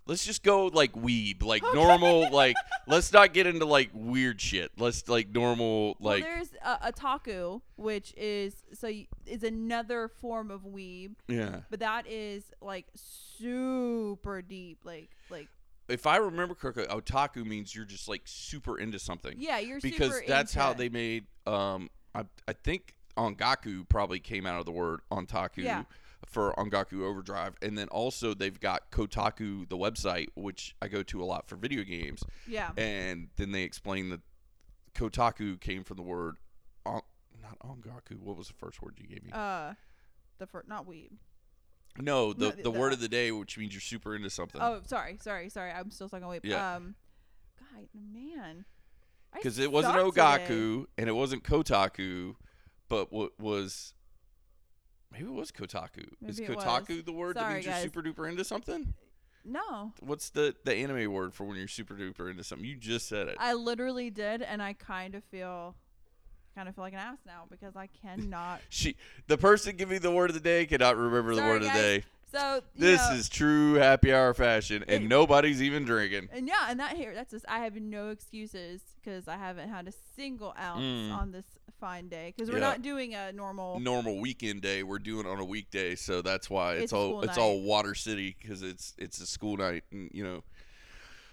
Let's 0.08 0.26
just 0.26 0.42
go 0.42 0.68
like 0.68 0.94
weeb, 0.94 1.44
like 1.44 1.62
normal. 1.74 2.30
Like 2.32 2.56
let's 2.88 3.14
not 3.14 3.32
get 3.34 3.46
into 3.46 3.66
like 3.66 3.92
weird 3.94 4.42
shit. 4.42 4.72
Let's 4.78 5.08
like 5.08 5.30
normal, 5.30 5.98
like 6.00 6.24
well, 6.24 6.34
there's 6.36 6.50
uh, 6.64 6.92
otaku, 6.92 7.62
which 7.76 8.14
is 8.18 8.56
so 8.74 8.88
y- 8.88 9.08
is 9.28 9.44
another 9.44 10.08
form 10.08 10.50
of 10.50 10.62
weeb, 10.62 11.12
yeah. 11.28 11.60
but 11.70 11.82
that 11.82 12.08
is 12.08 12.44
like 12.62 12.88
super 12.96 14.42
deep, 14.42 14.80
like 14.84 15.10
like 15.30 15.48
If 15.88 16.08
I 16.08 16.18
remember 16.18 16.56
correctly, 16.56 16.86
otaku 16.86 17.46
means 17.46 17.76
you're 17.76 17.86
just 17.86 18.08
like 18.08 18.22
super 18.26 18.80
into 18.80 18.98
something. 19.00 19.36
yeah, 19.38 19.60
you're 19.60 19.80
super. 19.80 19.94
because 19.94 20.22
that's 20.28 20.54
how 20.54 20.72
into- 20.72 20.80
they 20.84 20.90
made. 20.90 21.26
Um, 21.46 21.90
I 22.16 22.24
I 22.48 22.54
think 22.54 22.96
Ongaku 23.20 23.88
probably 23.90 24.20
came 24.20 24.46
out 24.46 24.60
of 24.60 24.66
the 24.66 24.72
word 24.72 25.02
ontaku 25.12 25.58
Yeah. 25.64 25.84
for 26.26 26.54
Ongaku 26.58 27.02
Overdrive, 27.04 27.56
and 27.62 27.78
then 27.78 27.88
also 27.90 28.34
they've 28.34 28.60
got 28.60 28.92
Kotaku, 28.92 29.68
the 29.68 29.78
website, 29.78 30.28
which 30.36 30.76
I 30.82 30.88
go 30.88 31.04
to 31.04 31.22
a 31.22 31.26
lot 31.26 31.48
for 31.48 31.56
video 31.56 31.84
games, 31.84 32.24
yeah. 32.48 32.72
and 32.78 33.28
then 33.36 33.52
they 33.52 33.64
explain 33.64 34.10
that 34.10 34.22
Kotaku 34.96 35.60
came 35.60 35.84
from 35.84 35.98
the 35.98 36.04
word, 36.04 36.38
on, 36.86 37.02
not 37.42 37.58
Ongaku. 37.60 38.20
What 38.20 38.38
was 38.38 38.48
the 38.48 38.54
first 38.54 38.82
word 38.82 38.98
you 39.00 39.08
gave 39.08 39.24
me? 39.24 39.32
Uh, 39.34 39.74
the 40.38 40.48
first 40.48 40.68
not 40.68 40.88
weeb. 40.88 41.12
no, 41.98 42.32
the 42.34 42.46
no, 42.46 42.52
the, 42.52 42.62
the- 42.64 42.72
word 42.72 42.94
of 42.94 43.00
the 43.02 43.10
day, 43.10 43.32
which 43.32 43.58
means 43.58 43.74
you're 43.74 43.82
super 43.82 44.16
into 44.16 44.30
something. 44.30 44.62
Oh, 44.62 44.82
sorry, 44.86 45.18
sorry, 45.22 45.50
sorry. 45.50 45.72
I'm 45.72 45.92
still 45.92 46.08
stuck 46.08 46.24
on 46.24 46.30
weeb. 46.30 46.42
Yeah. 46.44 46.76
Um, 46.76 46.96
God, 47.60 47.88
man. 47.94 48.66
Because 49.34 49.60
it 49.60 49.72
wasn't 49.72 49.94
today. 49.96 50.10
Ogaku 50.22 50.86
and 50.98 51.08
it 51.08 51.12
wasn't 51.14 51.44
Kotaku, 51.44 52.36
but 52.90 53.12
what 53.14 53.40
was 53.40 53.94
maybe 55.12 55.26
it 55.26 55.32
was 55.34 55.52
Kotaku. 55.52 56.06
Is 56.28 56.40
Maybe 56.40 56.54
was. 56.54 56.64
Kotaku 56.64 57.06
the 57.06 57.12
word 57.14 57.36
that 57.38 57.42
Sorry, 57.42 57.54
means 57.56 57.66
you're 57.66 57.76
super 57.76 58.02
duper 58.02 58.30
into 58.30 58.44
something? 58.44 58.94
No, 59.46 59.94
What's 60.02 60.30
the 60.32 60.54
the 60.66 60.76
anime 60.76 61.12
word 61.12 61.34
for 61.34 61.46
when 61.46 61.56
you're 61.58 61.68
super 61.70 61.94
duper 61.96 62.30
into 62.30 62.44
something? 62.44 62.68
You 62.68 62.76
just 62.76 63.08
said 63.08 63.28
it. 63.30 63.38
I 63.40 63.54
literally 63.54 64.10
did, 64.10 64.42
and 64.42 64.62
I 64.62 64.74
kind 64.74 65.16
of 65.16 65.24
feel, 65.24 65.76
kind 66.56 66.68
of 66.68 66.76
feel 66.76 66.84
like 66.84 66.94
an 66.94 67.00
ass 67.00 67.20
now 67.26 67.46
because 67.50 67.76
I 67.78 67.88
cannot. 67.88 68.60
She 68.70 68.96
the 69.28 69.38
person 69.38 69.78
giving 69.78 70.02
the 70.02 70.12
word 70.12 70.30
of 70.30 70.34
the 70.34 70.42
day 70.42 70.66
cannot 70.66 70.98
remember 70.98 71.32
the 71.36 71.38
Sorry, 71.42 71.50
word 71.52 71.62
of 71.64 71.68
the 71.70 71.74
day. 71.80 72.04
So 72.32 72.62
This 72.76 73.02
know, 73.10 73.16
is 73.16 73.28
true 73.30 73.76
happy 73.76 74.14
hour 74.14 74.34
fashion, 74.36 74.84
and 74.88 75.06
It- 75.06 75.08
nobody's 75.08 75.64
even 75.64 75.84
drinking. 75.86 76.30
and 76.32 76.48
yeah, 76.48 76.68
and 76.70 76.80
that 76.80 76.96
here, 76.98 77.16
that's 77.16 77.32
just 77.32 77.46
I 77.48 77.60
have 77.60 77.76
no 77.76 78.10
excuses 78.10 78.82
because 79.02 79.28
I 79.28 79.38
haven't 79.38 79.70
had 79.70 79.88
a 79.88 79.94
single 80.16 80.54
ounce 80.60 80.84
Mm. 80.84 81.12
on 81.18 81.32
this 81.32 81.46
fine 81.80 82.08
day 82.10 82.34
because 82.36 82.50
we're 82.52 82.58
Yeah. 82.60 82.66
not 82.68 82.82
doing 82.82 83.16
a 83.16 83.32
normal. 83.32 83.80
Normal 83.80 84.20
weekend 84.20 84.62
day, 84.62 84.84
we're 84.84 85.00
doing 85.00 85.26
it 85.26 85.30
on 85.30 85.40
a 85.40 85.46
weekday, 85.46 85.96
so 85.96 86.22
that's 86.22 86.50
why 86.50 86.74
it's, 86.74 86.84
It's 86.86 86.94
all 86.94 87.10
school 87.10 87.22
it's 87.24 87.38
all 87.38 87.62
Water 87.62 87.96
City 87.96 88.36
because 88.42 88.62
it's 88.64 88.94
it's 88.98 89.20
a 89.20 89.26
school 89.26 89.58
night, 89.58 89.84
and 89.92 90.10
you 90.14 90.24
know, 90.24 90.44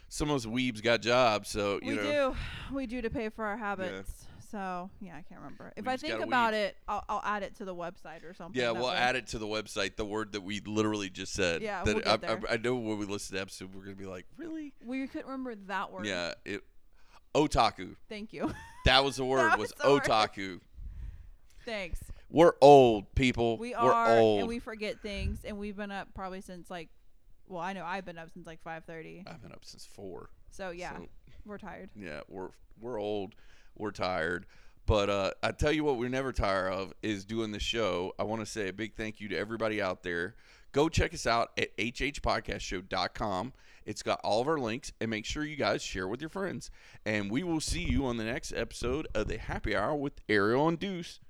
some 0.09 0.31
of 0.31 0.37
us 0.37 0.47
weebs 0.47 0.83
got 0.83 1.03
jobs, 1.03 1.49
so 1.51 1.81
you 1.83 1.91
we 1.91 1.97
know. 1.97 2.35
do, 2.71 2.75
we 2.75 2.87
do 2.87 3.03
to 3.03 3.11
pay 3.11 3.29
for 3.29 3.45
our 3.45 3.57
habits. 3.57 4.25
So 4.49 4.89
yeah, 5.01 5.17
I 5.17 5.23
can't 5.23 5.41
remember. 5.41 5.73
If 5.77 5.85
We 5.87 5.91
I 5.91 5.95
just 5.95 6.03
think 6.03 6.13
gotta 6.15 6.25
about 6.25 6.55
it, 6.55 6.77
I'll, 6.87 7.05
I'll 7.09 7.23
add 7.25 7.43
it 7.43 7.57
to 7.57 7.65
the 7.65 7.75
website 7.75 8.23
or 8.25 8.33
something. 8.33 8.59
Yeah, 8.59 8.69
that 8.73 8.77
we'll 8.77 8.91
way- 8.91 8.97
add 8.97 9.17
it 9.17 9.27
to 9.29 9.39
the 9.39 9.47
website. 9.47 9.97
The 9.97 10.05
word 10.05 10.33
that 10.33 10.43
we 10.43 10.61
literally 10.61 11.11
just 11.11 11.33
said. 11.33 11.63
Yeah, 11.63 11.83
that 11.83 11.95
we'll 11.97 12.05
get 12.05 12.09
I, 12.09 12.13
I- 12.15 12.17
there. 12.37 12.41
I 12.53 12.57
know 12.57 12.77
when 12.77 12.97
we 12.97 13.07
listen 13.07 13.29
to 13.29 13.33
the 13.35 13.41
episode, 13.41 13.75
we're 13.75 13.83
gonna 13.83 13.97
be 13.97 14.07
like, 14.07 14.25
really? 14.37 14.73
We 14.85 15.05
couldn't 15.09 15.27
remember 15.27 15.57
that 15.67 15.91
word. 15.93 16.07
Yeah. 16.07 16.35
It. 16.45 16.63
Otaku. 17.37 17.95
Thank 18.09 18.33
you. 18.33 18.53
That 18.87 19.05
was 19.05 19.17
the 19.17 19.25
word. 19.33 19.51
Was 19.59 19.59
was 19.59 19.73
the 19.83 19.91
word. 19.93 20.03
otaku. 20.05 20.61
Thanks. 21.65 22.01
We're 22.31 22.55
old 22.61 23.15
people. 23.15 23.57
We 23.59 23.75
We're 23.75 24.19
old. 24.19 24.41
and 24.41 24.49
we 24.49 24.59
forget 24.59 25.01
things, 25.03 25.45
and 25.45 25.59
we've 25.59 25.77
been 25.77 25.93
up 25.93 26.09
probably 26.15 26.41
since 26.41 26.71
like, 26.71 26.89
well, 27.47 27.61
I 27.63 27.73
know 27.73 27.85
I've 27.85 28.05
been 28.05 28.19
up 28.19 28.31
since 28.31 28.47
like 28.47 28.63
five 28.63 28.85
thirty. 28.85 29.23
I've 29.27 29.43
been 29.43 29.53
up 29.53 29.65
since 29.65 29.85
four. 29.87 30.31
So 30.51 30.71
yeah, 30.71 30.97
So, 30.97 31.07
we're 31.45 31.59
tired. 31.59 31.91
yeah, 31.95 32.21
we're 32.29 32.51
we're 32.81 32.99
old. 33.01 33.35
we're 33.77 33.91
tired. 33.93 34.47
But 34.87 35.11
uh, 35.11 35.31
I 35.43 35.51
tell 35.51 35.73
you 35.73 35.83
what, 35.85 35.99
we're 35.99 36.09
never 36.09 36.33
tired 36.33 36.73
of 36.73 36.93
is 37.03 37.25
doing 37.25 37.51
the 37.53 37.59
show. 37.61 38.13
I 38.21 38.23
want 38.23 38.41
to 38.43 38.47
say 38.47 38.69
a 38.69 38.73
big 38.73 38.95
thank 38.95 39.21
you 39.21 39.29
to 39.31 39.37
everybody 39.37 39.83
out 39.83 40.03
there. 40.05 40.37
Go 40.73 40.89
check 40.89 41.13
us 41.13 41.27
out 41.27 41.51
at 41.59 41.77
hhpodcastshow.com. 41.77 43.53
It's 43.87 44.03
got 44.03 44.21
all 44.23 44.43
of 44.43 44.49
our 44.49 44.59
links, 44.59 44.93
and 45.01 45.11
make 45.11 45.25
sure 45.25 45.45
you 45.45 45.57
guys 45.57 45.83
share 45.83 46.09
with 46.09 46.21
your 46.21 46.29
friends. 46.29 46.71
And 47.07 47.31
we 47.31 47.43
will 47.43 47.61
see 47.61 47.85
you 47.85 48.05
on 48.05 48.17
the 48.17 48.25
next 48.25 48.53
episode 48.53 49.07
of 49.15 49.29
the 49.29 49.39
Happy 49.39 49.75
Hour 49.75 49.95
with 49.95 50.21
Ariel 50.29 50.69
and 50.69 50.79
Deuce. 50.79 51.21